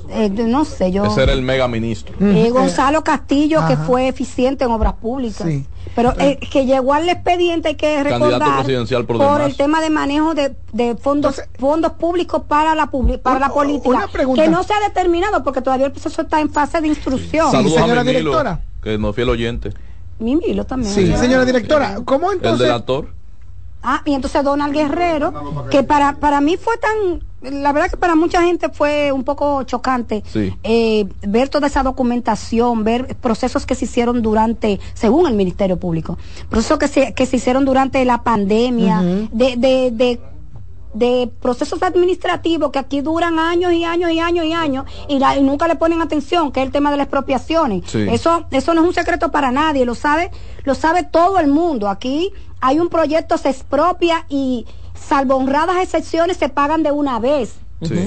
Eh, 0.10 0.30
no 0.30 0.66
sé, 0.66 0.92
yo. 0.92 1.06
Ese 1.06 1.24
era 1.24 1.34
el 1.34 1.42
mega 1.42 1.68
ministro. 1.68 2.16
Eh, 2.20 2.50
Gonzalo 2.50 3.04
Castillo, 3.04 3.62
que 3.68 3.78
fue 3.78 4.08
eficiente 4.08 4.66
en 4.66 4.72
obras 4.72 4.94
públicas. 4.94 5.48
Sí. 5.88 5.94
Pero 5.96 6.14
eh, 6.20 6.38
que 6.52 6.66
llegó 6.66 6.94
al 6.94 7.08
expediente 7.10 7.70
hay 7.70 7.76
que 7.76 8.04
recordar 8.04 8.66
por, 9.06 9.42
el 9.42 9.56
tema 9.56 9.82
de 9.82 9.90
manejo 9.90 10.34
de, 10.34 10.56
de 10.74 10.96
fondos 10.96 11.42
fondos 11.58 11.94
públicos 11.94 12.44
para 12.48 12.76
la 12.76 12.90
para 13.22 13.40
la 13.40 13.50
política 13.50 14.10
que 14.36 14.48
no 14.48 14.64
se 14.64 14.74
ha 14.74 14.80
determinado 14.80 15.44
porque 15.44 15.62
todavía 15.62 15.88
el 15.88 15.92
proceso 15.92 16.22
está 16.22 16.40
en 16.40 16.50
fase 16.50 16.82
de 16.82 16.88
instrucción. 16.88 17.52
Saludos 17.52 17.80
señora 17.80 18.04
directora. 18.04 18.62
Que 18.82 18.98
no 18.98 19.14
fiel 19.14 19.30
oyente. 19.30 19.74
Mi 20.20 20.36
Milo 20.36 20.66
también. 20.66 20.94
Sí, 20.94 21.14
señora 21.16 21.46
directora, 21.46 22.00
¿cómo 22.06 22.32
entonces? 22.32 22.62
El 22.62 22.68
delator. 22.68 23.10
Ah, 23.84 24.02
y 24.06 24.14
entonces 24.14 24.44
Donald 24.44 24.74
Guerrero, 24.74 25.68
que 25.70 25.84
para, 25.84 26.16
para 26.16 26.42
mí 26.42 26.58
fue 26.58 26.76
tan, 26.78 27.24
la 27.42 27.72
verdad 27.72 27.90
que 27.92 27.98
para 27.98 28.16
mucha 28.16 28.42
gente 28.42 28.70
fue 28.70 29.12
un 29.12 29.24
poco 29.24 29.64
chocante 29.64 30.24
eh, 30.64 31.06
ver 31.22 31.50
toda 31.50 31.68
esa 31.68 31.84
documentación, 31.84 32.84
ver 32.84 33.16
procesos 33.18 33.66
que 33.66 33.76
se 33.76 33.86
hicieron 33.86 34.22
durante, 34.22 34.80
según 34.94 35.28
el 35.28 35.34
Ministerio 35.34 35.78
Público, 35.78 36.18
procesos 36.50 36.80
que 36.80 36.88
se, 36.88 37.14
que 37.14 37.26
se 37.26 37.38
hicieron 37.38 37.66
durante 37.66 38.04
la 38.06 38.24
pandemia, 38.24 39.02
de, 39.32 39.56
de, 39.58 39.92
de 39.92 40.20
de 40.94 41.30
procesos 41.42 41.84
administrativos 41.84 42.72
que 42.72 42.80
aquí 42.80 43.02
duran 43.02 43.38
años 43.38 43.72
y 43.74 43.84
años 43.84 44.12
y 44.12 44.20
años 44.20 44.46
y 44.46 44.54
años 44.54 44.86
y, 45.08 45.20
nunca 45.42 45.68
le 45.68 45.76
ponen 45.76 46.02
atención, 46.02 46.52
que 46.52 46.62
es 46.62 46.66
el 46.66 46.72
tema 46.72 46.90
de 46.92 46.98
las 46.98 47.06
expropiaciones. 47.06 47.94
Eso, 47.94 48.46
eso 48.50 48.74
no 48.74 48.82
es 48.82 48.88
un 48.88 48.94
secreto 48.94 49.30
para 49.30 49.52
nadie, 49.52 49.86
lo 49.86 49.96
sabe, 49.96 50.32
lo 50.64 50.74
sabe 50.74 51.04
todo 51.04 51.40
el 51.40 51.48
mundo. 51.48 51.88
Aquí 51.88 52.32
hay 52.62 52.80
un 52.80 52.90
proyecto, 52.90 53.38
se 53.38 53.50
expropia 53.50 54.26
y 54.30 54.66
salvo 54.98 55.36
honradas 55.36 55.78
excepciones 55.78 56.38
se 56.38 56.50
pagan 56.50 56.84
de 56.84 56.92
una 56.92 57.20
vez. 57.20 57.56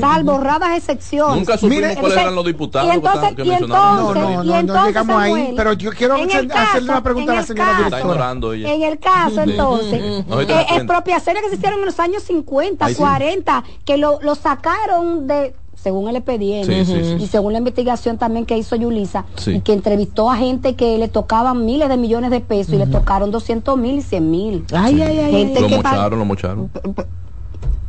Salvo 0.01 0.33
honradas 0.33 0.77
excepciones. 0.77 1.37
Nunca 1.37 1.57
supimos 1.57 1.97
cuáles 1.97 2.19
eran 2.19 2.35
los 2.35 2.45
diputados 2.45 2.91
y 2.91 2.97
entonces, 2.97 3.37
que, 3.37 3.45
y 3.45 3.53
entonces, 3.53 3.69
no, 3.69 4.43
no, 4.43 4.63
no, 4.65 4.87
llegamos 4.87 5.17
ahí, 5.17 5.55
pero 5.57 5.75
yo 5.75 5.93
quiero 5.93 6.17
hacerle 6.17 6.91
una 6.91 7.03
pregunta 7.03 7.33
a 7.33 7.35
la 7.37 7.43
señora 7.45 7.75
directora. 7.77 8.33
En 8.33 8.83
el 8.83 8.99
caso, 8.99 9.43
entonces, 9.43 10.03
eh, 10.03 10.67
expropiaciones 10.75 11.43
que 11.45 11.51
se 11.51 11.55
hicieron 11.55 11.79
en 11.79 11.87
los 11.87 12.01
años 12.01 12.25
50, 12.25 12.95
40, 12.97 13.65
que 13.85 13.97
lo, 13.97 14.19
lo 14.23 14.35
sacaron 14.35 15.29
de 15.29 15.55
según 15.83 16.09
el 16.09 16.17
expediente 16.17 16.85
y 17.19 17.27
según 17.27 17.53
la 17.53 17.59
investigación 17.59 18.19
también 18.19 18.47
que 18.47 18.57
hizo 18.59 18.77
Yulisa, 18.77 19.25
y 19.47 19.61
que 19.61 19.73
entrevistó 19.73 20.31
a 20.31 20.37
gente 20.37 20.75
que 20.75 20.99
le 20.99 21.09
tocaban 21.09 21.65
miles 21.65 21.89
de 21.89 21.97
millones 21.97 22.31
de 22.31 22.41
pesos 22.41 22.75
y 22.75 22.79
le 22.79 22.87
tocaron 22.87 23.31
200 23.31 23.79
mil 23.79 23.99
y 23.99 24.03
100 24.03 24.31
mil. 24.31 24.65
Ay, 24.73 25.01
ay, 25.01 25.19
ay. 25.19 25.33
Gente 25.33 25.61
lo 25.61 25.69
mocharon, 25.69 26.19
lo 26.19 26.25
mocharon. 26.25 26.71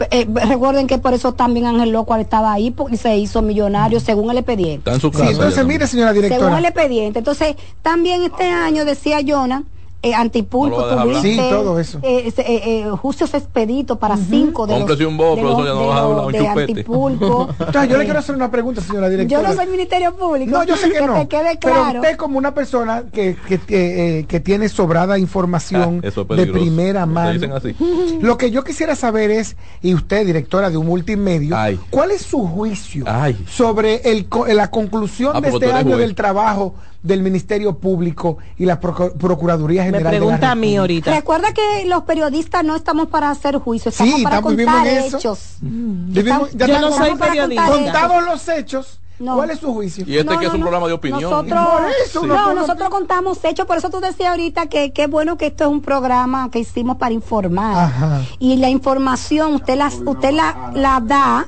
Eh, 0.10 0.28
recuerden 0.48 0.88
que 0.88 0.98
por 0.98 1.14
eso 1.14 1.34
también 1.34 1.68
Ángel 1.68 1.92
Loco 1.92 2.16
estaba 2.16 2.52
ahí 2.52 2.72
porque 2.72 2.98
se 2.98 3.18
hizo 3.18 3.42
millonario 3.42 4.00
según 4.00 4.32
el 4.32 4.38
expediente. 4.38 4.90
Está 4.90 4.94
en 4.94 5.00
su 5.00 5.12
casa. 5.12 5.30
entonces, 5.30 5.66
mire, 5.66 5.86
señora 5.86 6.12
directora. 6.12 6.44
Según 6.44 6.58
el 6.58 6.66
expediente. 6.66 7.20
Entonces, 7.20 7.56
también 7.84 8.24
este 8.24 8.46
año 8.46 8.84
decía 8.84 9.20
Jonah 9.26 9.64
eh, 10.04 10.14
antipulpo, 10.16 10.82
no 10.82 11.04
tuviste 11.04 11.32
sí, 11.34 11.38
todo 11.38 11.80
eso. 11.80 12.00
Eh, 12.02 12.34
eh, 12.36 12.44
eh, 12.66 12.90
juicios 13.02 13.34
expeditos 13.34 13.98
para 13.98 14.16
uh 14.16 14.18
-huh. 14.18 14.30
cinco 14.30 14.66
de 14.66 14.74
Cómprese 14.74 15.04
los, 15.04 15.12
un 15.12 15.18
bobo, 15.18 15.36
profesor, 15.38 15.66
ya 15.66 15.74
no 15.74 15.88
vas 15.88 15.98
a 15.98 16.02
hablar 16.04 16.26
un 16.26 16.32
de 16.32 16.40
chupete. 16.40 16.72
antipulpo. 16.72 17.50
Entonces, 17.60 17.90
yo 17.90 17.98
le 17.98 18.04
quiero 18.06 18.20
hacer 18.20 18.36
una 18.36 18.50
pregunta, 18.50 18.82
señora 18.82 19.10
directora. 19.10 19.42
Yo 19.42 19.48
no 19.48 19.54
soy 19.54 19.68
Ministerio 19.68 20.16
Público. 20.16 20.52
No, 20.52 20.64
yo 20.64 20.76
sé 20.76 20.90
que, 20.92 21.00
que 21.00 21.06
no. 21.08 21.14
te 21.14 21.28
quede 21.28 21.58
claro. 21.60 21.86
Pero 21.86 22.00
usted 22.02 22.18
como 22.18 22.38
una 22.38 22.54
persona 22.54 23.04
que, 23.14 23.36
que, 23.48 23.60
que, 23.60 24.26
que 24.28 24.40
tiene 24.40 24.70
sobrada 24.70 25.20
información 25.20 26.02
ah, 26.04 26.34
de 26.36 26.48
primera 26.48 27.06
mano. 27.06 27.56
Así. 27.56 27.76
Lo 28.22 28.38
que 28.38 28.50
yo 28.52 28.64
quisiera 28.64 28.96
saber 28.96 29.30
es, 29.32 29.56
y 29.82 29.94
usted, 29.94 30.26
directora 30.26 30.70
de 30.70 30.78
un 30.78 30.88
multimedio, 30.88 31.56
Ay. 31.56 31.80
¿cuál 31.90 32.12
es 32.12 32.22
su 32.24 32.40
juicio 32.48 33.06
Ay. 33.08 33.38
sobre 33.48 34.02
el, 34.12 34.28
la 34.56 34.72
conclusión 34.72 35.32
Ah, 35.36 35.42
de 35.42 35.50
este 35.50 35.72
año 35.72 35.90
juez. 35.96 36.00
del 36.00 36.16
trabajo 36.16 36.74
del 37.04 37.22
Ministerio 37.24 37.78
Público 37.80 38.38
y 38.58 38.66
la 38.66 38.80
Procu- 38.80 39.14
Procuraduría 39.14 39.82
Me 39.82 39.86
General 39.88 40.12
de 40.12 40.20
la 40.20 40.24
pregunta 40.26 40.52
a 40.52 40.56
mí 40.56 40.78
ahorita. 40.78 41.12
Recuerda 41.16 41.52
que 41.54 41.86
los 41.86 42.04
periodistas 42.04 42.64
no 42.64 42.76
estamos 42.76 43.08
para 43.08 43.30
hacer 43.32 43.58
juicios, 43.58 43.94
estamos 43.94 44.18
Sí, 44.18 44.24
para 44.24 44.42
contar 44.42 44.86
en 44.88 44.98
eso. 45.00 45.18
hechos. 45.18 45.56
Vivimos- 45.62 46.52
ya 46.54 46.68
Yo 46.68 46.80
no 46.80 46.92
soy 46.92 47.16
periodista. 47.16 47.66
contar 47.68 47.84
Contados 48.08 48.24
los 48.26 48.48
hechos, 48.50 49.00
No. 49.22 49.36
¿cuál 49.36 49.52
es 49.52 49.60
su 49.60 49.74
juicio? 49.74 50.04
Y 50.08 50.18
este 50.18 50.34
No, 50.34 50.40
que 50.40 50.46
es 50.48 50.52
un 50.54 50.60
no. 50.60 50.66
programa 50.66 50.88
de 50.88 50.94
opinión. 50.94 51.22
Nosotros, 51.32 51.68
Por 51.68 51.82
eso, 52.06 52.26
no, 52.26 52.36
no, 52.36 52.48
no, 52.48 52.62
nosotros 52.62 52.90
contamos 52.90 53.44
hechos, 53.46 53.66
por 53.66 53.78
eso 53.78 53.90
tú 53.90 54.00
decías 54.00 54.30
ahorita 54.32 54.68
que 54.68 54.92
qué 54.92 55.08
bueno 55.08 55.38
que 55.38 55.48
esto 55.48 55.66
es 55.66 55.70
un 55.70 55.82
programa 55.82 56.50
que 56.52 56.60
hicimos 56.60 56.98
para 56.98 57.14
informar. 57.14 57.78
Ajá. 57.86 58.22
Y 58.40 58.58
la 58.58 58.70
información 58.70 59.56
usted 59.56 59.76
la, 59.78 59.88
usted 59.88 60.32
la, 60.32 60.72
la 60.74 61.00
da, 61.04 61.48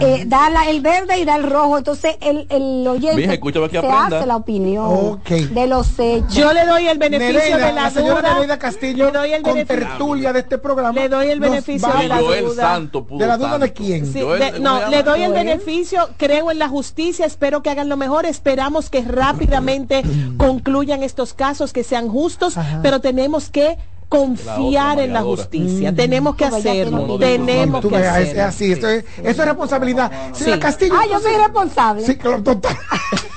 eh, 0.00 0.24
da 0.26 0.50
la- 0.50 0.68
el 0.70 0.80
verde 0.80 1.18
y 1.18 1.24
da 1.24 1.36
el 1.36 1.50
rojo, 1.50 1.78
entonces 1.78 2.16
el, 2.20 2.46
el 2.50 2.86
oyente 2.86 3.16
Mija, 3.16 3.32
escúchame 3.34 3.66
que 3.66 3.72
se 3.72 3.78
aprenda. 3.78 4.18
hace 4.18 4.26
la 4.26 4.36
opinión 4.36 5.20
de 5.26 5.66
los 5.66 5.98
hechos. 5.98 6.32
Yo 6.34 6.52
le 6.52 6.64
doy 6.66 6.86
el 6.88 6.98
beneficio 6.98 7.34
Nereida, 7.38 7.56
de 7.66 7.72
la, 7.72 7.82
la 7.82 7.90
señora 7.90 8.20
duda. 8.20 8.34
Nereida 8.34 8.58
Castillo, 8.58 9.06
le 9.10 9.18
doy 9.18 9.32
el 9.32 9.42
con 9.42 9.54
beneficio. 9.54 9.86
tertulia 9.88 10.32
de 10.32 10.40
este 10.40 10.58
programa. 10.58 10.92
Le 10.92 11.08
doy 11.08 11.28
el 11.30 11.40
beneficio 11.40 11.88
de 11.92 12.08
la 12.08 12.20
duda. 12.20 12.62
Santo 12.62 13.04
pudo 13.04 13.18
¿De 13.18 13.26
la 13.26 13.36
duda 13.36 13.58
de 13.58 13.72
quién? 13.72 14.06
Sí, 14.12 14.20
Joel- 14.20 14.38
de- 14.40 14.52
¿cómo 14.52 14.62
no, 14.64 14.88
le 14.88 15.02
doy 15.02 15.22
el 15.22 15.32
beneficio, 15.32 16.08
creo 16.16 16.50
en 16.50 16.58
la 16.58 16.68
justicia, 16.68 16.99
espero 17.08 17.62
que 17.62 17.70
hagan 17.70 17.88
lo 17.88 17.96
mejor, 17.96 18.26
esperamos 18.26 18.90
que 18.90 19.02
rápidamente 19.02 20.02
concluyan 20.36 21.02
estos 21.02 21.32
casos, 21.34 21.72
que 21.72 21.82
sean 21.84 22.08
justos, 22.08 22.54
pero 22.82 23.00
tenemos 23.00 23.48
que 23.50 23.78
confiar 24.08 24.98
en 24.98 25.12
la 25.12 25.22
justicia, 25.22 25.94
tenemos 25.94 26.34
que 26.34 26.44
hacerlo, 26.44 27.16
tenemos 27.18 27.80
que 27.80 27.88
veas, 27.88 28.04
es, 28.04 28.22
hacerlo. 28.22 28.42
es 28.42 28.48
así, 28.48 28.72
esto 28.72 28.88
es, 28.88 29.04
esto 29.22 29.42
es 29.42 29.48
responsabilidad. 29.48 30.10
Señora 30.32 30.56
Sí. 30.56 30.60
Castillo. 30.60 30.94
Ah, 30.96 31.04
yo 31.10 31.20
soy 31.20 31.36
responsable. 31.36 32.04
Sí, 32.04 32.16
claro, 32.16 32.42
total. 32.42 32.76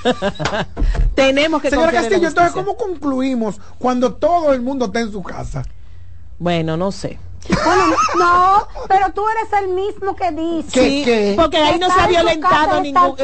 Tenemos 1.14 1.62
que 1.62 1.70
Señora 1.70 1.92
la 1.92 2.00
Castillo, 2.00 2.28
entonces, 2.28 2.52
justicia. 2.52 2.74
¿cómo 2.76 2.76
concluimos 2.76 3.60
cuando 3.78 4.14
todo 4.14 4.52
el 4.52 4.62
mundo 4.62 4.86
está 4.86 5.00
en 5.00 5.12
su 5.12 5.22
casa? 5.22 5.62
Bueno, 6.40 6.76
no 6.76 6.90
sé. 6.90 7.18
Bueno, 7.48 7.94
no, 8.18 8.66
pero 8.88 9.12
tú 9.12 9.22
eres 9.28 9.52
el 9.62 9.68
mismo 9.74 10.16
que 10.16 10.30
dice. 10.32 10.70
¿Qué, 10.72 10.80
Sí, 10.88 11.02
qué? 11.04 11.32
porque 11.36 11.58
ahí 11.58 11.78
no 11.78 11.88
se 11.90 12.00
ha 12.00 12.06
violentado 12.06 12.80
ningún. 12.80 13.16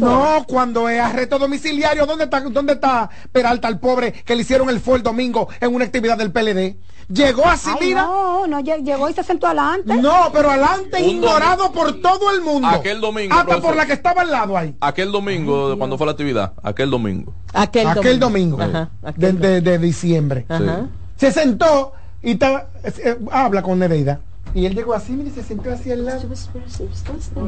No, 0.00 0.44
cuando 0.48 0.88
es 0.88 1.00
arresto 1.00 1.38
domiciliario, 1.38 2.06
¿dónde 2.06 2.24
está, 2.24 2.40
¿dónde 2.40 2.74
está 2.74 3.10
Peralta, 3.32 3.68
el 3.68 3.78
pobre, 3.78 4.12
que 4.12 4.34
le 4.34 4.42
hicieron 4.42 4.70
el 4.70 4.80
fue 4.80 4.96
el 4.96 5.02
domingo 5.02 5.48
en 5.60 5.74
una 5.74 5.84
actividad 5.84 6.16
del 6.16 6.32
PLD? 6.32 6.76
Llegó 7.08 7.46
así, 7.46 7.70
Ay, 7.72 7.88
mira. 7.88 8.02
no, 8.02 8.46
no, 8.48 8.60
lle- 8.60 8.82
llegó 8.82 9.08
y 9.08 9.12
se 9.12 9.22
sentó 9.22 9.46
adelante. 9.46 9.94
No, 9.94 10.28
pero 10.32 10.50
adelante, 10.50 11.00
Un 11.00 11.08
ignorado 11.08 11.70
por 11.70 12.00
todo 12.00 12.32
el 12.32 12.40
mundo. 12.40 12.66
Aquel 12.66 13.00
domingo, 13.00 13.32
Hasta 13.32 13.44
profesor. 13.44 13.68
por 13.70 13.76
la 13.76 13.86
que 13.86 13.92
estaba 13.92 14.22
al 14.22 14.30
lado 14.32 14.56
ahí. 14.56 14.74
Aquel 14.80 15.12
domingo, 15.12 15.70
de 15.70 15.76
cuando 15.78 15.96
fue 15.96 16.06
la 16.06 16.12
actividad, 16.12 16.54
aquel 16.64 16.90
domingo. 16.90 17.32
Aquel, 17.52 17.86
Aquel 17.86 18.18
domingo, 18.18 18.60
Ajá, 18.60 18.90
de, 19.02 19.08
aquel 19.08 19.38
de- 19.40 19.60
de 19.60 19.78
diciembre. 19.78 20.46
Ajá. 20.48 20.86
Se 21.16 21.30
sentó 21.30 21.92
y 22.26 22.32
estaba, 22.32 22.66
eh, 22.84 23.16
habla 23.30 23.62
con 23.62 23.78
Nereida. 23.78 24.20
Y 24.54 24.64
él 24.64 24.74
llegó 24.74 24.94
así, 24.94 25.12
mire, 25.12 25.30
se 25.30 25.42
sentó 25.42 25.70
así 25.70 25.92
al 25.92 26.04
lado. 26.06 26.22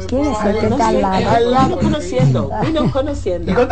¿Quién 0.08 0.26
es 0.26 0.44
el 0.44 0.58
que 0.58 0.66
está 0.66 0.88
al 0.88 1.00
lado? 1.00 1.30
al 1.30 1.50
lado. 1.50 1.78
Conociendo, 1.78 2.50
vino 2.66 2.90
conociendo. 2.92 3.68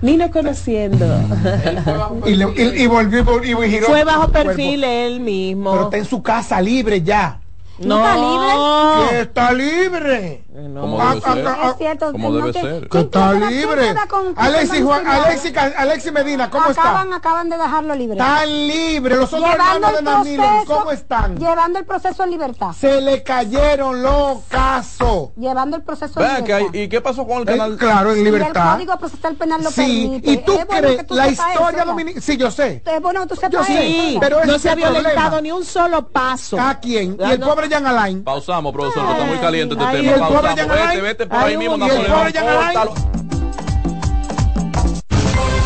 Vino 0.00 0.30
conociendo. 0.30 1.06
y 2.26 2.34
le- 2.36 2.52
y- 2.56 2.82
y 2.82 2.86
volvió 2.86 3.24
y 3.42 3.70
giró. 3.70 3.86
Fue 3.88 4.04
bajo 4.04 4.28
perfil 4.28 4.84
él 4.84 5.20
mismo. 5.20 5.72
Pero 5.72 5.84
está 5.84 5.96
en 5.98 6.04
su 6.04 6.22
casa 6.22 6.60
libre 6.60 7.02
ya. 7.02 7.40
¿No 7.80 7.96
está 7.98 8.16
libre? 8.16 9.08
Que 9.10 9.20
está 9.22 9.52
libre. 9.52 10.42
Como 10.62 11.00
Ah, 11.00 11.14
debe 11.14 11.22
ah, 11.26 11.34
ser. 11.34 11.46
ah, 11.48 11.68
Es 11.70 11.76
cierto. 11.78 12.12
Como 12.12 12.30
no 12.30 12.36
debe 12.36 12.52
ser. 12.52 12.82
Que 12.82 12.88
¿Quién 12.88 13.04
está 13.04 13.32
libre. 13.32 13.82
Fernando 13.82 14.16
Juan- 14.86 15.04
Ca- 15.52 15.72
Alexis 15.78 16.12
Medina, 16.12 16.50
¿cómo 16.50 16.64
acaban, 16.64 17.06
está? 17.08 17.16
acaban 17.16 17.48
de 17.48 17.58
dejarlo 17.58 17.94
libre. 17.94 18.16
Está 18.18 18.46
libre. 18.46 19.16
Los 19.16 19.32
otros 19.32 19.40
llevando 19.50 19.88
hermanos 19.88 19.98
de 19.98 20.02
Danilo, 20.10 20.42
proceso, 20.44 20.74
¿cómo 20.78 20.90
están? 20.92 21.36
Llevando 21.38 21.78
el 21.78 21.84
proceso 21.84 22.24
en 22.24 22.30
libertad. 22.30 22.72
Se 22.78 23.00
le 23.00 23.22
cayeron 23.22 24.02
los 24.02 24.38
casos. 24.48 25.30
Llevando 25.36 25.76
el 25.76 25.82
proceso 25.82 26.20
en 26.20 26.26
Vean 26.26 26.44
que 26.44 26.52
hay- 26.54 26.62
libertad. 26.64 26.80
¿y 26.82 26.88
qué 26.88 27.00
pasó 27.00 27.26
con 27.26 27.36
el 27.38 27.42
Eh, 27.42 27.46
canal? 27.46 27.76
claro, 27.76 28.10
en 28.12 28.16
Y 28.16 28.18
el 28.20 28.24
libertad. 28.26 28.72
Código 28.74 28.98
Procesal 28.98 29.34
Penal 29.36 29.62
lo 29.62 29.70
Sí, 29.70 29.80
permite. 30.06 30.30
y 30.30 30.36
tú 30.38 30.52
Es 30.52 30.66
bueno 30.66 30.80
crees 30.88 31.06
tú 31.06 31.14
la 31.14 31.28
historia 31.28 31.84
dominicana. 31.84 32.22
Sí, 32.22 32.36
yo 32.36 32.50
sé. 32.50 32.82
Es 32.84 33.00
bueno 33.02 33.22
que 33.22 33.26
tú 33.28 33.34
sepas 33.36 33.50
Yo 33.52 33.64
sé, 33.64 34.16
pero 34.20 34.44
no 34.44 34.58
se 34.58 34.70
ha 34.70 34.74
violentado 34.74 35.40
ni 35.40 35.50
un 35.52 35.64
solo 35.64 36.06
paso. 36.08 36.58
¿A 36.60 36.74
quién? 36.80 37.16
Y 37.18 37.22
Ah, 37.24 37.32
el 37.32 37.40
no. 37.40 37.46
pobre 37.46 37.68
Jan 37.68 37.86
Alain. 37.86 38.22
Pausamos, 38.24 38.72
profesor, 38.72 39.04
está 39.10 39.24
muy 39.24 39.38
caliente 39.38 39.74
este 39.74 39.86
tema. 40.02 40.28
Pobre 40.56 41.00
Vete, 41.00 41.26
por 41.26 41.38
ahí 41.38 41.56
mismo. 41.56 41.76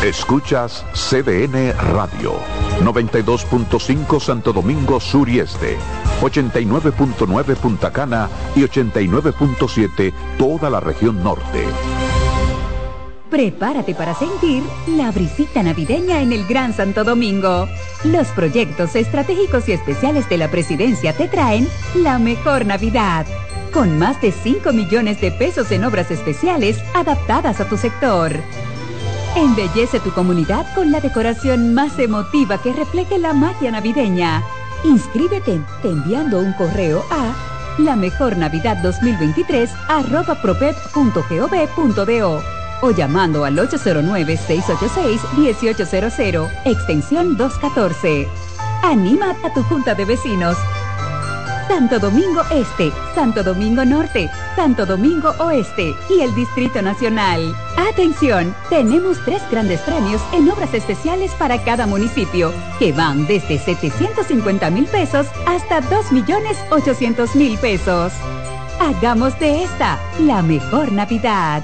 Escuchas 0.03 0.85
CDN 0.93 1.73
Radio, 1.93 2.35
92.5 2.81 4.19
Santo 4.19 4.53
Domingo 4.53 4.99
Sur 4.99 5.27
y 5.27 5.39
Este, 5.39 5.75
89.9 6.21 7.55
Punta 7.55 7.91
Cana 7.91 8.29
y 8.55 8.61
89.7 8.61 10.13
toda 10.37 10.69
la 10.69 10.79
región 10.79 11.23
norte. 11.23 11.65
Prepárate 13.29 13.93
para 13.95 14.13
sentir 14.13 14.63
la 14.87 15.11
brisita 15.11 15.61
navideña 15.61 16.21
en 16.21 16.31
el 16.31 16.45
Gran 16.45 16.73
Santo 16.73 17.03
Domingo. 17.03 17.67
Los 18.05 18.27
proyectos 18.29 18.95
estratégicos 18.95 19.67
y 19.67 19.73
especiales 19.73 20.29
de 20.29 20.37
la 20.37 20.49
presidencia 20.49 21.11
te 21.11 21.27
traen 21.27 21.67
la 21.95 22.19
mejor 22.19 22.65
Navidad. 22.65 23.25
Con 23.77 23.99
más 23.99 24.19
de 24.21 24.31
5 24.31 24.73
millones 24.73 25.21
de 25.21 25.31
pesos 25.31 25.69
en 25.69 25.83
obras 25.83 26.09
especiales 26.09 26.79
adaptadas 26.95 27.59
a 27.59 27.69
tu 27.69 27.77
sector. 27.77 28.31
Embellece 29.35 29.99
tu 29.99 30.11
comunidad 30.13 30.65
con 30.73 30.91
la 30.91 30.99
decoración 30.99 31.75
más 31.75 31.99
emotiva 31.99 32.59
que 32.59 32.73
refleje 32.73 33.19
la 33.19 33.33
magia 33.33 33.69
navideña. 33.69 34.41
Inscríbete 34.83 35.61
te 35.83 35.89
enviando 35.89 36.39
un 36.39 36.53
correo 36.53 37.05
a 37.11 37.35
la 37.77 37.95
mejor 37.95 38.35
navidad 38.35 38.77
2023 38.81 39.69
arroba 39.87 40.41
propet.gov.do 40.41 42.41
o 42.81 42.91
llamando 42.91 43.45
al 43.45 43.57
809-686-1800, 43.57 46.49
extensión 46.65 47.37
214. 47.37 48.27
Anima 48.81 49.35
a 49.43 49.53
tu 49.53 49.61
junta 49.61 49.93
de 49.93 50.05
vecinos. 50.05 50.57
Santo 51.67 51.99
Domingo 51.99 52.41
Este, 52.49 52.91
Santo 53.13 53.43
Domingo 53.43 53.83
Norte, 53.83 54.29
Santo 54.55 54.85
Domingo 54.85 55.33
Oeste 55.39 55.93
y 56.09 56.21
el 56.21 56.33
Distrito 56.33 56.81
Nacional. 56.81 57.53
Atención, 57.77 58.55
tenemos 58.69 59.17
tres 59.25 59.41
grandes 59.51 59.81
premios 59.81 60.21
en 60.33 60.49
obras 60.49 60.73
especiales 60.73 61.31
para 61.33 61.61
cada 61.63 61.85
municipio, 61.85 62.53
que 62.79 62.93
van 62.93 63.27
desde 63.27 63.59
750 63.59 64.69
mil 64.69 64.85
pesos 64.85 65.27
hasta 65.45 65.81
2 65.81 66.11
millones 66.13 66.57
800 66.71 67.35
mil 67.35 67.57
pesos. 67.57 68.13
Hagamos 68.79 69.37
de 69.39 69.63
esta 69.63 69.99
la 70.19 70.41
mejor 70.41 70.91
Navidad. 70.91 71.63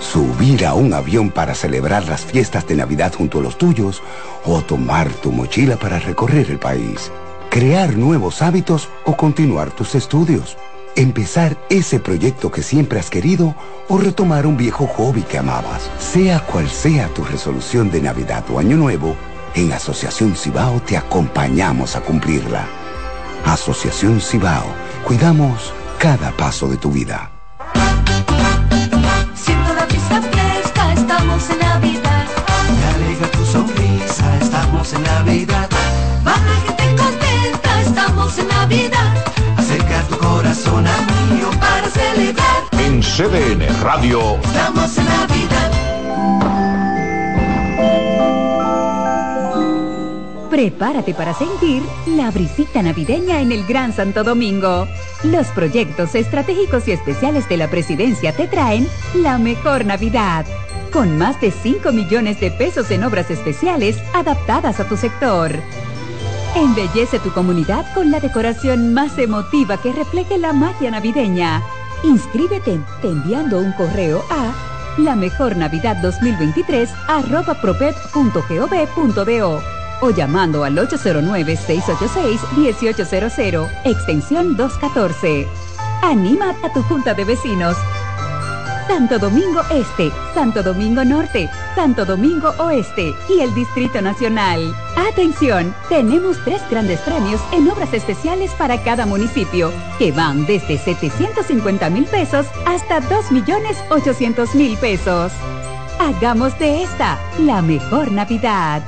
Subir 0.00 0.66
a 0.66 0.74
un 0.74 0.92
avión 0.92 1.30
para 1.30 1.54
celebrar 1.54 2.06
las 2.08 2.24
fiestas 2.24 2.66
de 2.66 2.76
Navidad 2.76 3.12
junto 3.14 3.38
a 3.38 3.42
los 3.42 3.58
tuyos 3.58 4.02
o 4.44 4.60
tomar 4.62 5.08
tu 5.12 5.30
mochila 5.30 5.76
para 5.76 5.98
recorrer 5.98 6.50
el 6.50 6.58
país. 6.58 7.10
Crear 7.50 7.96
nuevos 7.96 8.42
hábitos 8.42 8.90
o 9.04 9.16
continuar 9.16 9.70
tus 9.70 9.94
estudios. 9.94 10.58
Empezar 10.96 11.56
ese 11.70 11.98
proyecto 11.98 12.50
que 12.50 12.62
siempre 12.62 13.00
has 13.00 13.08
querido 13.08 13.54
o 13.88 13.96
retomar 13.96 14.46
un 14.46 14.56
viejo 14.56 14.86
hobby 14.86 15.22
que 15.22 15.38
amabas. 15.38 15.90
Sea 15.98 16.40
cual 16.40 16.68
sea 16.68 17.08
tu 17.08 17.24
resolución 17.24 17.90
de 17.90 18.02
Navidad 18.02 18.44
o 18.50 18.58
Año 18.58 18.76
Nuevo, 18.76 19.16
en 19.54 19.72
Asociación 19.72 20.36
Cibao 20.36 20.80
te 20.80 20.98
acompañamos 20.98 21.96
a 21.96 22.00
cumplirla. 22.00 22.66
Asociación 23.46 24.20
Cibao, 24.20 24.66
cuidamos 25.06 25.72
cada 25.98 26.30
paso 26.32 26.68
de 26.68 26.76
tu 26.76 26.90
vida. 26.90 27.30
Siento 29.34 29.72
la 29.74 29.86
fiesta 29.86 30.20
fresca, 30.20 30.92
estamos 30.92 31.48
en 31.48 31.58
Navidad. 31.60 32.26
Me 32.78 33.04
alegra 33.04 33.30
tu 33.30 33.44
sonrisa, 33.46 34.38
estamos 34.38 34.92
en 34.92 35.02
Navidad. 35.02 35.68
Estamos 38.18 38.38
en 38.38 38.48
Navidad. 38.48 39.14
Acerca 39.56 40.02
tu 40.08 40.18
corazón 40.18 40.86
a 40.86 40.96
mío 41.32 41.50
Para 41.60 41.88
celebrar, 41.88 42.64
En 42.72 43.00
CDN 43.00 43.82
Radio, 43.82 44.36
estamos 44.42 44.98
en 44.98 45.04
Navidad. 45.04 45.72
Prepárate 50.50 51.14
para 51.14 51.34
sentir 51.34 51.82
la 52.06 52.30
brisita 52.32 52.82
navideña 52.82 53.40
en 53.40 53.52
el 53.52 53.64
Gran 53.66 53.92
Santo 53.92 54.24
Domingo. 54.24 54.88
Los 55.22 55.46
proyectos 55.48 56.16
estratégicos 56.16 56.88
y 56.88 56.92
especiales 56.92 57.48
de 57.48 57.58
la 57.58 57.68
presidencia 57.68 58.34
te 58.34 58.48
traen 58.48 58.88
la 59.14 59.38
mejor 59.38 59.84
Navidad. 59.84 60.44
Con 60.92 61.18
más 61.18 61.40
de 61.40 61.52
5 61.52 61.92
millones 61.92 62.40
de 62.40 62.50
pesos 62.50 62.90
en 62.90 63.04
obras 63.04 63.30
especiales 63.30 63.98
adaptadas 64.14 64.80
a 64.80 64.88
tu 64.88 64.96
sector. 64.96 65.52
Embellece 66.54 67.18
tu 67.20 67.30
comunidad 67.32 67.86
con 67.94 68.10
la 68.10 68.20
decoración 68.20 68.94
más 68.94 69.18
emotiva 69.18 69.76
que 69.76 69.92
refleje 69.92 70.38
la 70.38 70.52
magia 70.52 70.90
navideña. 70.90 71.62
Inscríbete 72.02 72.80
enviando 73.02 73.58
un 73.58 73.72
correo 73.72 74.24
a 74.30 74.52
la 74.98 75.14
mejor 75.14 75.56
Navidad 75.56 75.96
2023 76.02 76.90
arroba 77.06 77.54
propet.gov.do 77.60 79.62
o 80.00 80.10
llamando 80.10 80.62
al 80.64 80.76
809-686-1800, 80.76 83.68
extensión 83.84 84.56
214. 84.56 85.46
Anima 86.02 86.54
a 86.62 86.72
tu 86.72 86.82
junta 86.82 87.14
de 87.14 87.24
vecinos. 87.24 87.76
Santo 88.88 89.18
Domingo 89.18 89.60
Este, 89.70 90.10
Santo 90.32 90.62
Domingo 90.62 91.04
Norte, 91.04 91.50
Santo 91.74 92.06
Domingo 92.06 92.54
Oeste 92.58 93.14
y 93.28 93.40
el 93.40 93.54
Distrito 93.54 94.00
Nacional. 94.00 94.74
Atención, 94.96 95.74
tenemos 95.90 96.42
tres 96.42 96.62
grandes 96.70 96.98
premios 97.00 97.38
en 97.52 97.70
obras 97.70 97.92
especiales 97.92 98.50
para 98.52 98.82
cada 98.82 99.04
municipio, 99.04 99.70
que 99.98 100.10
van 100.10 100.46
desde 100.46 100.78
750 100.78 101.90
mil 101.90 102.06
pesos 102.06 102.46
hasta 102.66 103.00
2 103.00 103.30
millones 103.30 103.76
800 103.90 104.54
mil 104.54 104.76
pesos. 104.78 105.32
Hagamos 106.00 106.58
de 106.58 106.82
esta 106.82 107.18
la 107.40 107.60
mejor 107.60 108.10
Navidad. 108.10 108.82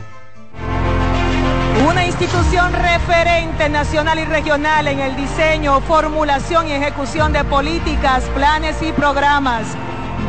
Una 1.86 2.06
institución 2.06 2.72
referente 2.72 3.68
nacional 3.68 4.18
y 4.18 4.24
regional 4.24 4.88
en 4.88 4.98
el 4.98 5.14
diseño, 5.14 5.80
formulación 5.82 6.68
y 6.68 6.72
ejecución 6.72 7.32
de 7.32 7.44
políticas, 7.44 8.24
planes 8.34 8.80
y 8.82 8.92
programas 8.92 9.66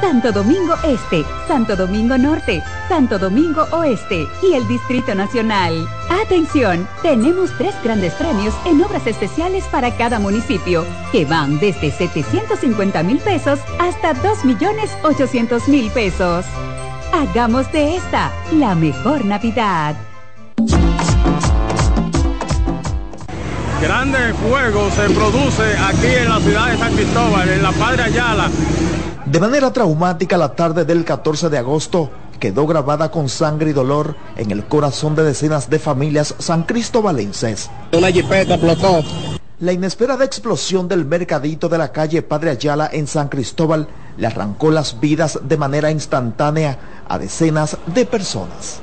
Santo 0.00 0.30
Domingo 0.30 0.74
Este, 0.84 1.24
Santo 1.48 1.74
Domingo 1.74 2.18
Norte, 2.18 2.62
Santo 2.88 3.18
Domingo 3.18 3.66
Oeste 3.72 4.26
y 4.42 4.54
el 4.54 4.66
Distrito 4.68 5.14
Nacional. 5.14 5.88
Atención, 6.22 6.86
tenemos 7.02 7.50
tres 7.56 7.74
grandes 7.82 8.12
premios 8.14 8.54
en 8.64 8.82
obras 8.82 9.06
especiales 9.06 9.64
para 9.64 9.96
cada 9.96 10.18
municipio, 10.18 10.84
que 11.12 11.24
van 11.24 11.58
desde 11.58 11.90
750 11.90 13.02
mil 13.02 13.18
pesos 13.18 13.58
hasta 13.78 14.14
2 14.14 14.44
millones 14.44 14.90
800 15.02 15.68
mil 15.68 15.90
pesos. 15.90 16.44
Hagamos 17.12 17.70
de 17.72 17.96
esta 17.96 18.30
la 18.52 18.74
mejor 18.74 19.24
Navidad. 19.24 19.96
Grande 23.80 24.34
fuego 24.34 24.90
se 24.90 25.10
produce 25.10 25.78
aquí 25.78 26.06
en 26.06 26.28
la 26.28 26.40
ciudad 26.40 26.70
de 26.70 26.78
San 26.78 26.94
Cristóbal, 26.94 27.48
en 27.48 27.62
la 27.62 27.72
Padre 27.72 28.02
Ayala 28.04 28.50
de 29.26 29.40
manera 29.40 29.72
traumática, 29.72 30.36
la 30.36 30.54
tarde 30.54 30.84
del 30.84 31.04
14 31.04 31.48
de 31.48 31.58
agosto 31.58 32.10
quedó 32.38 32.64
grabada 32.64 33.10
con 33.10 33.28
sangre 33.28 33.70
y 33.70 33.72
dolor 33.72 34.14
en 34.36 34.52
el 34.52 34.64
corazón 34.66 35.16
de 35.16 35.24
decenas 35.24 35.68
de 35.68 35.80
familias 35.80 36.34
san 36.38 36.62
cristobalenses. 36.62 37.68
Una 37.92 38.12
jipeta 38.12 38.54
explotó. 38.54 39.02
La 39.58 39.72
inesperada 39.72 40.24
explosión 40.24 40.86
del 40.86 41.04
mercadito 41.04 41.68
de 41.68 41.78
la 41.78 41.90
calle 41.90 42.22
Padre 42.22 42.50
Ayala 42.50 42.88
en 42.92 43.08
San 43.08 43.28
Cristóbal 43.28 43.88
le 44.16 44.28
arrancó 44.28 44.70
las 44.70 45.00
vidas 45.00 45.40
de 45.42 45.56
manera 45.56 45.90
instantánea 45.90 46.78
a 47.08 47.18
decenas 47.18 47.78
de 47.86 48.06
personas. 48.06 48.80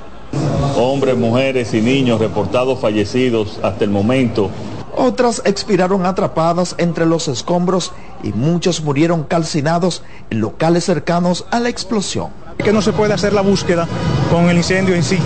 Hombres, 0.75 1.15
mujeres 1.15 1.73
y 1.73 1.79
niños 1.79 2.19
reportados 2.19 2.79
fallecidos 2.79 3.59
hasta 3.63 3.85
el 3.85 3.91
momento 3.91 4.49
otras 4.95 5.41
expiraron 5.45 6.05
atrapadas 6.05 6.75
entre 6.77 7.05
los 7.05 7.27
escombros 7.27 7.91
y 8.23 8.33
muchos 8.33 8.81
murieron 8.81 9.23
calcinados 9.23 10.01
en 10.29 10.39
locales 10.39 10.85
cercanos 10.85 11.45
a 11.51 11.59
la 11.59 11.69
explosión. 11.69 12.29
Que 12.57 12.73
no 12.73 12.81
se 12.81 12.93
puede 12.93 13.13
hacer 13.13 13.33
la 13.33 13.41
búsqueda 13.41 13.87
con 14.31 14.49
el 14.49 14.57
incendio 14.57 14.95
en 14.95 15.03
sí. 15.03 15.19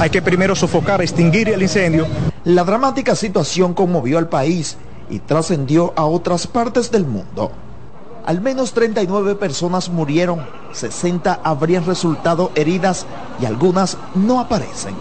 Hay 0.00 0.10
que 0.10 0.20
primero 0.20 0.54
sofocar, 0.54 1.00
extinguir 1.00 1.48
el 1.48 1.62
incendio. 1.62 2.06
La 2.44 2.64
dramática 2.64 3.14
situación 3.14 3.74
conmovió 3.74 4.18
al 4.18 4.28
país 4.28 4.76
y 5.08 5.20
trascendió 5.20 5.92
a 5.96 6.04
otras 6.04 6.46
partes 6.46 6.90
del 6.90 7.06
mundo. 7.06 7.52
Al 8.26 8.40
menos 8.40 8.72
39 8.72 9.34
personas 9.36 9.88
murieron, 9.88 10.46
60 10.72 11.40
habrían 11.42 11.86
resultado 11.86 12.50
heridas 12.54 13.06
y 13.40 13.46
algunas 13.46 13.96
no 14.14 14.40
aparecen. 14.40 14.94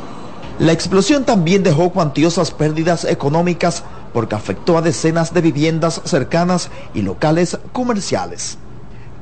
La 0.60 0.74
explosión 0.74 1.24
también 1.24 1.64
dejó 1.64 1.92
cuantiosas 1.92 2.52
pérdidas 2.52 3.06
económicas 3.06 3.84
porque 4.14 4.36
afectó 4.36 4.78
a 4.78 4.82
decenas 4.82 5.34
de 5.34 5.42
viviendas 5.42 6.02
cercanas 6.06 6.70
y 6.94 7.02
locales 7.02 7.58
comerciales. 7.72 8.58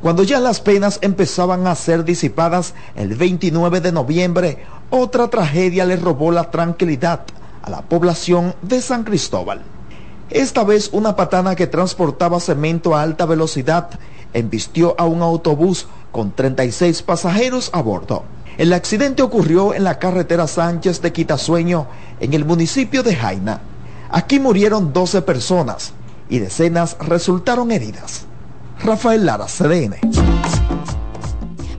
Cuando 0.02 0.24
ya 0.24 0.40
las 0.40 0.60
penas 0.60 1.00
empezaban 1.02 1.66
a 1.66 1.76
ser 1.76 2.04
disipadas, 2.04 2.76
el 2.96 3.16
29 3.16 3.82
de 3.82 3.92
noviembre, 3.92 4.66
otra 4.90 5.28
tragedia 5.28 5.86
le 5.86 5.96
robó 5.96 6.32
la 6.32 6.52
tranquilidad 6.52 7.22
a 7.64 7.70
la 7.70 7.82
población 7.82 8.54
de 8.62 8.82
San 8.82 9.04
Cristóbal. 9.04 9.64
Esta 10.30 10.64
vez 10.64 10.90
una 10.92 11.16
patana 11.16 11.56
que 11.56 11.68
transportaba 11.68 12.40
cemento 12.40 12.96
a 12.96 13.02
alta 13.02 13.26
velocidad 13.26 13.90
embistió 14.34 14.94
a 15.00 15.06
un 15.06 15.22
autobús 15.22 15.88
con 16.12 16.32
36 16.32 17.02
pasajeros 17.02 17.70
a 17.74 17.82
bordo. 17.82 18.24
El 18.58 18.74
accidente 18.74 19.22
ocurrió 19.22 19.74
en 19.74 19.84
la 19.84 20.00
carretera 20.00 20.48
Sánchez 20.48 21.02
de 21.02 21.14
Quitasueño, 21.14 21.88
en 22.20 22.34
el 22.34 22.44
municipio 22.44 23.04
de 23.04 23.16
Jaina. 23.16 23.62
Aquí 24.10 24.40
murieron 24.40 24.94
12 24.94 25.22
personas 25.22 25.94
y 26.30 26.40
decenas 26.40 26.98
resultaron 27.00 27.72
heridas. 27.72 28.26
Rafael 28.84 29.26
Lara, 29.26 29.46
CDN. 29.46 29.96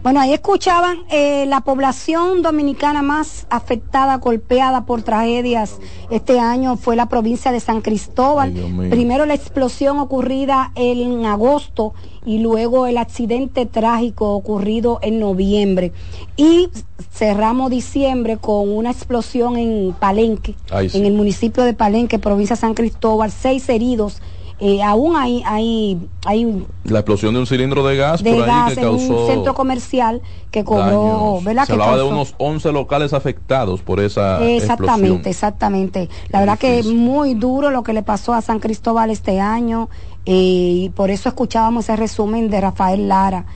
Bueno, 0.03 0.21
ahí 0.21 0.33
escuchaban 0.33 0.99
eh, 1.11 1.45
la 1.47 1.61
población 1.61 2.41
dominicana 2.41 3.03
más 3.03 3.47
afectada, 3.51 4.17
golpeada 4.17 4.87
por 4.87 5.03
tragedias 5.03 5.79
este 6.11 6.41
año 6.41 6.77
fue 6.77 6.97
la 6.97 7.11
provincia 7.11 7.53
de 7.53 7.61
San 7.61 7.83
Cristóbal. 7.83 8.55
Primero 8.89 9.27
la 9.27 9.35
explosión 9.35 9.99
ocurrida 9.99 10.73
en 10.77 11.27
agosto 11.27 11.93
y 12.29 12.41
luego 12.41 12.87
el 12.87 12.99
accidente 12.99 13.65
trágico 13.65 14.35
ocurrido 14.35 14.99
en 15.01 15.19
noviembre. 15.19 15.93
Y 16.37 16.69
cerramos 17.11 17.71
diciembre 17.71 18.37
con 18.37 18.69
una 18.69 18.91
explosión 18.91 19.57
en 19.57 19.95
Palenque, 19.99 20.55
en 20.71 21.07
el 21.07 21.15
municipio 21.15 21.65
de 21.65 21.73
Palenque, 21.73 22.19
provincia 22.19 22.55
de 22.55 22.61
San 22.61 22.75
Cristóbal, 22.75 23.33
seis 23.33 23.67
heridos. 23.71 24.21
Eh, 24.61 24.83
aún 24.83 25.15
hay, 25.17 25.43
hay, 25.47 25.99
hay 26.27 26.67
la 26.83 26.99
explosión 26.99 27.33
de 27.33 27.41
un 27.41 27.47
cilindro 27.47 27.87
de 27.87 27.97
gas 27.97 28.23
por 28.23 28.43
ahí 28.43 28.75
que 28.75 28.81
causó 28.81 29.23
un 29.23 29.27
centro 29.29 29.55
comercial 29.55 30.21
que 30.51 30.65
cobró, 30.65 31.39
¿verdad? 31.43 31.65
Se 31.65 31.73
hablaba 31.73 31.97
de 31.97 32.03
unos 32.03 32.35
11 32.39 32.73
locales 32.73 33.13
afectados 33.13 33.83
por 33.83 34.01
esa 34.01 34.45
Exactamente, 34.45 35.31
exactamente. 35.31 36.09
La 36.31 36.41
verdad 36.41 36.59
que 36.59 36.81
es 36.81 36.87
muy 36.87 37.35
duro 37.35 37.71
lo 37.71 37.85
que 37.85 37.93
le 37.93 38.03
pasó 38.03 38.35
a 38.35 38.43
San 38.43 38.59
Cristóbal 38.59 39.11
este 39.11 39.41
año 39.41 39.89
eh, 40.31 40.83
y 40.85 40.89
por 40.91 41.11
eso 41.11 41.31
escuchábamos 41.31 41.87
ese 41.87 41.97
resumen 41.97 42.51
de 42.51 42.61
Rafael 42.61 43.09
Lara. 43.09 43.47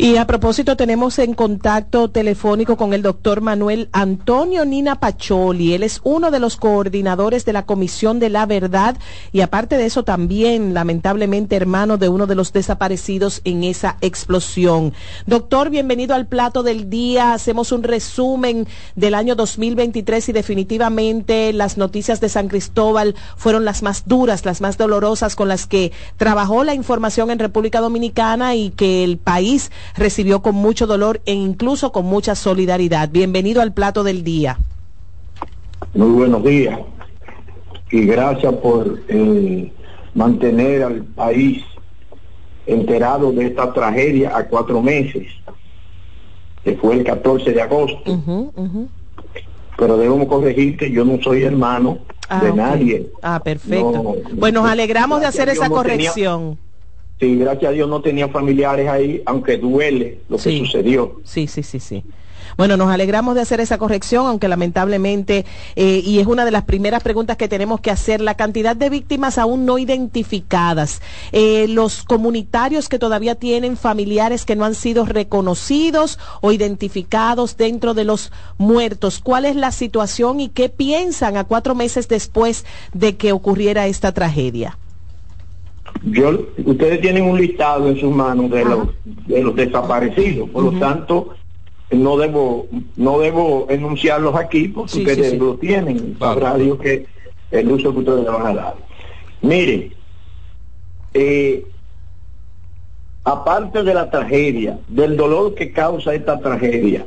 Y 0.00 0.16
a 0.16 0.28
propósito, 0.28 0.76
tenemos 0.76 1.18
en 1.18 1.34
contacto 1.34 2.08
telefónico 2.08 2.76
con 2.76 2.94
el 2.94 3.02
doctor 3.02 3.40
Manuel 3.40 3.88
Antonio 3.90 4.64
Nina 4.64 5.00
Pacholi. 5.00 5.74
Él 5.74 5.82
es 5.82 6.00
uno 6.04 6.30
de 6.30 6.38
los 6.38 6.56
coordinadores 6.56 7.44
de 7.44 7.52
la 7.52 7.66
Comisión 7.66 8.20
de 8.20 8.28
la 8.28 8.46
Verdad 8.46 8.96
y 9.32 9.40
aparte 9.40 9.76
de 9.76 9.86
eso 9.86 10.04
también, 10.04 10.72
lamentablemente, 10.72 11.56
hermano 11.56 11.98
de 11.98 12.08
uno 12.08 12.28
de 12.28 12.36
los 12.36 12.52
desaparecidos 12.52 13.40
en 13.42 13.64
esa 13.64 13.96
explosión. 14.00 14.92
Doctor, 15.26 15.68
bienvenido 15.68 16.14
al 16.14 16.28
plato 16.28 16.62
del 16.62 16.88
día. 16.88 17.32
Hacemos 17.32 17.72
un 17.72 17.82
resumen 17.82 18.68
del 18.94 19.14
año 19.14 19.34
2023 19.34 20.28
y 20.28 20.32
definitivamente 20.32 21.52
las 21.52 21.76
noticias 21.76 22.20
de 22.20 22.28
San 22.28 22.46
Cristóbal 22.46 23.16
fueron 23.36 23.64
las 23.64 23.82
más 23.82 24.06
duras, 24.06 24.44
las 24.44 24.60
más 24.60 24.78
dolorosas 24.78 25.34
con 25.34 25.48
las 25.48 25.66
que 25.66 25.90
trabajó 26.16 26.62
la 26.62 26.74
información 26.74 27.32
en 27.32 27.40
República 27.40 27.80
Dominicana 27.80 28.54
y 28.54 28.70
que 28.70 29.02
el 29.02 29.18
país 29.18 29.72
recibió 29.96 30.42
con 30.42 30.54
mucho 30.54 30.86
dolor 30.86 31.20
e 31.26 31.32
incluso 31.32 31.92
con 31.92 32.06
mucha 32.06 32.34
solidaridad. 32.34 33.08
Bienvenido 33.10 33.62
al 33.62 33.72
plato 33.72 34.04
del 34.04 34.24
día. 34.24 34.58
Muy 35.94 36.10
buenos 36.10 36.44
días 36.44 36.78
y 37.90 38.02
gracias 38.06 38.52
por 38.54 39.00
eh, 39.08 39.72
mantener 40.14 40.82
al 40.82 41.04
país 41.04 41.62
enterado 42.66 43.32
de 43.32 43.46
esta 43.46 43.72
tragedia 43.72 44.36
a 44.36 44.46
cuatro 44.46 44.82
meses, 44.82 45.26
que 46.62 46.76
fue 46.76 46.96
el 46.96 47.04
14 47.04 47.52
de 47.52 47.62
agosto. 47.62 48.20
Pero 49.78 49.96
debemos 49.96 50.28
corregir 50.28 50.76
que 50.76 50.90
yo 50.90 51.04
no 51.04 51.22
soy 51.22 51.44
hermano 51.44 51.98
ah, 52.28 52.40
de 52.42 52.52
nadie. 52.52 53.10
Ah, 53.22 53.40
perfecto. 53.42 54.16
pues 54.38 54.52
nos 54.52 54.68
alegramos 54.68 55.20
de 55.20 55.26
hacer 55.26 55.48
esa 55.48 55.70
corrección. 55.70 56.58
Sí, 57.20 57.36
gracias 57.36 57.70
a 57.70 57.72
Dios 57.72 57.88
no 57.88 58.00
tenía 58.00 58.28
familiares 58.28 58.88
ahí, 58.88 59.22
aunque 59.26 59.56
duele 59.56 60.20
lo 60.28 60.36
que 60.36 60.56
sucedió. 60.58 61.20
Sí, 61.24 61.48
sí, 61.48 61.62
sí, 61.62 61.80
sí. 61.80 62.04
Bueno, 62.56 62.76
nos 62.76 62.90
alegramos 62.90 63.34
de 63.34 63.40
hacer 63.40 63.60
esa 63.60 63.78
corrección, 63.78 64.26
aunque 64.26 64.48
lamentablemente, 64.48 65.44
eh, 65.76 66.00
y 66.04 66.18
es 66.18 66.26
una 66.26 66.44
de 66.44 66.50
las 66.50 66.64
primeras 66.64 67.02
preguntas 67.02 67.36
que 67.36 67.48
tenemos 67.48 67.80
que 67.80 67.90
hacer, 67.90 68.20
la 68.20 68.34
cantidad 68.34 68.74
de 68.74 68.90
víctimas 68.90 69.38
aún 69.38 69.66
no 69.66 69.78
identificadas, 69.78 71.02
eh, 71.32 71.66
los 71.68 72.04
comunitarios 72.04 72.88
que 72.88 72.98
todavía 72.98 73.34
tienen 73.34 73.76
familiares 73.76 74.44
que 74.44 74.56
no 74.56 74.64
han 74.64 74.74
sido 74.74 75.04
reconocidos 75.04 76.18
o 76.40 76.52
identificados 76.52 77.56
dentro 77.56 77.94
de 77.94 78.04
los 78.04 78.32
muertos, 78.56 79.20
¿cuál 79.22 79.44
es 79.44 79.56
la 79.56 79.72
situación 79.72 80.40
y 80.40 80.48
qué 80.48 80.68
piensan 80.68 81.36
a 81.36 81.44
cuatro 81.44 81.74
meses 81.74 82.08
después 82.08 82.64
de 82.92 83.16
que 83.16 83.32
ocurriera 83.32 83.86
esta 83.86 84.12
tragedia? 84.12 84.78
Yo, 86.02 86.46
ustedes 86.64 87.00
tienen 87.00 87.24
un 87.24 87.40
listado 87.40 87.88
en 87.88 87.98
sus 87.98 88.14
manos 88.14 88.50
de 88.50 88.64
los, 88.64 88.88
de 89.04 89.42
los 89.42 89.56
desaparecidos, 89.56 90.48
por 90.50 90.64
lo 90.64 90.78
tanto 90.78 91.34
no 91.90 92.16
debo 92.18 92.66
no 92.96 93.18
debo 93.18 93.66
enunciarlos 93.70 94.34
aquí 94.34 94.68
porque 94.68 94.98
ustedes 94.98 95.38
lo 95.38 95.56
tienen, 95.56 96.16
sabrá 96.18 96.56
Dios 96.56 96.78
que 96.78 97.06
el 97.50 97.72
uso 97.72 97.92
que 97.92 97.98
ustedes 98.00 98.24
le 98.24 98.30
van 98.30 98.46
a 98.46 98.54
dar. 98.54 98.76
Miren, 99.40 99.94
eh, 101.14 101.66
aparte 103.24 103.82
de 103.82 103.94
la 103.94 104.10
tragedia, 104.10 104.78
del 104.88 105.16
dolor 105.16 105.54
que 105.54 105.72
causa 105.72 106.14
esta 106.14 106.38
tragedia, 106.38 107.06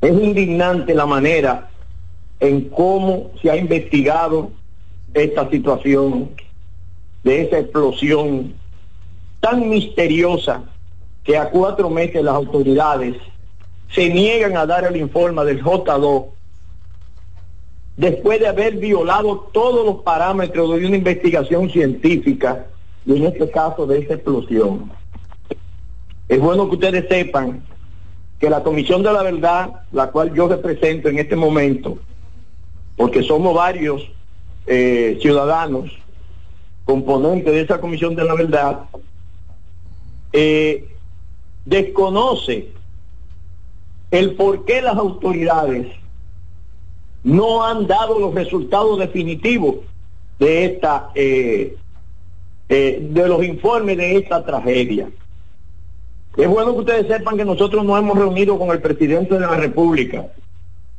es 0.00 0.12
indignante 0.12 0.94
la 0.94 1.06
manera 1.06 1.70
en 2.40 2.68
cómo 2.70 3.30
se 3.40 3.50
ha 3.50 3.56
investigado 3.56 4.50
esta 5.14 5.48
situación 5.50 6.30
de 7.22 7.42
esa 7.42 7.58
explosión 7.58 8.54
tan 9.40 9.68
misteriosa 9.68 10.62
que 11.24 11.36
a 11.36 11.50
cuatro 11.50 11.90
meses 11.90 12.22
las 12.22 12.34
autoridades 12.34 13.16
se 13.90 14.08
niegan 14.08 14.56
a 14.56 14.66
dar 14.66 14.84
el 14.84 14.96
informe 14.96 15.44
del 15.44 15.62
J2 15.62 16.26
después 17.96 18.40
de 18.40 18.48
haber 18.48 18.76
violado 18.76 19.50
todos 19.52 19.84
los 19.84 20.02
parámetros 20.02 20.70
de 20.70 20.86
una 20.86 20.96
investigación 20.96 21.68
científica 21.68 22.66
y 23.04 23.16
en 23.16 23.26
este 23.26 23.50
caso 23.50 23.86
de 23.86 23.98
esa 23.98 24.14
explosión. 24.14 24.90
Es 26.28 26.40
bueno 26.40 26.68
que 26.68 26.76
ustedes 26.76 27.08
sepan 27.08 27.62
que 28.38 28.48
la 28.48 28.62
Comisión 28.62 29.02
de 29.02 29.12
la 29.12 29.22
Verdad, 29.22 29.82
la 29.92 30.10
cual 30.10 30.32
yo 30.32 30.48
represento 30.48 31.08
en 31.08 31.18
este 31.18 31.36
momento, 31.36 31.98
porque 32.96 33.22
somos 33.22 33.54
varios 33.54 34.10
eh, 34.66 35.18
ciudadanos 35.20 35.99
componente 36.90 37.52
de 37.52 37.60
esa 37.60 37.80
Comisión 37.80 38.16
de 38.16 38.24
la 38.24 38.34
Verdad, 38.34 38.80
eh, 40.32 40.88
desconoce 41.64 42.72
el 44.10 44.34
por 44.34 44.64
qué 44.64 44.82
las 44.82 44.96
autoridades 44.96 45.86
no 47.22 47.64
han 47.64 47.86
dado 47.86 48.18
los 48.18 48.34
resultados 48.34 48.98
definitivos 48.98 49.76
de 50.40 50.64
esta 50.64 51.10
eh, 51.14 51.76
eh, 52.68 52.98
de 53.08 53.28
los 53.28 53.44
informes 53.44 53.96
de 53.96 54.16
esta 54.16 54.44
tragedia. 54.44 55.08
Es 56.36 56.48
bueno 56.48 56.72
que 56.72 56.80
ustedes 56.80 57.06
sepan 57.06 57.36
que 57.36 57.44
nosotros 57.44 57.84
nos 57.84 58.00
hemos 58.00 58.18
reunido 58.18 58.58
con 58.58 58.70
el 58.70 58.80
presidente 58.80 59.34
de 59.34 59.40
la 59.40 59.56
República 59.56 60.26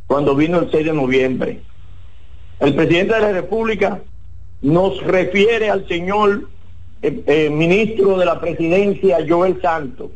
cuando 0.08 0.36
vino 0.36 0.60
el 0.60 0.72
6 0.72 0.86
de 0.86 0.94
noviembre. 0.94 1.62
El 2.62 2.76
presidente 2.76 3.14
de 3.14 3.22
la 3.22 3.32
República 3.34 4.02
nos 4.62 5.02
refiere 5.04 5.70
al 5.70 5.88
señor 5.88 6.48
eh, 7.02 7.24
eh, 7.26 7.50
ministro 7.50 8.18
de 8.18 8.26
la 8.26 8.40
presidencia, 8.40 9.18
Joel 9.28 9.60
Santos. 9.62 10.12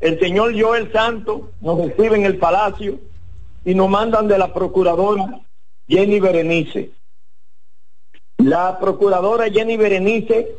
El 0.00 0.18
señor 0.18 0.60
Joel 0.60 0.92
Santos 0.92 1.42
nos 1.60 1.78
recibe 1.78 2.16
en 2.16 2.24
el 2.24 2.36
palacio 2.36 2.98
y 3.64 3.74
nos 3.74 3.88
mandan 3.88 4.28
de 4.28 4.38
la 4.38 4.52
procuradora 4.52 5.40
Jenny 5.88 6.20
Berenice. 6.20 6.90
La 8.38 8.78
procuradora 8.78 9.48
Jenny 9.50 9.76
Berenice 9.76 10.56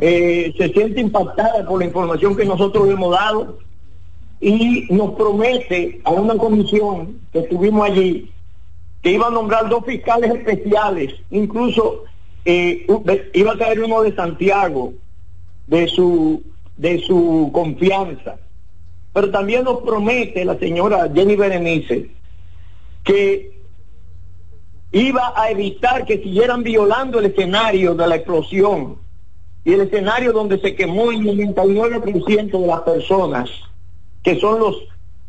eh, 0.00 0.54
se 0.56 0.68
siente 0.70 1.00
impactada 1.00 1.66
por 1.66 1.78
la 1.78 1.84
información 1.84 2.34
que 2.34 2.44
nosotros 2.44 2.88
hemos 2.88 3.12
dado 3.12 3.58
y 4.40 4.86
nos 4.90 5.14
promete 5.14 6.00
a 6.04 6.10
una 6.10 6.34
comisión 6.34 7.20
que 7.32 7.40
estuvimos 7.40 7.88
allí 7.88 8.31
que 9.02 9.10
iba 9.10 9.26
a 9.26 9.30
nombrar 9.30 9.68
dos 9.68 9.84
fiscales 9.84 10.32
especiales, 10.32 11.14
incluso 11.30 12.04
eh, 12.44 12.86
iba 13.34 13.52
a 13.52 13.58
caer 13.58 13.82
uno 13.82 14.02
de 14.02 14.14
Santiago, 14.14 14.94
de 15.66 15.88
su, 15.88 16.42
de 16.76 17.00
su 17.00 17.50
confianza. 17.52 18.36
Pero 19.12 19.30
también 19.30 19.64
nos 19.64 19.80
promete 19.82 20.44
la 20.44 20.58
señora 20.58 21.10
Jenny 21.12 21.36
Berenice 21.36 22.10
que 23.04 23.52
iba 24.92 25.32
a 25.36 25.50
evitar 25.50 26.04
que 26.04 26.18
siguieran 26.18 26.62
violando 26.62 27.18
el 27.18 27.26
escenario 27.26 27.94
de 27.94 28.06
la 28.06 28.16
explosión 28.16 28.98
y 29.64 29.72
el 29.72 29.82
escenario 29.82 30.32
donde 30.32 30.60
se 30.60 30.74
quemó 30.74 31.10
el 31.10 31.20
99% 31.20 32.60
de 32.60 32.66
las 32.66 32.80
personas, 32.82 33.50
que 34.22 34.38
son 34.38 34.60
los 34.60 34.76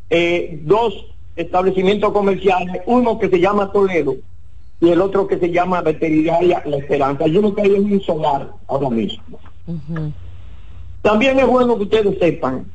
eh, 0.10 0.60
dos 0.64 1.13
establecimientos 1.36 2.12
comerciales, 2.12 2.82
uno 2.86 3.18
que 3.18 3.30
se 3.30 3.40
llama 3.40 3.72
Toledo 3.72 4.16
y 4.80 4.90
el 4.90 5.02
otro 5.02 5.28
que 5.28 5.40
se 5.40 5.50
llama 5.50 5.82
Veterinaria 5.82 6.62
La 6.66 6.78
Esperanza. 6.78 7.26
Yo 7.28 7.42
no 7.42 7.54
caí 7.54 7.74
en 7.74 7.92
un 7.92 8.02
solar 8.02 8.52
ahora 8.68 8.90
mismo. 8.90 9.40
También 11.02 11.40
es 11.40 11.48
bueno 11.48 11.78
que 11.78 11.84
ustedes 11.84 12.18
sepan 12.20 12.66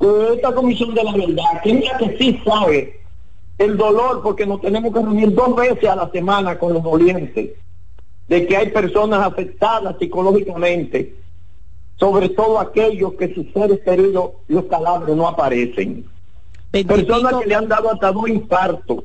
que 0.00 0.32
esta 0.34 0.54
comisión 0.54 0.94
de 0.94 1.04
la 1.04 1.12
verdad, 1.12 1.62
que 1.62 1.70
es 1.72 1.92
que 1.98 2.16
sí 2.18 2.40
sabe 2.44 3.00
el 3.58 3.76
dolor, 3.76 4.22
porque 4.22 4.46
nos 4.46 4.60
tenemos 4.60 4.92
que 4.92 5.00
reunir 5.00 5.32
dos 5.32 5.54
veces 5.54 5.88
a 5.88 5.96
la 5.96 6.10
semana 6.10 6.58
con 6.58 6.72
los 6.72 6.82
dolientes, 6.82 7.50
de 8.28 8.46
que 8.46 8.56
hay 8.56 8.70
personas 8.70 9.20
afectadas 9.26 9.96
psicológicamente, 9.98 11.14
sobre 11.96 12.30
todo 12.30 12.58
aquellos 12.58 13.12
que 13.14 13.32
sus 13.34 13.46
seres 13.52 13.80
queridos, 13.84 14.30
los 14.48 14.64
calabres 14.64 15.14
no 15.14 15.28
aparecen. 15.28 16.04
Personas 16.82 17.34
que 17.36 17.46
le 17.46 17.54
han 17.54 17.68
dado 17.68 17.92
hasta 17.92 18.10
dos 18.10 18.28
infartos. 18.28 19.04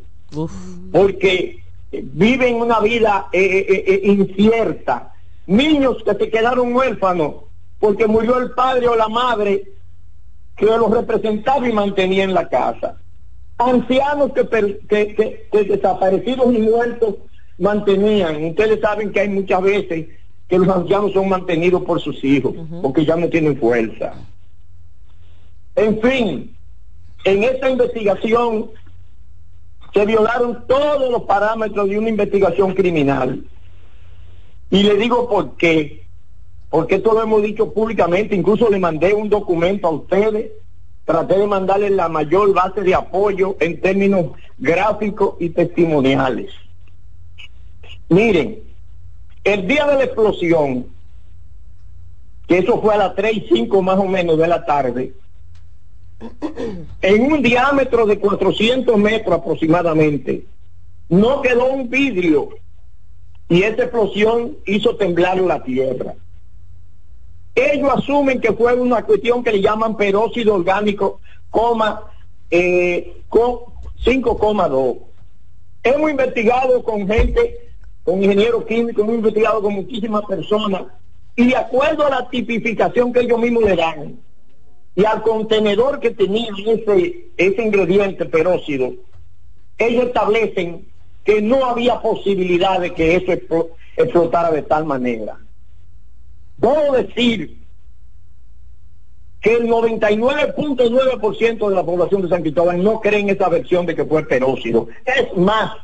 Porque 0.91 1.59
viven 1.91 2.55
una 2.55 2.79
vida 2.79 3.27
eh, 3.31 3.65
eh, 3.69 3.83
eh, 3.87 4.01
incierta. 4.03 5.13
Niños 5.45 5.97
que 6.03 6.13
se 6.13 6.29
quedaron 6.29 6.73
huérfanos 6.73 7.35
porque 7.79 8.07
murió 8.07 8.39
el 8.39 8.51
padre 8.51 8.87
o 8.87 8.95
la 8.95 9.07
madre 9.07 9.63
que 10.55 10.65
los 10.65 10.91
representaba 10.91 11.67
y 11.67 11.73
mantenía 11.73 12.23
en 12.23 12.33
la 12.33 12.47
casa. 12.49 12.97
Ancianos 13.57 14.31
que, 14.33 14.79
que, 14.87 15.63
desaparecidos 15.63 16.53
y 16.53 16.59
muertos 16.59 17.15
mantenían. 17.57 18.43
Ustedes 18.45 18.79
saben 18.81 19.11
que 19.11 19.21
hay 19.21 19.29
muchas 19.29 19.61
veces 19.61 20.07
que 20.47 20.59
los 20.59 20.67
ancianos 20.67 21.13
son 21.13 21.29
mantenidos 21.29 21.83
por 21.83 22.01
sus 22.01 22.23
hijos, 22.23 22.53
porque 22.81 23.05
ya 23.05 23.15
no 23.15 23.27
tienen 23.29 23.57
fuerza. 23.57 24.13
En 25.75 26.01
fin, 26.01 26.55
en 27.23 27.43
esta 27.43 27.69
investigación 27.69 28.71
se 29.93 30.05
violaron 30.05 30.65
todos 30.67 31.11
los 31.11 31.23
parámetros 31.23 31.89
de 31.89 31.97
una 31.97 32.09
investigación 32.09 32.73
criminal. 32.73 33.43
Y 34.69 34.83
le 34.83 34.95
digo 34.95 35.27
por 35.27 35.57
qué. 35.57 36.03
Porque 36.69 36.95
esto 36.95 37.13
lo 37.13 37.23
hemos 37.23 37.41
dicho 37.41 37.73
públicamente, 37.73 38.35
incluso 38.35 38.69
le 38.69 38.77
mandé 38.77 39.13
un 39.13 39.27
documento 39.27 39.87
a 39.87 39.91
ustedes, 39.91 40.51
traté 41.03 41.39
de 41.39 41.47
mandarle 41.47 41.89
la 41.89 42.07
mayor 42.07 42.53
base 42.53 42.81
de 42.81 42.93
apoyo 42.93 43.57
en 43.59 43.81
términos 43.81 44.27
gráficos 44.59 45.35
y 45.39 45.49
testimoniales. 45.49 46.51
Miren, 48.09 48.59
el 49.43 49.67
día 49.67 49.87
de 49.87 49.95
la 49.95 50.03
explosión, 50.03 50.85
que 52.47 52.59
eso 52.59 52.79
fue 52.79 52.93
a 52.93 52.97
las 52.97 53.15
3 53.15 53.37
y 53.37 53.47
5 53.51 53.81
más 53.81 53.97
o 53.97 54.05
menos 54.05 54.37
de 54.37 54.47
la 54.47 54.63
tarde, 54.65 55.13
en 57.01 57.31
un 57.31 57.41
diámetro 57.41 58.05
de 58.05 58.19
400 58.19 58.97
metros 58.97 59.39
aproximadamente, 59.39 60.45
no 61.07 61.41
quedó 61.41 61.67
un 61.67 61.89
vidrio 61.89 62.49
y 63.47 63.63
esa 63.63 63.83
explosión 63.83 64.57
hizo 64.65 64.95
temblar 64.95 65.39
la 65.39 65.63
tierra. 65.63 66.13
Ellos 67.55 67.89
asumen 67.93 68.39
que 68.39 68.53
fue 68.53 68.75
una 68.75 69.03
cuestión 69.03 69.43
que 69.43 69.51
le 69.51 69.61
llaman 69.61 69.97
peróxido 69.97 70.53
orgánico, 70.53 71.19
coma, 71.49 72.03
eh, 72.51 73.21
5,2. 73.29 74.97
Hemos 75.83 76.11
investigado 76.11 76.83
con 76.83 77.07
gente 77.07 77.69
con 78.03 78.23
ingenieros 78.23 78.65
químicos, 78.65 79.03
hemos 79.03 79.15
investigado 79.15 79.61
con 79.61 79.73
muchísimas 79.73 80.25
personas 80.25 80.83
y 81.35 81.47
de 81.47 81.55
acuerdo 81.55 82.05
a 82.05 82.09
la 82.09 82.29
tipificación 82.29 83.13
que 83.13 83.21
ellos 83.21 83.39
mismos 83.39 83.63
le 83.63 83.75
dan 83.75 84.19
y 84.99 85.05
al 85.05 85.21
contenedor 85.21 86.01
que 86.01 86.11
tenía 86.11 86.49
ese, 86.67 87.29
ese 87.37 87.63
ingrediente 87.63 88.25
peróxido, 88.25 88.95
ellos 89.77 90.07
establecen 90.07 90.89
que 91.23 91.41
no 91.41 91.63
había 91.63 92.01
posibilidad 92.01 92.81
de 92.81 92.93
que 92.93 93.15
eso 93.15 93.31
explotara 93.95 94.51
de 94.51 94.61
tal 94.61 94.83
manera. 94.83 95.39
Puedo 96.59 96.91
decir 96.91 97.59
que 99.39 99.55
el 99.55 99.69
99.9% 99.69 101.69
de 101.69 101.75
la 101.75 101.85
población 101.85 102.23
de 102.23 102.27
San 102.27 102.41
Cristóbal 102.41 102.83
no 102.83 102.99
cree 102.99 103.21
en 103.21 103.29
esa 103.29 103.47
versión 103.47 103.85
de 103.85 103.95
que 103.95 104.03
fue 104.03 104.27
peróxido. 104.27 104.89
Es 105.05 105.33
más, 105.37 105.77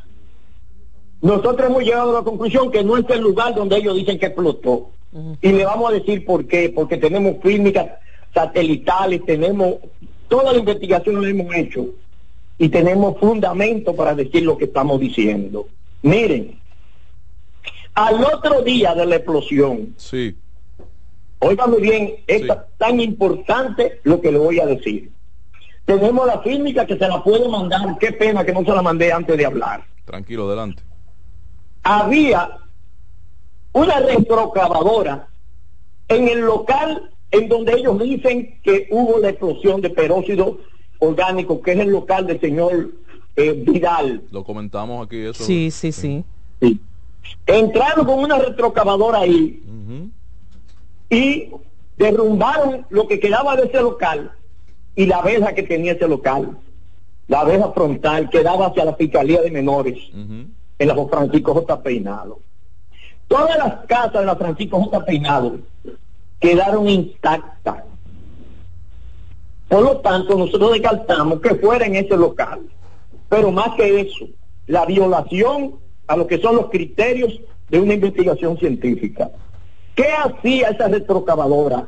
nosotros 1.22 1.70
hemos 1.70 1.84
llegado 1.84 2.10
a 2.10 2.20
la 2.20 2.26
conclusión 2.26 2.70
que 2.70 2.84
no 2.84 2.98
es 2.98 3.06
el 3.08 3.22
lugar 3.22 3.56
donde 3.56 3.78
ellos 3.78 3.96
dicen 3.96 4.20
que 4.20 4.26
explotó. 4.26 4.90
Y 5.42 5.54
le 5.54 5.64
vamos 5.64 5.90
a 5.90 5.94
decir 5.94 6.26
por 6.26 6.46
qué, 6.46 6.70
porque 6.76 6.98
tenemos 6.98 7.38
clínicas 7.38 7.92
satelitales, 8.36 9.26
tenemos 9.26 9.78
toda 10.28 10.54
la 10.54 10.60
investigación 10.60 11.20
la 11.20 11.30
hemos 11.30 11.56
hecho 11.56 11.88
y 12.60 12.70
tenemos 12.70 13.20
fundamento 13.20 13.96
para 13.96 14.14
decir 14.14 14.44
lo 14.44 14.58
que 14.58 14.66
estamos 14.66 15.00
diciendo. 15.00 15.68
Miren, 16.04 16.60
al 17.96 18.24
otro 18.24 18.62
día 18.62 18.94
de 18.94 19.08
la 19.08 19.16
explosión, 19.16 19.96
sí. 19.98 20.38
muy 21.42 21.82
bien, 21.82 22.18
es 22.28 22.44
tan 22.78 23.00
importante 23.00 24.02
lo 24.04 24.22
que 24.22 24.32
le 24.32 24.38
voy 24.38 24.60
a 24.60 24.68
decir. 24.68 25.10
Tenemos 25.86 26.28
la 26.28 26.42
clínica 26.44 26.86
que 26.86 26.98
se 26.98 27.08
la 27.08 27.24
puedo 27.24 27.50
mandar, 27.50 27.98
qué 28.00 28.12
pena 28.12 28.46
que 28.46 28.54
no 28.54 28.64
se 28.64 28.72
la 28.72 28.84
mandé 28.84 29.12
antes 29.12 29.36
de 29.36 29.46
hablar. 29.48 29.84
Tranquilo, 30.06 30.46
adelante 30.46 30.84
había 31.86 32.58
una 33.74 34.00
retrocavadora 34.00 35.28
en 36.08 36.28
el 36.28 36.42
local 36.42 37.12
en 37.36 37.50
donde 37.50 37.74
ellos 37.74 38.00
dicen 38.00 38.60
que 38.64 38.88
hubo 38.92 39.20
la 39.20 39.30
explosión 39.30 39.82
de 39.82 39.90
peróxido 39.90 40.58
orgánico, 41.00 41.62
que 41.62 41.74
es 41.74 41.80
el 41.80 41.90
local 41.90 42.26
del 42.28 42.40
señor 42.40 42.92
eh, 43.36 43.52
Vidal. 43.52 44.24
Lo 44.32 44.44
comentamos 44.44 45.06
aquí 45.06 45.18
eso. 45.18 45.44
Sí, 45.44 45.70
sí, 45.72 45.92
sí. 45.92 46.24
Entraron 47.46 48.06
con 48.06 48.20
una 48.20 48.38
retrocavadora 48.38 49.20
ahí 49.20 49.62
y 51.10 51.50
derrumbaron 51.98 52.86
lo 52.90 53.08
que 53.08 53.20
quedaba 53.20 53.56
de 53.56 53.66
ese 53.66 53.82
local 53.82 54.32
y 54.96 55.06
la 55.06 55.18
abeja 55.18 55.54
que 55.54 55.64
tenía 55.64 55.94
ese 55.94 56.08
local. 56.08 56.58
La 57.28 57.42
abeja 57.42 57.72
frontal 57.72 58.30
quedaba 58.30 58.68
hacia 58.68 58.86
la 58.86 58.96
Fiscalía 58.96 59.42
de 59.42 59.52
Menores 59.52 59.98
en 60.14 60.88
la 60.88 61.08
Francisco 61.08 61.54
J. 61.54 61.82
Peinado. 61.82 62.40
Todas 63.28 63.58
las 63.58 63.86
casas 63.88 64.22
de 64.22 64.26
la 64.26 64.36
Francisco 64.36 64.82
J. 64.82 65.04
Peinado 65.04 65.58
quedaron 66.46 66.88
intactas. 66.88 67.84
Por 69.68 69.82
lo 69.82 69.98
tanto, 69.98 70.38
nosotros 70.38 70.74
descartamos 70.74 71.42
que 71.42 71.56
fuera 71.56 71.88
en 71.88 71.96
ese 71.96 72.16
local. 72.16 72.62
Pero 73.30 73.52
más 73.52 73.70
que 73.76 74.02
eso, 74.02 74.28
la 74.68 74.86
violación 74.86 75.80
a 76.06 76.16
lo 76.16 76.28
que 76.28 76.40
son 76.40 76.56
los 76.56 76.70
criterios 76.70 77.42
de 77.70 77.80
una 77.80 77.96
investigación 77.96 78.60
científica. 78.60 79.32
¿Qué 79.96 80.08
hacía 80.12 80.70
esa 80.70 80.88
retrocavadora? 80.88 81.88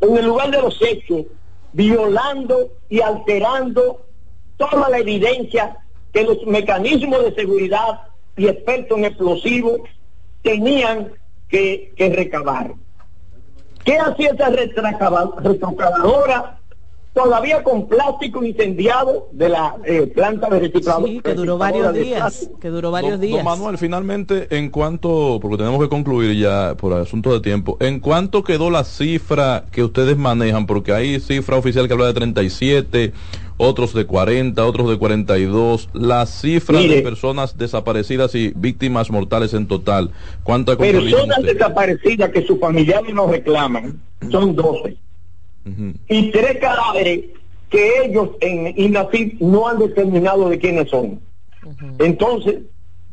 En 0.00 0.16
el 0.16 0.26
lugar 0.26 0.50
de 0.50 0.60
los 0.60 0.82
hechos, 0.82 1.26
violando 1.72 2.72
y 2.88 3.00
alterando 3.02 4.04
toda 4.56 4.88
la 4.88 4.98
evidencia 4.98 5.76
que 6.12 6.24
los 6.24 6.44
mecanismos 6.44 7.22
de 7.22 7.34
seguridad 7.36 8.00
y 8.36 8.48
expertos 8.48 8.98
en 8.98 9.04
explosivos 9.04 9.80
tenían 10.42 11.12
que, 11.48 11.92
recabar. 11.96 12.74
¿Qué 13.84 13.98
hacía 13.98 14.30
esa 14.30 14.50
retrocavadora 14.50 16.58
todavía 17.12 17.62
con 17.62 17.88
plástico 17.88 18.42
incendiado 18.42 19.28
de 19.32 19.48
la 19.50 19.76
eh, 19.84 20.06
planta 20.06 20.48
de 20.48 20.60
reciclado. 20.60 21.06
Sí, 21.06 21.20
que 21.20 21.34
duró 21.34 21.58
varios 21.58 21.92
días, 21.92 22.48
que 22.60 22.68
duró 22.68 22.90
varios 22.90 23.20
días. 23.20 23.44
Manuel, 23.44 23.76
finalmente, 23.76 24.56
en 24.56 24.70
cuanto, 24.70 25.38
porque 25.40 25.58
tenemos 25.58 25.80
que 25.80 25.88
concluir 25.88 26.38
ya 26.38 26.74
por 26.76 26.92
asunto 26.94 27.32
de 27.32 27.40
tiempo, 27.40 27.76
¿en 27.80 28.00
cuánto 28.00 28.42
quedó 28.42 28.70
la 28.70 28.84
cifra 28.84 29.66
que 29.70 29.84
ustedes 29.84 30.16
manejan? 30.16 30.66
Porque 30.66 30.92
hay 30.92 31.20
cifra 31.20 31.56
oficial 31.56 31.86
que 31.86 31.92
habla 31.92 32.06
de 32.06 32.14
37, 32.14 33.12
otros 33.62 33.94
de 33.94 34.06
40, 34.06 34.66
otros 34.66 34.90
de 34.90 34.98
42. 34.98 35.88
La 35.92 36.26
cifra 36.26 36.80
de 36.80 37.00
personas 37.00 37.56
desaparecidas 37.56 38.34
y 38.34 38.52
víctimas 38.56 39.10
mortales 39.10 39.54
en 39.54 39.68
total, 39.68 40.10
¿cuántas 40.42 40.76
Personas 40.76 41.42
desaparecidas 41.42 42.30
que 42.30 42.42
sus 42.42 42.58
familiares 42.58 43.14
nos 43.14 43.30
reclaman 43.30 44.00
son 44.30 44.56
12. 44.56 44.96
Y 46.08 46.30
tres 46.32 46.58
cadáveres 46.58 47.20
que 47.70 48.04
ellos 48.04 48.30
en 48.40 48.74
INAFIP 48.76 49.40
no 49.40 49.68
han 49.68 49.78
determinado 49.78 50.48
de 50.48 50.58
quiénes 50.58 50.90
son. 50.90 51.20
Entonces, 52.00 52.62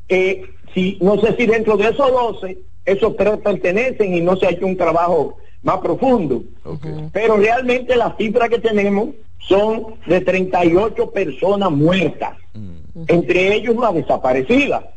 eh, 0.10 0.50
si 0.74 0.97
no 1.00 1.22
sé 1.22 1.36
si 1.38 1.45
dentro 1.45 1.78
de 1.78 1.89
esos 1.89 2.12
12, 2.12 2.58
esos 2.86 3.16
tres 3.16 3.38
pertenecen 3.38 4.16
y 4.16 4.22
no 4.22 4.36
se 4.36 4.47
ha 4.47 4.50
hecho 4.50 4.66
un 4.66 4.78
trabajo 4.78 5.38
más 5.64 5.78
profundo. 5.80 6.43
Pero 7.12 7.38
realmente 7.38 7.95
la 7.95 8.16
cifra 8.18 8.49
que 8.49 8.60
tenemos 8.60 9.10
son 9.39 9.95
de 10.05 10.22
38 10.22 11.12
personas 11.12 11.72
muertas, 11.72 12.38
entre 13.07 13.55
ellos 13.55 13.76
una 13.76 13.91
desaparecida. 13.91 14.91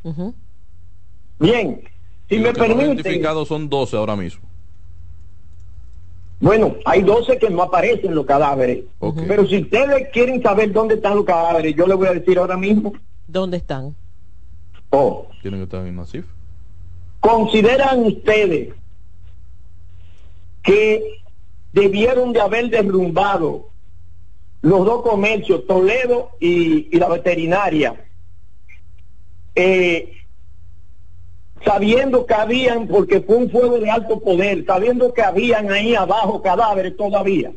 Bien, 1.38 1.82
si 2.28 2.38
me 2.38 2.52
permite... 2.52 2.84
identificados 2.84 3.48
son 3.48 3.68
12 3.68 3.96
ahora 3.96 4.16
mismo. 4.16 4.42
Bueno, 6.40 6.74
hay 6.84 7.02
12 7.02 7.38
que 7.38 7.50
no 7.50 7.62
aparecen 7.62 8.14
los 8.14 8.26
cadáveres. 8.26 8.84
Pero 9.28 9.46
si 9.46 9.62
ustedes 9.62 10.08
quieren 10.12 10.42
saber 10.42 10.72
dónde 10.72 10.96
están 10.96 11.14
los 11.14 11.24
cadáveres, 11.24 11.74
yo 11.76 11.86
les 11.86 11.96
voy 11.96 12.08
a 12.08 12.14
decir 12.14 12.36
ahora 12.38 12.56
mismo. 12.56 12.92
¿Dónde 13.28 13.58
están? 13.58 13.94
Oh. 14.90 15.28
Tienen 15.40 15.60
que 15.60 15.64
estar 15.64 15.86
en 15.86 15.94
Masif. 15.94 16.26
¿Consideran 17.20 18.00
ustedes 18.04 18.74
que 20.62 21.22
debieron 21.72 22.32
de 22.32 22.40
haber 22.40 22.70
derrumbado 22.70 23.68
los 24.60 24.84
dos 24.84 25.02
comercios, 25.02 25.66
Toledo 25.66 26.30
y, 26.38 26.96
la 26.96 27.08
veterinaria, 27.08 28.04
eh, 29.56 30.12
sabiendo 31.64 32.24
que 32.26 32.34
habían, 32.34 32.86
porque 32.86 33.20
fue 33.20 33.36
un 33.36 33.50
fuego 33.50 33.78
de 33.80 33.90
alto 33.90 34.20
poder, 34.20 34.64
sabiendo 34.64 35.12
que 35.12 35.22
habían 35.22 35.70
ahí 35.70 35.94
abajo 35.94 36.40
cadáveres 36.42 36.96
todavía. 36.96 37.52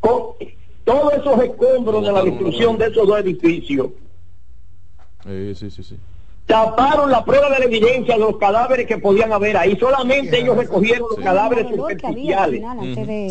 Con 0.00 0.34
todos 0.84 1.14
esos 1.14 1.40
escombros 1.44 2.04
de 2.04 2.12
la 2.12 2.22
destrucción 2.22 2.76
de 2.78 2.86
esos 2.86 3.06
dos 3.06 3.20
edificios. 3.20 3.90
sí, 5.54 5.70
sí, 5.70 5.82
sí. 5.82 5.96
Taparon 6.50 7.10
la 7.10 7.24
prueba 7.24 7.48
de 7.48 7.60
la 7.60 7.64
evidencia 7.64 8.14
de 8.14 8.20
los 8.20 8.36
cadáveres 8.36 8.86
que 8.86 8.98
podían 8.98 9.32
haber 9.32 9.56
ahí. 9.56 9.76
Solamente 9.78 10.40
ellos 10.40 10.56
recogieron 10.56 11.08
los 11.10 11.24
cadáveres 11.24 11.68
superficiales. 11.68 12.62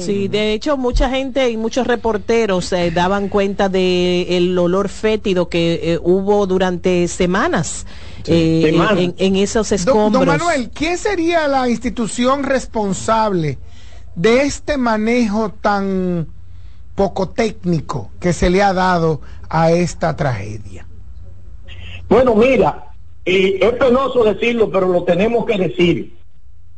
Sí, 0.01 0.29
de 0.29 0.53
hecho 0.53 0.77
mucha 0.77 1.09
gente 1.09 1.49
y 1.49 1.57
muchos 1.57 1.85
reporteros 1.85 2.71
eh, 2.71 2.91
daban 2.91 3.27
cuenta 3.27 3.67
de 3.67 4.37
el 4.37 4.57
olor 4.57 4.87
fétido 4.87 5.49
que 5.49 5.79
eh, 5.83 5.99
hubo 6.01 6.47
durante 6.47 7.07
semanas. 7.07 7.85
Eh, 8.25 8.77
en, 9.17 9.35
esos 9.37 9.71
escombros. 9.71 10.25
Don, 10.25 10.37
Manuel, 10.37 10.69
¿quién 10.71 10.97
sería 10.97 11.47
la 11.47 11.69
institución 11.69 12.43
responsable 12.43 13.57
de 14.13 14.41
este 14.41 14.77
manejo 14.77 15.49
tan 15.49 16.27
poco 16.95 17.29
técnico 17.29 18.11
que 18.19 18.33
se 18.33 18.49
le 18.49 18.61
ha 18.61 18.73
dado 18.73 19.21
a 19.49 19.71
esta 19.71 20.15
tragedia? 20.15 20.85
Bueno, 22.09 22.35
mira, 22.35 22.88
y 23.29 23.63
es 23.63 23.73
penoso 23.73 24.23
decirlo, 24.23 24.71
pero 24.71 24.87
lo 24.87 25.03
tenemos 25.03 25.45
que 25.45 25.57
decir, 25.57 26.17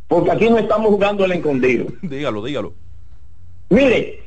porque 0.07 0.31
aquí 0.31 0.49
no 0.49 0.57
estamos 0.57 0.89
jugando 0.89 1.23
el 1.23 1.31
escondido. 1.31 1.87
dígalo, 2.01 2.43
dígalo. 2.43 2.73
Mire, 3.69 4.23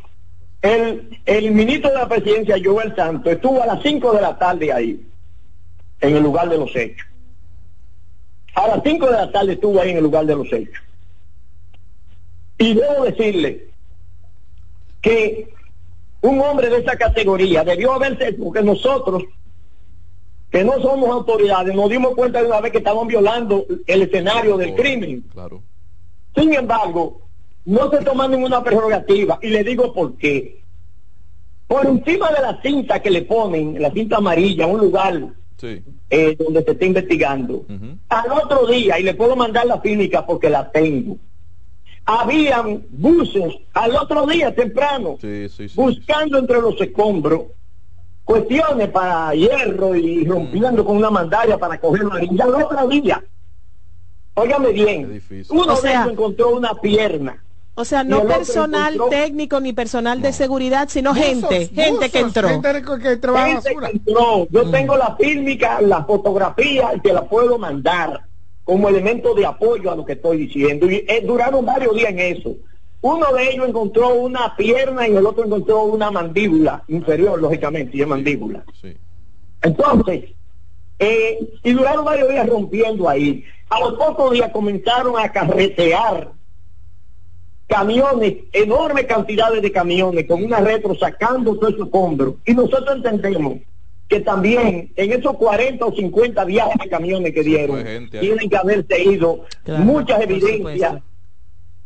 el, 0.63 1.21
el 1.27 1.51
ministro 1.51 1.91
de 1.91 1.97
la 1.97 2.09
presidencia, 2.09 2.57
Joel 2.65 2.97
Santos, 2.97 3.31
estuvo 3.31 3.63
a 3.63 3.67
las 3.67 3.83
5 3.83 4.13
de 4.13 4.23
la 4.23 4.39
tarde 4.39 4.73
ahí, 4.73 5.07
en 6.01 6.17
el 6.17 6.23
lugar 6.23 6.49
de 6.49 6.57
los 6.57 6.75
hechos. 6.75 7.07
A 8.55 8.69
las 8.69 8.81
5 8.83 9.07
de 9.07 9.13
la 9.13 9.31
tarde 9.31 9.53
estuvo 9.53 9.79
ahí 9.79 9.91
en 9.91 9.99
el 9.99 10.05
lugar 10.05 10.25
de 10.25 10.37
los 10.37 10.51
hechos. 10.51 10.83
Y 12.57 12.73
debo 12.73 13.05
decirle 13.05 13.69
que 15.03 15.53
un 16.23 16.41
hombre 16.41 16.71
de 16.71 16.79
esa 16.79 16.97
categoría 16.97 17.65
debió 17.65 17.93
haberse, 17.93 18.33
porque 18.33 18.63
nosotros 18.63 19.25
que 20.55 20.63
no 20.63 20.81
somos 20.81 21.11
autoridades, 21.11 21.75
nos 21.75 21.91
dimos 21.91 22.15
cuenta 22.15 22.41
de 22.41 22.47
una 22.47 22.61
vez 22.61 22.71
que 22.71 22.79
estaban 22.79 23.09
violando 23.09 23.67
el 23.89 24.03
escenario 24.03 24.57
del 24.57 24.77
crimen. 24.77 25.23
Claro. 25.33 25.65
Sin 26.33 26.55
embargo, 26.55 27.23
no 27.65 27.91
se 27.91 27.99
toma 28.05 28.29
ninguna 28.29 28.63
prerrogativa 28.63 29.41
y 29.43 29.49
le 29.49 29.65
digo 29.65 29.93
por 29.93 30.17
qué. 30.17 30.63
Por 31.67 31.85
encima 31.87 32.31
de 32.31 32.41
la 32.41 32.63
cinta 32.63 33.03
que 33.03 33.11
le 33.11 33.23
ponen, 33.23 33.83
la 33.83 33.91
cinta 33.91 34.19
amarilla, 34.19 34.69
un 34.69 34.79
lugar 34.79 35.27
eh, 35.61 36.37
donde 36.39 36.63
se 36.63 36.71
está 36.71 36.85
investigando, 36.85 37.67
al 38.09 38.31
otro 38.31 38.69
día, 38.69 39.01
y 39.01 39.03
le 39.03 39.15
puedo 39.15 39.35
mandar 39.35 39.67
la 39.67 39.81
clínica 39.81 40.25
porque 40.25 40.51
la 40.51 40.71
tengo, 40.71 41.17
habían 42.05 42.85
buses 42.91 43.55
al 43.73 43.97
otro 43.97 44.25
día 44.29 44.55
temprano, 44.55 45.19
buscando 45.75 46.39
entre 46.39 46.61
los 46.61 46.81
escombros 46.81 47.43
cuestiones 48.25 48.89
para 48.89 49.35
hierro 49.35 49.95
y 49.95 50.25
rompiendo 50.25 50.85
con 50.85 50.97
una 50.97 51.11
mandaria 51.11 51.59
para 51.59 51.79
coger 51.79 52.03
ya 52.33 52.45
el 52.45 52.55
otro 52.55 52.89
día. 52.89 53.23
Óigame 54.35 54.73
bien, 54.73 55.23
uno 55.51 55.81
de 55.81 55.91
ellos 55.91 56.09
encontró 56.11 56.57
una 56.57 56.75
pierna. 56.75 57.41
O 57.77 57.85
sea, 57.85 58.05
no 58.05 58.25
personal 58.25 58.97
técnico 59.11 59.61
ni 59.61 59.73
personal 59.73 60.23
de 60.23 60.33
seguridad, 60.33 60.89
sino 60.89 61.13
gente, 61.13 61.67
gente 61.69 62.09
que 62.09 62.21
entró. 62.21 62.49
Gente 62.49 62.83
que, 63.01 63.13
entró. 63.13 63.35
Yo 64.51 64.65
mm. 64.65 64.71
tengo 64.71 64.97
la 64.97 65.17
fílmica, 65.17 65.81
la 65.81 66.05
fotografía 66.05 66.93
y 66.95 67.01
te 67.01 67.13
la 67.13 67.25
puedo 67.25 67.59
mandar 67.59 68.23
como 68.63 68.89
elemento 68.89 69.35
de 69.35 69.45
apoyo 69.45 69.91
a 69.91 69.97
lo 69.97 70.05
que 70.05 70.13
estoy 70.13 70.39
diciendo. 70.39 70.89
Y 70.89 71.05
eh, 71.09 71.23
duraron 71.27 71.67
varios 71.67 71.95
días 71.95 72.11
en 72.11 72.19
eso. 72.21 72.57
Uno 73.05 73.35
de 73.35 73.51
ellos 73.51 73.69
encontró 73.69 74.15
una 74.15 74.57
pierna 74.57 75.07
y 75.07 75.15
el 75.15 75.27
otro 75.27 75.45
encontró 75.45 75.83
una 75.83 76.11
mandíbula 76.11 76.85
inferior, 76.89 77.39
lógicamente, 77.39 77.99
y 77.99 78.01
es 78.01 78.09
mandíbula. 78.09 78.65
Entonces, 79.61 80.31
eh, 80.99 81.39
y 81.63 81.73
duraron 81.75 82.07
varios 82.07 82.31
días 82.31 82.49
rompiendo 82.49 83.07
ahí. 83.07 83.45
A 83.69 83.79
los 83.81 83.93
pocos 83.99 84.33
días 84.33 84.51
comenzaron 84.53 85.19
a 85.19 85.31
carretear 85.31 86.33
camiones, 87.67 88.37
enormes 88.55 89.05
cantidades 89.05 89.61
de 89.61 89.71
camiones, 89.71 90.27
con 90.27 90.43
una 90.43 90.61
retro 90.61 90.95
sacando 90.95 91.57
todo 91.57 91.69
ese 91.69 91.83
escombro. 91.83 92.39
Y 92.47 92.55
nosotros 92.55 92.97
entendemos 92.97 93.59
que 94.09 94.21
también 94.21 94.95
en 94.97 95.13
esos 95.13 95.37
40 95.37 95.85
o 95.85 95.95
50 95.95 96.43
viajes 96.47 96.81
de 96.83 96.89
camiones 96.89 97.35
que 97.35 97.43
dieron, 97.43 97.85
tienen 98.09 98.49
que 98.49 98.57
haberse 98.57 99.03
ido 99.03 99.45
muchas 99.67 100.23
evidencias 100.23 101.03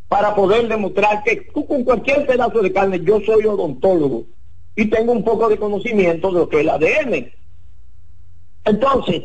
para 0.09 0.34
poder 0.34 0.68
demostrar 0.68 1.22
que 1.22 1.36
tú 1.52 1.66
con 1.66 1.84
cualquier 1.84 2.26
pedazo 2.26 2.62
de 2.62 2.72
carne, 2.72 3.00
yo 3.04 3.20
soy 3.20 3.44
odontólogo 3.44 4.24
y 4.74 4.86
tengo 4.86 5.12
un 5.12 5.22
poco 5.22 5.48
de 5.48 5.59
conocimiento 5.59 6.32
de 6.32 6.38
lo 6.40 6.48
que 6.48 6.56
es 6.56 6.62
el 6.62 6.70
ADN. 6.70 7.32
Entonces, 8.64 9.22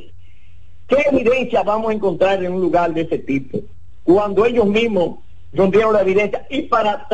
¿qué 0.87 0.97
evidencia 1.11 1.63
vamos 1.63 1.91
a 1.91 1.93
encontrar 1.93 2.43
en 2.43 2.51
un 2.51 2.61
lugar 2.61 2.93
de 2.93 3.01
ese 3.01 3.19
tipo? 3.19 3.59
Cuando 4.03 4.45
ellos 4.45 4.65
mismos 4.65 5.19
rompieron 5.53 5.93
la 5.93 6.01
evidencia 6.01 6.45
y 6.49 6.63
para, 6.63 7.07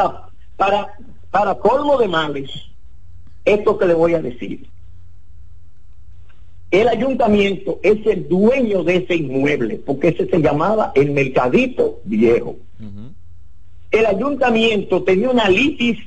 para, 0.58 0.96
para 1.30 1.56
colmo 1.56 1.98
de 1.98 2.08
males, 2.08 2.50
esto 3.46 3.78
que 3.78 3.86
le 3.86 3.94
voy 3.94 4.16
a 4.16 4.22
decir. 4.22 4.68
El 6.72 6.88
ayuntamiento 6.88 7.80
es 7.84 8.06
el 8.06 8.28
dueño 8.28 8.84
de 8.84 8.98
ese 8.98 9.16
inmueble, 9.16 9.82
porque 9.86 10.10
ese 10.10 10.28
se 10.28 10.40
llamaba 10.40 10.92
el 10.96 11.12
mercadito 11.12 12.00
viejo 12.04 12.58
el 13.92 14.06
ayuntamiento 14.06 15.04
tenía 15.04 15.30
una 15.30 15.50
litis 15.50 15.98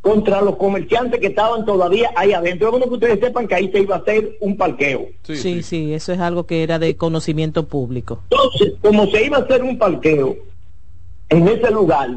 contra 0.00 0.40
los 0.40 0.56
comerciantes 0.56 1.20
que 1.20 1.28
estaban 1.28 1.64
todavía 1.64 2.10
ahí 2.16 2.32
adentro. 2.32 2.68
Es 2.68 2.72
bueno 2.72 2.86
que 2.86 2.94
ustedes 2.94 3.20
sepan 3.20 3.46
que 3.46 3.54
ahí 3.54 3.70
se 3.70 3.80
iba 3.80 3.96
a 3.96 3.98
hacer 3.98 4.36
un 4.40 4.56
parqueo. 4.56 5.08
Sí, 5.22 5.62
sí, 5.62 5.92
eso 5.92 6.12
es 6.12 6.20
algo 6.20 6.46
que 6.46 6.62
era 6.62 6.78
de 6.78 6.96
conocimiento 6.96 7.66
público. 7.68 8.20
Entonces, 8.30 8.74
como 8.80 9.06
se 9.08 9.26
iba 9.26 9.38
a 9.38 9.40
hacer 9.40 9.62
un 9.62 9.76
parqueo 9.76 10.36
en 11.28 11.48
ese 11.48 11.70
lugar, 11.70 12.10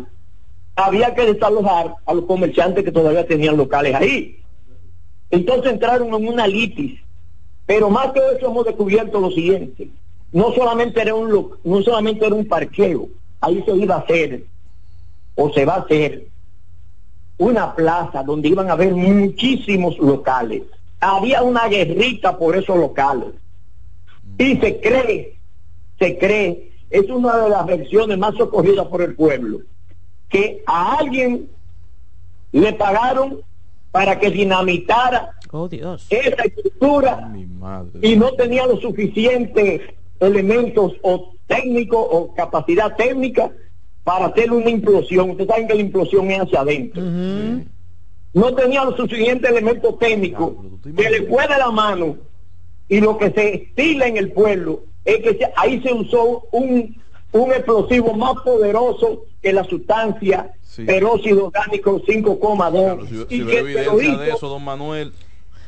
había 0.76 1.14
que 1.14 1.34
desalojar 1.34 1.96
a 2.06 2.14
los 2.14 2.26
comerciantes 2.26 2.84
que 2.84 2.92
todavía 2.92 3.28
tenían 3.28 3.58
locales 3.58 3.94
ahí. 3.96 4.40
Entonces 5.30 5.74
entraron 5.74 6.14
en 6.14 6.28
una 6.28 6.48
litis. 6.48 7.00
Pero 7.66 7.90
más 7.90 8.12
que 8.12 8.20
eso 8.38 8.48
hemos 8.48 8.66
descubierto 8.66 9.20
lo 9.20 9.32
siguiente. 9.32 9.90
No 10.32 10.54
solamente 10.54 11.02
era 11.02 11.14
un, 11.14 11.52
no 11.64 11.82
solamente 11.82 12.26
era 12.26 12.36
un 12.36 12.48
parqueo, 12.48 13.10
ahí 13.40 13.62
se 13.66 13.76
iba 13.76 13.96
a 13.96 14.00
hacer 14.00 14.46
o 15.36 15.52
se 15.54 15.66
va 15.66 15.76
a 15.76 15.82
hacer 15.82 16.28
una 17.38 17.74
plaza 17.74 18.24
donde 18.24 18.50
iban 18.50 18.70
a 18.70 18.74
haber 18.74 18.94
muchísimos 18.94 19.98
locales. 19.98 20.64
Había 21.00 21.42
una 21.42 21.68
guerrita 21.68 22.38
por 22.38 22.56
esos 22.56 22.78
locales. 22.78 23.30
Y 24.38 24.58
se 24.58 24.80
cree, 24.80 25.38
se 25.98 26.18
cree, 26.18 26.72
es 26.90 27.10
una 27.10 27.38
de 27.38 27.50
las 27.50 27.66
versiones 27.66 28.18
más 28.18 28.36
socorridas 28.36 28.86
por 28.88 29.02
el 29.02 29.16
pueblo, 29.16 29.62
que 30.30 30.64
a 30.68 30.98
alguien 30.98 31.50
le 32.52 32.74
pagaron 32.74 33.40
para 33.92 34.20
que 34.20 34.30
dinamitara 34.30 35.32
oh, 35.52 35.68
Dios. 35.68 36.08
esa 36.10 36.44
estructura 36.44 37.34
y 38.02 38.16
no 38.16 38.32
tenía 38.34 38.66
los 38.68 38.82
suficientes 38.82 39.82
elementos 40.20 40.94
o 41.02 41.34
técnicos 41.48 42.08
o 42.10 42.34
capacidad 42.34 42.96
técnica 42.96 43.52
para 44.04 44.28
hacer 44.28 44.52
una 44.52 44.70
implosión. 44.70 45.32
Ustedes 45.32 45.50
saben 45.50 45.68
que 45.68 45.76
la 45.76 45.82
implosión 45.82 46.32
es 46.32 46.40
hacia 46.42 46.62
adentro. 46.62 47.02
No 48.34 48.56
tenía 48.56 48.86
los 48.86 48.96
suficientes 48.96 49.50
elementos 49.50 50.00
técnicos 50.00 50.54
que 50.84 51.10
le 51.10 51.24
fue 51.28 51.48
de 51.48 51.58
la 51.58 51.70
mano 51.72 52.18
y 52.88 53.00
lo 53.02 53.18
que 53.18 53.32
se 53.32 53.56
estila 53.56 54.08
en 54.08 54.18
el 54.18 54.32
pueblo 54.32 54.84
es 55.06 55.18
que 55.20 55.40
ahí 55.56 55.82
se 55.82 55.94
usó 55.94 56.44
un, 56.52 56.96
un 57.32 57.52
explosivo 57.52 58.14
más 58.14 58.36
poderoso 58.44 59.26
que 59.42 59.52
la 59.52 59.64
sustancia 59.64 60.54
peróxido 60.86 61.48
orgánico 61.48 62.02
5,2 62.02 63.26
y 63.30 63.46
que 63.46 63.64
de 63.64 64.30
eso, 64.30 64.48
don 64.48 64.64
Manuel 64.64 65.12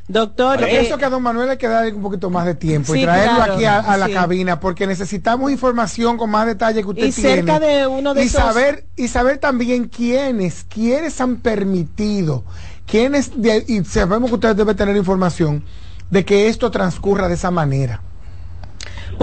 Doctor, 0.08 0.62
eso 0.64 0.98
que 0.98 1.06
a 1.06 1.10
don 1.10 1.24
Manuel 1.24 1.50
hay 1.50 1.58
que 1.58 1.68
darle 1.68 1.94
un 1.94 2.02
poquito 2.02 2.30
más 2.30 2.46
de 2.46 2.56
tiempo 2.56 2.94
y 2.94 3.04
traerlo 3.04 3.42
aquí 3.42 3.64
a, 3.64 3.96
la 3.96 4.10
cabina 4.10 4.60
porque 4.60 4.86
necesitamos 4.86 5.50
información 5.50 6.18
con 6.18 6.30
más 6.30 6.46
detalle 6.46 6.82
que 6.82 6.90
usted 6.90 7.06
y 7.06 7.12
cerca 7.14 7.58
de 7.58 7.88
uno 7.88 8.14
de 8.14 8.26
y 8.26 8.28
saber 8.28 8.86
y 8.98 9.08
saber 9.08 9.38
también 9.38 9.88
quiénes 9.88 10.66
quiénes 10.66 11.22
han 11.22 11.38
permitido 11.38 12.44
quiénes 12.86 13.32
y 13.68 13.84
sabemos 13.86 14.30
que 14.30 14.36
usted 14.36 14.56
debe 14.58 14.76
tener 14.76 14.98
información 14.98 15.64
de 16.10 16.26
que 16.26 16.48
esto 16.48 16.70
transcurra 16.70 17.28
de 17.28 17.34
esa 17.34 17.50
manera. 17.50 18.02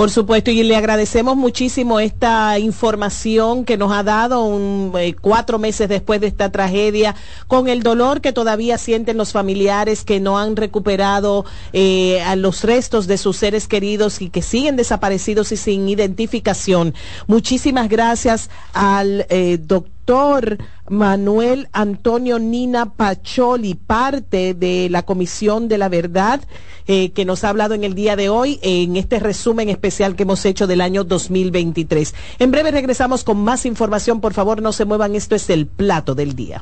Por 0.01 0.11
supuesto, 0.11 0.51
y 0.51 0.63
le 0.63 0.77
agradecemos 0.77 1.37
muchísimo 1.37 2.01
esta 2.01 2.59
información 2.59 3.67
que 3.67 3.77
nos 3.77 3.93
ha 3.93 4.03
dado 4.03 4.45
un, 4.45 4.95
eh, 4.99 5.15
cuatro 5.21 5.59
meses 5.59 5.91
después 5.91 6.23
de 6.23 6.29
esta 6.29 6.51
tragedia, 6.51 7.15
con 7.49 7.69
el 7.69 7.83
dolor 7.83 8.23
que 8.23 8.33
todavía 8.33 8.79
sienten 8.79 9.19
los 9.19 9.33
familiares 9.33 10.03
que 10.03 10.19
no 10.19 10.39
han 10.39 10.57
recuperado 10.57 11.45
eh, 11.75 12.23
a 12.23 12.35
los 12.35 12.65
restos 12.65 13.09
de 13.09 13.19
sus 13.19 13.37
seres 13.37 13.69
queridos 13.69 14.23
y 14.23 14.31
que 14.31 14.41
siguen 14.41 14.77
desaparecidos 14.77 15.53
y 15.53 15.59
sin 15.59 15.87
identificación. 15.87 16.95
Muchísimas 17.27 17.91
gracias 17.91 18.49
al 18.73 19.27
eh, 19.29 19.59
doctor 19.61 20.57
Manuel 20.91 21.69
Antonio 21.73 22.41
Nina 22.41 22.95
Pacholi, 22.95 23.75
parte 23.75 24.55
de 24.55 24.89
la 24.91 25.05
Comisión 25.05 25.69
de 25.69 25.79
la 25.79 25.89
Verdad, 25.89 26.41
eh, 26.89 27.13
que 27.13 27.25
nos 27.25 27.45
ha 27.45 27.51
hablado 27.51 27.75
en 27.75 27.85
el 27.85 27.95
día 27.95 28.17
de 28.17 28.29
hoy 28.29 28.59
en 28.63 28.97
este 28.97 29.21
resumen 29.21 29.69
especial 29.69 30.17
que 30.17 30.25
hemos 30.25 30.45
hecho 30.45 30.67
del 30.67 30.81
año 30.81 31.05
2023. 31.05 32.15
En 32.41 32.51
breve 32.51 32.73
regresamos 32.73 33.23
con 33.23 33.43
más 33.43 33.67
información. 33.67 34.21
Por 34.21 34.35
favor, 34.35 34.61
no 34.61 34.73
se 34.73 34.85
muevan. 34.85 35.15
Esto 35.15 35.37
es 35.37 35.49
el 35.49 35.69
plato 35.69 36.17
del 36.17 36.35
día. 36.35 36.61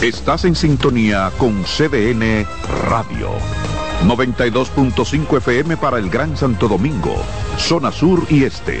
Estás 0.00 0.46
en 0.46 0.54
sintonía 0.54 1.30
con 1.36 1.62
CDN 1.64 2.46
Radio. 2.88 3.32
92.5 4.06 5.36
FM 5.38 5.76
para 5.76 5.98
el 5.98 6.08
Gran 6.08 6.36
Santo 6.36 6.68
Domingo, 6.68 7.16
zona 7.58 7.92
sur 7.92 8.24
y 8.30 8.44
este. 8.44 8.80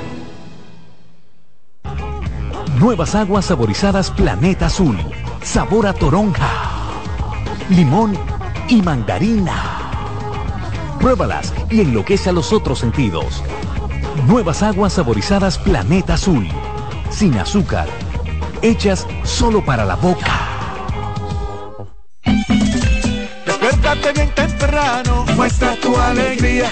Nuevas 2.81 3.13
aguas 3.13 3.45
saborizadas 3.45 4.09
Planeta 4.09 4.65
Azul. 4.65 4.97
Sabor 5.43 5.85
a 5.85 5.93
toronja, 5.93 6.49
limón 7.69 8.17
y 8.67 8.81
mandarina. 8.81 9.53
Pruébalas 10.99 11.53
y 11.69 11.81
enloquece 11.81 12.31
a 12.31 12.33
los 12.33 12.51
otros 12.51 12.79
sentidos. 12.79 13.43
Nuevas 14.25 14.63
aguas 14.63 14.93
saborizadas 14.93 15.59
Planeta 15.59 16.15
Azul. 16.15 16.47
Sin 17.11 17.37
azúcar. 17.37 17.87
Hechas 18.63 19.05
solo 19.25 19.63
para 19.63 19.85
la 19.85 19.95
boca. 19.95 20.39
Despiértate 23.45 24.11
bien 24.13 24.31
temprano, 24.33 25.23
muestra 25.35 25.75
tu 25.75 25.95
alegría. 25.95 26.71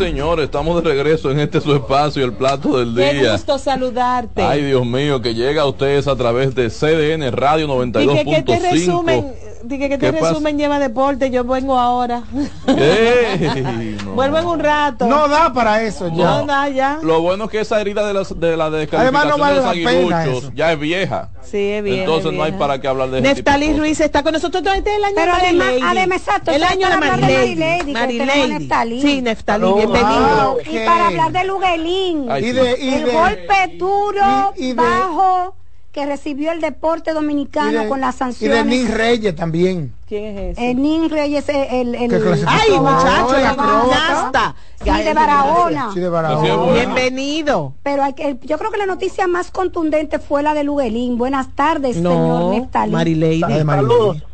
Señor, 0.00 0.40
estamos 0.40 0.82
de 0.82 0.90
regreso 0.90 1.30
en 1.30 1.40
este 1.40 1.60
su 1.60 1.74
espacio, 1.74 2.24
el 2.24 2.32
plato 2.32 2.78
del 2.78 2.94
día. 2.94 3.10
Qué 3.10 3.32
gusto 3.32 3.58
saludarte. 3.58 4.42
Ay, 4.42 4.64
Dios 4.64 4.86
mío, 4.86 5.20
que 5.20 5.34
llega 5.34 5.62
a 5.62 5.66
ustedes 5.66 6.08
a 6.08 6.16
través 6.16 6.54
de 6.54 6.70
CDN 6.70 7.30
Radio 7.30 7.68
92.5. 7.68 9.49
Dije 9.62 9.88
que 9.88 9.98
te 9.98 10.10
resumen 10.10 10.56
lleva 10.58 10.78
deporte, 10.78 11.30
yo 11.30 11.44
vengo 11.44 11.78
ahora. 11.78 12.22
Vuelvo 14.14 14.38
en 14.38 14.46
un 14.46 14.60
rato. 14.60 15.06
No 15.06 15.28
da 15.28 15.52
para 15.52 15.82
eso 15.82 16.08
ya. 16.08 16.24
No, 16.24 16.46
da 16.46 16.68
ya. 16.68 16.98
Lo 17.02 17.20
bueno 17.20 17.44
es 17.44 17.50
que 17.50 17.60
esa 17.60 17.80
herida 17.80 18.06
de, 18.06 18.14
las, 18.14 18.38
de 18.38 18.56
la 18.56 18.70
descalificación 18.70 19.38
no 19.38 19.46
de 19.46 19.54
los 19.54 19.64
aguiluchos 19.64 20.54
ya 20.54 20.72
es 20.72 20.78
vieja. 20.78 21.30
Sí, 21.42 21.58
es 21.58 21.82
vieja. 21.82 22.00
Entonces 22.00 22.32
no 22.32 22.42
hay 22.42 22.52
para 22.52 22.80
qué 22.80 22.88
hablar 22.88 23.10
de 23.10 23.20
Neftali 23.20 23.76
Ruiz 23.76 24.00
está 24.00 24.22
con 24.22 24.32
nosotros 24.32 24.62
todo 24.62 24.74
este 24.74 24.96
el 24.96 25.04
año 25.04 25.14
Pero 25.14 25.32
además, 25.34 25.68
además, 25.82 26.18
exacto, 26.18 26.50
el 26.52 26.62
año 26.62 26.88
de 26.88 26.96
Marilady. 26.96 27.92
Marilady. 27.92 29.00
Sí, 29.00 29.22
Neftali, 29.22 29.72
bienvenido. 29.74 30.58
Y 30.70 30.78
para 30.86 31.06
hablar 31.08 31.32
de 31.32 31.44
Luguelín. 31.44 32.28
y 32.38 32.52
de, 32.52 32.96
el 32.96 33.12
golpe 33.12 33.76
duro, 33.78 34.54
bajo 34.74 35.59
que 35.92 36.06
recibió 36.06 36.52
el 36.52 36.60
deporte 36.60 37.12
dominicano 37.12 37.88
con 37.88 38.00
las 38.00 38.14
sanciones. 38.16 38.64
Y 38.64 38.68
de 38.68 38.76
Nin 38.76 38.92
Reyes 38.92 39.34
también. 39.34 39.92
¿Quién 40.06 40.38
es 40.38 40.58
ese? 40.58 40.70
El 40.70 40.82
Nin 40.82 41.10
Reyes, 41.10 41.48
el... 41.48 41.94
el, 41.94 42.44
¡Ay, 42.46 42.78
muchacho! 42.78 43.36
La 43.38 44.54
Sí, 44.82 45.02
de 45.02 45.14
Barahona. 45.14 45.90
Sí, 45.92 46.00
de 46.00 46.08
Barahona. 46.08 46.72
Bienvenido. 46.72 47.74
Pero 47.82 48.02
hay 48.02 48.14
que, 48.14 48.38
yo 48.42 48.56
creo 48.58 48.70
que 48.70 48.78
la 48.78 48.86
noticia 48.86 49.26
más 49.26 49.50
contundente 49.50 50.18
fue 50.18 50.42
la 50.42 50.54
de 50.54 50.64
Luguelín. 50.64 51.18
Buenas 51.18 51.54
tardes, 51.54 51.96
señor 51.96 52.54
Neftalí. 52.54 52.92
Marileide. 52.92 53.64
Saludos. 53.64 54.24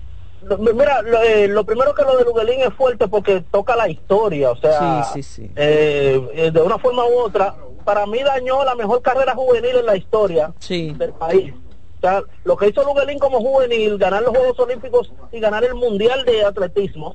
Mira, 0.59 1.03
lo, 1.03 1.23
eh, 1.23 1.49
lo, 1.49 1.65
primero 1.65 1.95
que 1.95 2.03
lo 2.03 2.17
de 2.17 2.25
Luguelín 2.25 2.61
es 2.61 2.73
fuerte 2.75 3.09
porque 3.09 3.43
toca 3.51 3.75
la 3.75 3.89
historia, 3.89 4.51
o 4.51 4.57
sea, 4.57 5.05
sí, 5.05 5.23
sí, 5.23 5.43
sí. 5.43 5.51
Eh, 5.57 6.21
eh 6.35 6.51
de 6.53 6.61
una 6.61 6.79
forma 6.79 7.05
u 7.05 7.19
otra, 7.19 7.57
para 7.87 8.05
mí 8.05 8.19
dañó 8.23 8.65
la 8.65 8.75
mejor 8.75 9.01
carrera 9.01 9.35
juvenil 9.35 9.77
en 9.77 9.87
la 9.87 9.97
historia 9.97 10.53
del 10.69 11.13
país. 11.13 11.55
O 11.99 12.01
sea, 12.01 12.21
lo 12.45 12.57
que 12.57 12.69
hizo 12.69 12.83
Luguelín 12.83 13.19
como 13.19 13.39
juvenil, 13.39 13.97
ganar 13.97 14.23
los 14.23 14.37
Juegos 14.37 14.59
Olímpicos 14.59 15.13
y 15.33 15.39
ganar 15.39 15.65
el 15.65 15.75
Mundial 15.75 16.25
de 16.25 16.45
Atletismo 16.45 17.15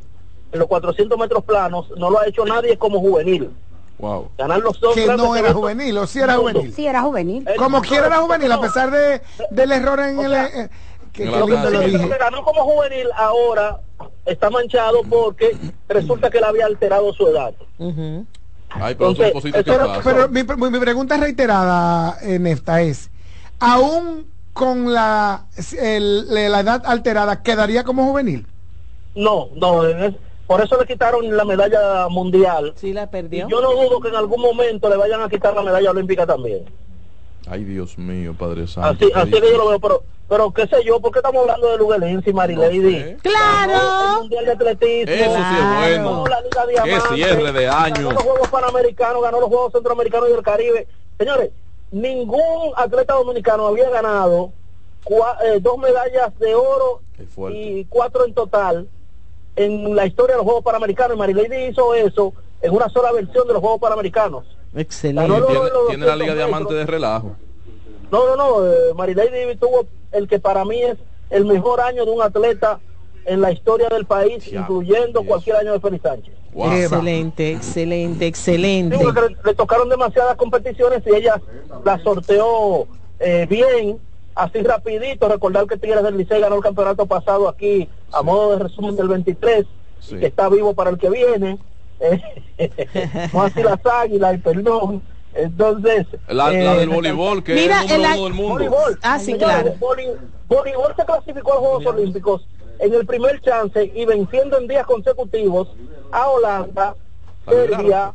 en 0.52 0.60
los 0.60 0.68
400 0.70 1.20
metros 1.20 1.44
planos, 1.44 1.92
no 1.98 2.10
lo 2.10 2.20
ha 2.20 2.26
hecho 2.26 2.46
nadie 2.46 2.78
como 2.78 3.00
juvenil. 3.00 3.52
Wow. 4.00 4.30
Ganar 4.38 4.60
los 4.60 4.80
dos 4.80 4.96
que 4.96 5.06
no 5.06 5.36
era 5.36 5.54
juvenil, 5.54 5.96
o 5.98 6.08
sí 6.08 6.20
era 6.20 6.38
juvenil. 6.38 6.74
Sí 6.74 6.88
era 6.88 7.02
juvenil. 7.02 7.46
Como 7.58 7.82
quiera 7.82 8.08
era 8.08 8.18
juvenil, 8.18 8.52
a 8.52 8.62
pesar 8.62 8.90
de, 8.90 9.22
del 9.52 9.72
error 9.74 10.00
en 10.00 10.20
el... 10.22 10.34
Eh, 10.34 10.70
que, 11.12 11.26
lo 11.26 11.46
que, 11.46 12.18
ganó 12.18 12.44
como 12.44 12.64
juvenil 12.64 13.10
ahora 13.18 13.82
está 14.26 14.50
manchado 14.50 15.02
porque 15.10 15.58
resulta 15.90 16.30
que 16.30 16.38
él 16.38 16.46
había 16.46 16.66
alterado 16.66 17.12
su 17.12 17.28
edad. 17.28 17.54
Ay, 18.74 18.96
pero, 18.96 19.14
pero, 20.04 20.30
mi, 20.30 20.44
mi, 20.44 20.80
pregunta 20.80 21.18
reiterada, 21.18 22.18
en 22.22 22.48
esta 22.48 22.82
es, 22.82 23.10
aún 23.60 24.28
con 24.54 24.94
la, 24.94 25.48
la 25.72 26.60
edad 26.60 26.84
alterada, 26.86 27.44
¿quedaría 27.44 27.84
como 27.84 28.06
juvenil? 28.06 28.48
No, 29.16 29.50
no, 29.56 29.82
por 30.48 30.62
eso 30.62 30.78
le 30.80 30.86
quitaron 30.86 31.36
la 31.36 31.46
medalla 31.46 32.08
mundial. 32.10 32.74
Sí, 32.76 32.94
la 32.94 33.10
perdió. 33.10 33.48
yo 33.50 33.62
no 33.62 33.72
dudo 33.72 34.02
que 34.02 34.10
en 34.10 34.16
algún 34.16 34.42
momento 34.42 34.90
le 34.90 34.98
vayan 34.98 35.22
a 35.22 35.30
quitar 35.30 35.54
la 35.56 35.64
medalla 35.64 35.92
olímpica 35.92 36.26
también. 36.26 36.66
Ay, 37.48 37.64
Dios 37.64 37.98
mío, 37.98 38.36
Padre 38.38 38.68
Santo. 38.68 38.90
Así, 38.90 39.12
así 39.14 39.32
que 39.32 39.52
yo 39.52 39.58
lo 39.58 39.70
veo, 39.70 39.80
pero, 39.80 40.04
pero 40.30 40.52
qué 40.52 40.68
sé 40.68 40.84
yo, 40.86 41.00
¿por 41.00 41.12
qué 41.12 41.20
estamos 41.20 41.42
hablando 41.42 41.72
de 41.72 41.78
Luguelín 41.78 42.24
y 42.26 42.34
Marilady? 42.34 43.16
¡Claro! 43.22 44.14
El 44.14 44.20
Mundial 44.22 44.46
de 44.46 44.52
Atletismo. 44.52 45.14
Eso 45.14 45.36
sí 45.36 45.56
es 45.58 45.80
bueno. 45.80 46.24
La 46.28 46.42
Liga 46.42 46.66
Diamante, 46.68 47.08
qué 47.10 47.16
cierre 47.16 47.52
de 47.52 47.68
año. 47.68 47.94
Ganó 47.94 48.12
los 48.12 48.24
Juegos 48.24 48.50
Panamericanos, 48.50 49.22
ganó 49.22 49.40
los 49.40 49.50
Juegos 49.50 49.72
Centroamericanos 49.74 50.30
y 50.30 50.32
del 50.34 50.44
Caribe. 50.44 50.88
Señores, 51.18 51.52
ningún 51.92 52.74
atleta 52.76 53.16
dominicano 53.16 53.68
había 53.68 53.90
ganado 53.90 54.54
eh, 55.44 55.60
dos 55.60 55.78
medallas 55.78 56.38
de 56.40 56.56
oro 56.56 57.02
y 57.52 57.86
cuatro 57.86 58.26
en 58.26 58.34
total 58.34 58.88
en 59.56 59.96
la 59.96 60.06
historia 60.06 60.36
de 60.36 60.38
los 60.38 60.46
Juegos 60.46 60.64
Panamericanos. 60.64 61.18
Marilady 61.18 61.70
hizo 61.70 61.94
eso 61.96 62.34
en 62.62 62.74
una 62.74 62.88
sola 62.90 63.12
versión 63.12 63.48
de 63.48 63.54
los 63.54 63.62
Juegos 63.62 63.82
Panamericanos. 63.82 64.46
Excelente. 64.76 65.34
tiene, 65.90 66.06
la 66.06 66.16
Liga 66.16 66.36
Diamante 66.36 66.74
de 66.74 66.86
relajo. 66.86 67.36
No, 68.12 68.26
no, 68.26 68.36
no. 68.36 68.68
Eh, 68.68 68.94
Marilady 68.96 69.56
tuvo 69.58 69.86
el 70.12 70.28
que 70.28 70.40
para 70.40 70.66
mí 70.66 70.82
es 70.82 70.98
el 71.30 71.46
mejor 71.46 71.82
año 71.82 72.06
de 72.06 72.12
un 72.12 72.22
atleta 72.22 72.80
en 73.26 73.42
la 73.42 73.52
historia 73.52 73.88
del 73.90 74.06
país, 74.06 74.48
incluyendo 74.52 75.24
cualquier 75.24 75.58
año 75.58 75.74
de 75.74 75.80
Félix 75.80 76.04
Sánchez. 76.04 76.34
Excelente, 76.54 77.52
excelente, 77.52 78.28
excelente. 78.28 78.98
le, 79.46 79.54
tocaron 79.54 79.88
demasiadas 79.88 80.36
competiciones 80.36 81.02
y 81.06 81.16
ella 81.16 81.42
la 81.86 81.98
sorteó 82.00 82.88
eh, 83.20 83.48
bien, 83.50 84.00
así 84.36 84.62
rapidito. 84.62 85.30
Recordar 85.30 85.66
que 85.68 85.78
Tigres 85.78 86.04
del 86.04 86.18
Licey 86.18 86.42
ganó 86.42 86.56
el 86.56 86.64
campeonato 86.64 87.06
pasado 87.06 87.48
aquí 87.48 87.88
a 88.12 88.22
modo 88.22 88.52
de 88.52 88.64
resumen 88.64 88.96
del 88.96 89.08
23, 89.08 89.66
que 90.10 90.26
está 90.26 90.50
vivo 90.50 90.74
para 90.74 90.90
el 90.90 90.98
que 90.98 91.10
viene. 91.10 91.58
no 93.34 93.42
así 93.44 93.64
las 93.64 93.86
águilas, 93.86 94.40
perdón. 94.42 95.02
Entonces, 95.34 96.08
la, 96.28 96.52
eh, 96.52 96.80
del 96.80 96.90
voleibol, 96.90 97.44
que 97.44 97.54
mira, 97.54 97.84
es 97.84 97.92
el 97.92 98.02
número 98.02 98.24
del 98.24 98.34
mundo. 98.34 98.54
Voleibol, 98.54 99.00
ah, 99.02 99.18
sí, 99.18 99.34
claro. 99.36 99.74
Voleibol 99.80 100.94
se 100.96 101.06
clasificó 101.06 101.54
a 101.54 101.56
los 101.56 101.64
Juegos 101.64 101.86
Olímpicos 101.86 102.48
en 102.80 102.94
el 102.94 103.06
primer 103.06 103.40
chance 103.42 103.92
y 103.96 104.06
venciendo 104.06 104.58
en 104.58 104.68
días 104.68 104.86
consecutivos 104.86 105.70
a 106.12 106.28
Holanda, 106.28 106.96
Serbia 107.48 108.14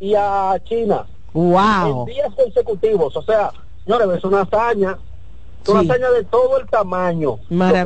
y 0.00 0.14
a 0.14 0.56
China. 0.64 1.06
Wow. 1.34 2.06
En 2.08 2.14
días 2.14 2.34
consecutivos. 2.34 3.14
O 3.16 3.22
sea, 3.22 3.50
señores, 3.84 4.08
es 4.18 4.24
una 4.24 4.42
hazaña. 4.42 4.98
Es 5.62 5.68
una 5.68 5.80
hazaña 5.80 6.10
de 6.10 6.24
todo 6.24 6.58
el 6.58 6.66
tamaño. 6.68 7.38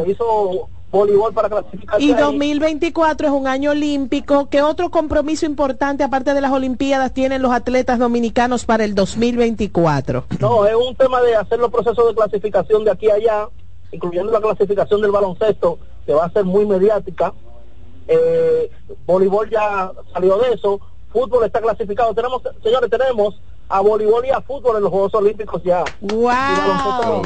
hizo 0.06 0.68
voleibol 0.92 1.32
para 1.32 1.48
clasificar. 1.48 2.00
Y 2.00 2.12
2024 2.12 3.26
es 3.26 3.32
un 3.32 3.48
año 3.48 3.70
olímpico. 3.70 4.48
¿Qué 4.48 4.62
otro 4.62 4.90
compromiso 4.90 5.46
importante, 5.46 6.04
aparte 6.04 6.34
de 6.34 6.40
las 6.40 6.52
Olimpiadas, 6.52 7.12
tienen 7.12 7.42
los 7.42 7.50
atletas 7.50 7.98
dominicanos 7.98 8.64
para 8.64 8.84
el 8.84 8.94
2024? 8.94 10.26
No, 10.38 10.66
es 10.66 10.74
un 10.76 10.94
tema 10.94 11.20
de 11.22 11.34
hacer 11.34 11.58
los 11.58 11.70
procesos 11.72 12.06
de 12.06 12.14
clasificación 12.14 12.84
de 12.84 12.92
aquí 12.92 13.10
a 13.10 13.14
allá, 13.14 13.48
incluyendo 13.90 14.30
la 14.30 14.40
clasificación 14.40 15.00
del 15.00 15.10
baloncesto, 15.10 15.78
que 16.06 16.12
va 16.12 16.26
a 16.26 16.30
ser 16.30 16.44
muy 16.44 16.66
mediática. 16.66 17.32
Eh, 18.06 18.70
voleibol 19.06 19.48
ya 19.50 19.90
salió 20.12 20.38
de 20.38 20.52
eso. 20.52 20.80
Fútbol 21.12 21.44
está 21.44 21.60
clasificado. 21.60 22.14
Tenemos, 22.14 22.42
señores, 22.62 22.90
tenemos 22.90 23.40
a 23.68 23.80
voleibol 23.80 24.24
y 24.26 24.30
a 24.30 24.40
fútbol 24.42 24.76
en 24.76 24.82
los 24.82 24.90
Juegos 24.90 25.14
Olímpicos 25.14 25.62
ya. 25.62 25.84
¡Wow! 26.00 27.22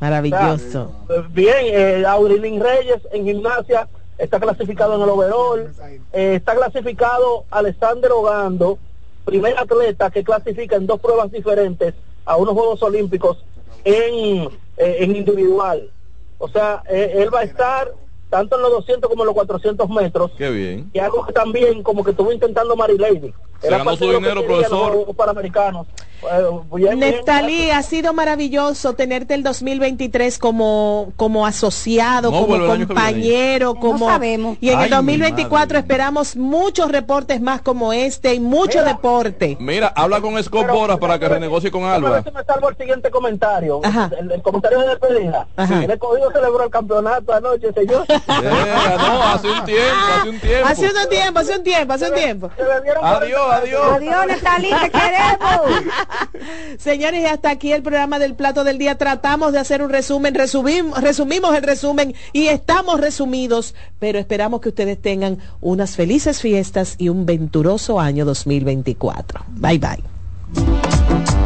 Maravilloso. 0.00 0.92
bien, 1.30 1.56
eh, 1.62 2.04
Aurilín 2.06 2.60
Reyes 2.60 3.00
en 3.12 3.24
gimnasia 3.24 3.88
está 4.18 4.40
clasificado 4.40 4.96
en 4.96 5.02
el 5.02 5.08
overall. 5.08 5.72
Eh, 6.12 6.34
está 6.36 6.54
clasificado 6.54 7.44
Alexander 7.50 8.12
Ogando, 8.12 8.78
primer 9.24 9.58
atleta 9.58 10.10
que 10.10 10.24
clasifica 10.24 10.76
en 10.76 10.86
dos 10.86 11.00
pruebas 11.00 11.30
diferentes 11.30 11.94
a 12.24 12.36
unos 12.36 12.54
Juegos 12.54 12.82
Olímpicos 12.82 13.44
en, 13.84 14.48
eh, 14.76 14.96
en 15.00 15.16
individual. 15.16 15.90
O 16.38 16.48
sea, 16.48 16.82
eh, 16.88 17.14
él 17.16 17.34
va 17.34 17.40
a 17.40 17.44
estar 17.44 17.92
tanto 18.28 18.56
en 18.56 18.62
los 18.62 18.72
200 18.72 19.08
como 19.08 19.22
en 19.22 19.26
los 19.26 19.34
400 19.34 19.88
metros. 19.88 20.32
Qué 20.36 20.50
bien. 20.50 20.90
Y 20.92 20.98
algo 20.98 21.24
que 21.24 21.32
también 21.32 21.82
como 21.82 22.04
que 22.04 22.10
estuvo 22.10 22.32
intentando 22.32 22.76
Marilady. 22.76 23.32
Se 23.60 23.70
ganó 23.70 23.96
su 23.96 24.10
dinero, 24.10 24.44
profesor. 24.44 25.14
Panamericanos. 25.16 25.86
Neftalí, 26.96 27.70
ha 27.70 27.82
sido 27.82 28.12
maravilloso 28.12 28.94
tenerte 28.94 29.34
el 29.34 29.42
2023 29.42 30.38
como, 30.38 31.12
como 31.16 31.46
asociado, 31.46 32.30
como 32.30 32.58
compañero, 32.66 33.74
como... 33.74 34.08
sabemos. 34.08 34.56
Y 34.60 34.70
en 34.70 34.80
el 34.80 34.90
2024 34.90 35.78
esperamos 35.78 36.36
muchos 36.36 36.90
reportes 36.90 37.40
más 37.40 37.60
como 37.60 37.92
este 37.92 38.34
y 38.34 38.40
mucho 38.40 38.82
deporte. 38.82 39.56
Mira, 39.60 39.88
habla 39.88 40.20
con 40.20 40.42
Scott 40.42 40.68
Boras 40.68 40.98
para 40.98 41.18
que 41.18 41.28
renegocie 41.28 41.70
con 41.70 41.84
Alba. 41.84 42.22
me 42.34 42.44
salvo 42.44 42.70
el 42.70 42.76
siguiente 42.76 43.10
comentario. 43.10 43.80
El, 44.18 44.42
comentario 44.42 44.80
de 44.80 44.88
despedida. 44.88 45.46
El 45.56 45.90
escogido 45.90 46.30
celebró 46.32 46.64
el 46.64 46.70
campeonato 46.70 47.32
anoche, 47.32 47.72
señor. 47.72 48.04
no, 48.26 49.22
hace 49.22 49.48
un 49.48 49.64
tiempo, 49.64 49.96
hace 50.14 50.28
un 50.28 50.40
tiempo. 50.40 50.68
Hace 50.68 50.86
un 50.86 51.08
tiempo, 51.08 51.38
hace 51.38 51.56
un 51.56 51.62
tiempo, 51.62 51.92
hace 51.92 52.08
un 52.08 52.14
tiempo. 52.14 52.50
Adiós, 53.02 53.45
adiós. 53.52 53.96
Adiós, 53.96 54.26
Neftalí, 54.26 54.70
te 54.70 54.90
queremos. 54.90 55.94
Señores, 56.78 57.30
hasta 57.30 57.50
aquí 57.50 57.72
el 57.72 57.82
programa 57.82 58.18
del 58.18 58.34
plato 58.34 58.64
del 58.64 58.78
día. 58.78 58.98
Tratamos 58.98 59.52
de 59.52 59.58
hacer 59.58 59.82
un 59.82 59.90
resumen, 59.90 60.34
resumimos, 60.34 61.00
resumimos 61.00 61.56
el 61.56 61.62
resumen 61.62 62.14
y 62.32 62.48
estamos 62.48 63.00
resumidos, 63.00 63.74
pero 63.98 64.18
esperamos 64.18 64.60
que 64.60 64.70
ustedes 64.70 65.00
tengan 65.00 65.38
unas 65.60 65.96
felices 65.96 66.40
fiestas 66.40 66.96
y 66.98 67.08
un 67.08 67.26
venturoso 67.26 68.00
año 68.00 68.24
2024. 68.24 69.44
Bye 69.48 69.78
bye. 69.78 71.45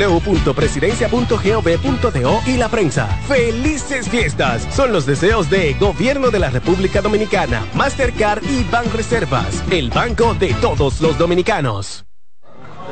www.presidencia.gov.do 0.07 2.41
y 2.47 2.57
la 2.57 2.69
prensa. 2.69 3.07
¡Felices 3.27 4.09
fiestas! 4.09 4.67
Son 4.73 4.91
los 4.91 5.05
deseos 5.05 5.49
de 5.49 5.73
Gobierno 5.75 6.31
de 6.31 6.39
la 6.39 6.49
República 6.49 7.01
Dominicana, 7.01 7.65
Mastercard 7.75 8.43
y 8.43 8.63
Banreservas, 8.63 9.63
el 9.69 9.89
banco 9.89 10.33
de 10.33 10.53
todos 10.55 11.01
los 11.01 11.17
dominicanos. 11.17 12.05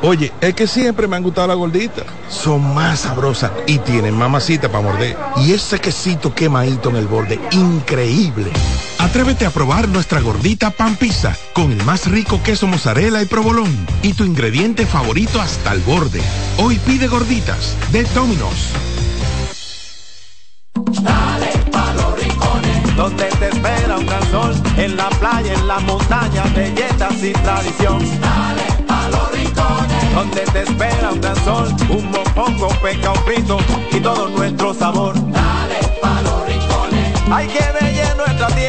Oye, 0.01 0.32
es 0.39 0.53
que 0.53 0.66
siempre 0.66 1.07
me 1.07 1.18
han 1.18 1.24
gustado 1.24 1.47
las 1.47 1.57
gorditas. 1.57 2.05
Son 2.30 2.74
más 2.74 3.01
sabrosas 3.01 3.51
y 3.68 3.80
tienen 3.80 4.18
mamacita 4.18 4.70
para 4.70 4.84
morder. 4.84 5.18
Y 5.38 5.51
ese 5.51 5.80
quesito 5.80 6.34
quemadito 6.34 6.89
en 6.89 6.95
el 6.95 7.07
borde, 7.07 7.38
increíble. 7.51 8.49
Atrévete 9.00 9.45
a 9.45 9.50
probar 9.50 9.88
nuestra 9.88 10.20
gordita 10.20 10.72
pan 10.72 10.97
pizza 10.97 11.34
con 11.54 11.72
el 11.72 11.82
más 11.86 12.06
rico 12.08 12.41
queso 12.43 12.68
mozzarella 12.68 13.22
y 13.22 13.26
provolón 13.26 13.72
y 14.02 14.12
tu 14.12 14.26
ingrediente 14.26 14.86
favorito 14.86 15.39
hasta 15.39 15.72
el 15.72 15.80
borde. 15.80 16.22
Hoy 16.58 16.78
pide 16.86 17.08
gorditas 17.08 17.78
de 17.93 18.04
Domino's. 18.04 18.74
Dale 21.02 21.52
pa 21.72 21.93
los 21.93 22.20
rincones, 22.20 22.95
donde 22.97 23.24
te 23.39 23.47
espera 23.47 23.97
un 23.97 24.06
gran 24.06 24.32
sol, 24.32 24.54
en 24.76 24.97
la 24.97 25.10
playa, 25.12 25.54
en 25.54 25.68
la 25.68 25.80
montaña, 25.80 26.43
belletas 26.54 27.24
y 27.24 27.32
tradición. 27.32 28.00
Dale 28.20 28.84
pa 28.86 29.08
los 29.08 29.32
rincones, 29.32 30.14
donde 30.14 30.41
te 30.41 30.64
espera 30.64 31.12
un 31.14 31.22
gran 31.22 31.43
sol, 31.45 31.74
un 31.89 32.12
mopongo, 32.12 32.68
peca, 32.82 33.12
un 33.12 33.24
frito 33.24 33.58
y 33.93 34.00
todo 34.02 34.28
nuestro 34.28 34.74
sabor. 34.74 35.16
Dale 35.32 35.80
pa 36.02 36.22
los 36.22 36.45
rincones, 36.45 37.14
hay 37.32 37.47
que 37.47 37.60
ver 37.60 37.80
nuestra 38.18 38.47
tierra. 38.47 38.68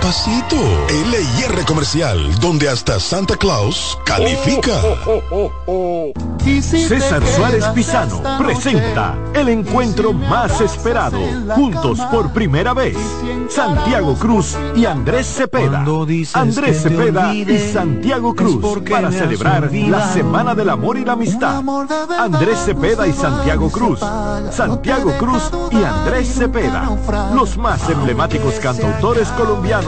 pasito. 0.00 0.56
LIR 0.88 1.64
Comercial, 1.66 2.38
donde 2.40 2.68
hasta 2.68 2.98
Santa 3.00 3.36
Claus 3.36 3.98
califica. 4.04 4.80
César 6.60 7.22
Suárez 7.26 7.64
Pisano 7.74 8.22
presenta 8.38 9.16
el 9.34 9.48
encuentro 9.48 10.12
más 10.12 10.60
esperado, 10.60 11.18
juntos 11.54 12.00
por 12.10 12.32
primera 12.32 12.74
vez, 12.74 12.96
Santiago 13.48 14.14
Cruz 14.14 14.56
y 14.74 14.86
Andrés 14.86 15.26
Cepeda. 15.26 15.84
Andrés 16.34 16.82
Cepeda 16.82 17.34
y 17.34 17.58
Santiago 17.72 18.34
Cruz 18.34 18.64
para 18.88 19.10
celebrar 19.10 19.70
la 19.72 20.12
Semana 20.12 20.54
del 20.54 20.70
Amor 20.70 20.96
y 20.96 21.04
la 21.04 21.12
Amistad. 21.12 21.62
Andrés 22.18 22.58
Cepeda 22.64 23.06
y 23.06 23.12
Santiago 23.12 23.70
Cruz. 23.70 24.00
Santiago 24.50 25.12
Cruz 25.18 25.50
y 25.70 25.82
Andrés 25.82 26.34
Cepeda, 26.34 26.88
los 27.34 27.56
más 27.56 27.88
emblemáticos 27.90 28.54
cantautores 28.54 29.28
colombianos 29.30 29.87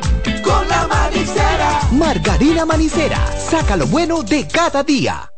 Margarina 2.13 2.65
Manicera, 2.65 3.25
saca 3.39 3.77
lo 3.77 3.87
bueno 3.87 4.21
de 4.21 4.45
cada 4.45 4.83
día. 4.83 5.31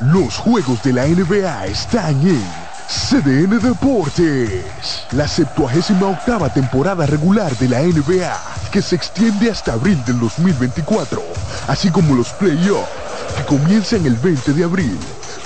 Los 0.00 0.36
juegos 0.36 0.82
de 0.82 0.92
la 0.92 1.06
NBA 1.06 1.66
están 1.66 2.20
en 2.26 2.42
CDN 2.88 3.60
Deportes. 3.60 5.04
La 5.12 5.28
78 5.28 5.94
octava 6.04 6.52
temporada 6.52 7.06
regular 7.06 7.56
de 7.58 7.68
la 7.68 7.82
NBA, 7.82 8.36
que 8.72 8.82
se 8.82 8.96
extiende 8.96 9.52
hasta 9.52 9.74
abril 9.74 10.04
del 10.04 10.18
2024, 10.18 11.22
así 11.68 11.90
como 11.90 12.16
los 12.16 12.30
playoffs, 12.30 12.90
que 13.36 13.44
comienzan 13.44 14.04
el 14.04 14.16
20 14.16 14.52
de 14.52 14.64
abril. 14.64 14.98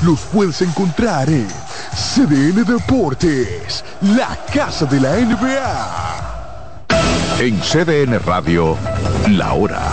Los 0.02 0.20
puedes 0.32 0.62
encontrar 0.62 1.28
en 1.28 1.46
CDN 1.94 2.64
Deportes, 2.64 3.84
la 4.00 4.34
casa 4.50 4.86
de 4.86 4.98
la 4.98 5.16
NBA. 5.16 6.16
En 7.38 7.60
CDN 7.60 8.18
Radio, 8.24 8.78
la 9.28 9.52
hora 9.52 9.92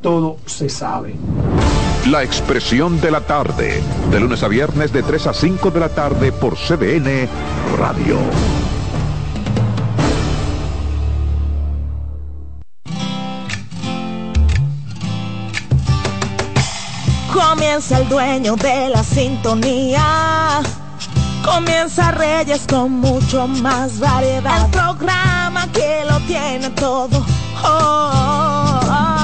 todo 0.00 0.38
se 0.46 0.68
sabe. 0.68 1.14
La 2.06 2.22
expresión 2.22 3.00
de 3.00 3.10
la 3.10 3.20
tarde, 3.20 3.82
de 4.10 4.20
lunes 4.20 4.42
a 4.42 4.48
viernes 4.48 4.92
de 4.92 5.02
3 5.02 5.26
a 5.26 5.34
5 5.34 5.70
de 5.70 5.80
la 5.80 5.88
tarde 5.88 6.32
por 6.32 6.56
CDN 6.56 7.28
Radio. 7.76 8.18
Comienza 17.32 17.98
el 17.98 18.08
dueño 18.08 18.56
de 18.56 18.88
la 18.88 19.04
sintonía. 19.04 20.60
Comienza 21.44 22.10
Reyes 22.12 22.66
con 22.68 22.92
mucho 22.92 23.46
más 23.46 23.98
variedad. 24.00 24.64
El 24.64 24.70
programa 24.70 25.70
que 25.72 26.04
lo 26.08 26.18
tiene 26.20 26.70
todo. 26.70 27.24
Oh, 27.62 27.68
oh, 27.68 28.64
oh. 28.64 28.67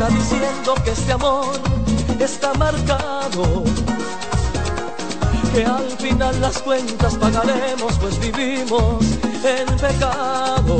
Está 0.00 0.14
diciendo 0.14 0.74
que 0.82 0.92
este 0.92 1.12
amor 1.12 1.60
está 2.18 2.54
marcado. 2.54 3.64
Que 5.52 5.66
al 5.66 5.90
final 5.98 6.40
las 6.40 6.58
cuentas 6.62 7.16
pagaremos, 7.16 7.98
pues 7.98 8.18
vivimos 8.18 9.04
en 9.44 9.66
pecado. 9.76 10.78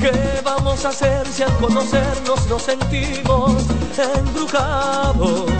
¿Qué 0.00 0.42
vamos 0.44 0.84
a 0.84 0.90
hacer 0.90 1.26
si 1.26 1.42
al 1.42 1.56
conocernos 1.56 2.46
nos 2.48 2.62
sentimos 2.62 3.64
embrujados? 4.16 5.50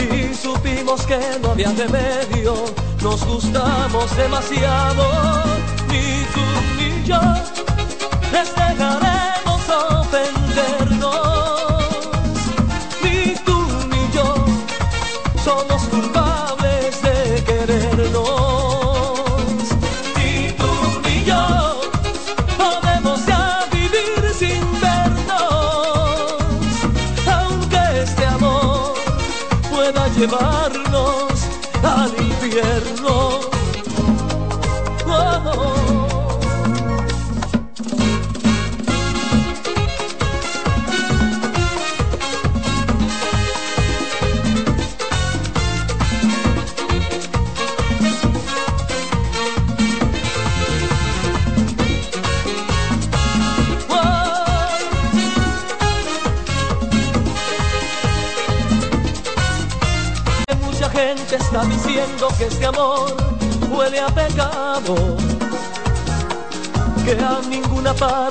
Y 0.00 0.34
supimos 0.34 1.06
que 1.06 1.20
no 1.40 1.50
había 1.50 1.70
remedio, 1.70 2.54
nos 3.02 3.24
gustamos 3.24 4.16
demasiado, 4.16 5.04
ni 5.86 6.24
tú 6.34 6.40
ni 6.76 7.04
yo 7.04 7.20
les 8.32 8.50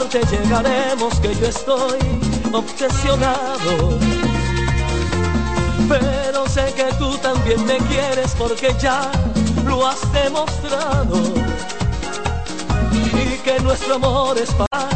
parte 0.10 0.26
llegaremos, 0.32 1.20
que 1.20 1.36
yo 1.36 1.48
estoy 1.48 2.00
obsesionado. 2.54 4.00
Pero 5.90 6.48
sé 6.48 6.74
que 6.76 6.86
tú 6.98 7.18
también 7.18 7.66
me 7.66 7.78
quieres 7.78 8.34
porque 8.38 8.74
ya 8.80 9.12
lo 9.66 9.86
has 9.86 10.00
demostrado 10.14 11.18
y 12.94 13.38
que 13.44 13.60
nuestro 13.62 13.96
amor 13.96 14.38
es 14.38 14.52
para 14.54 14.90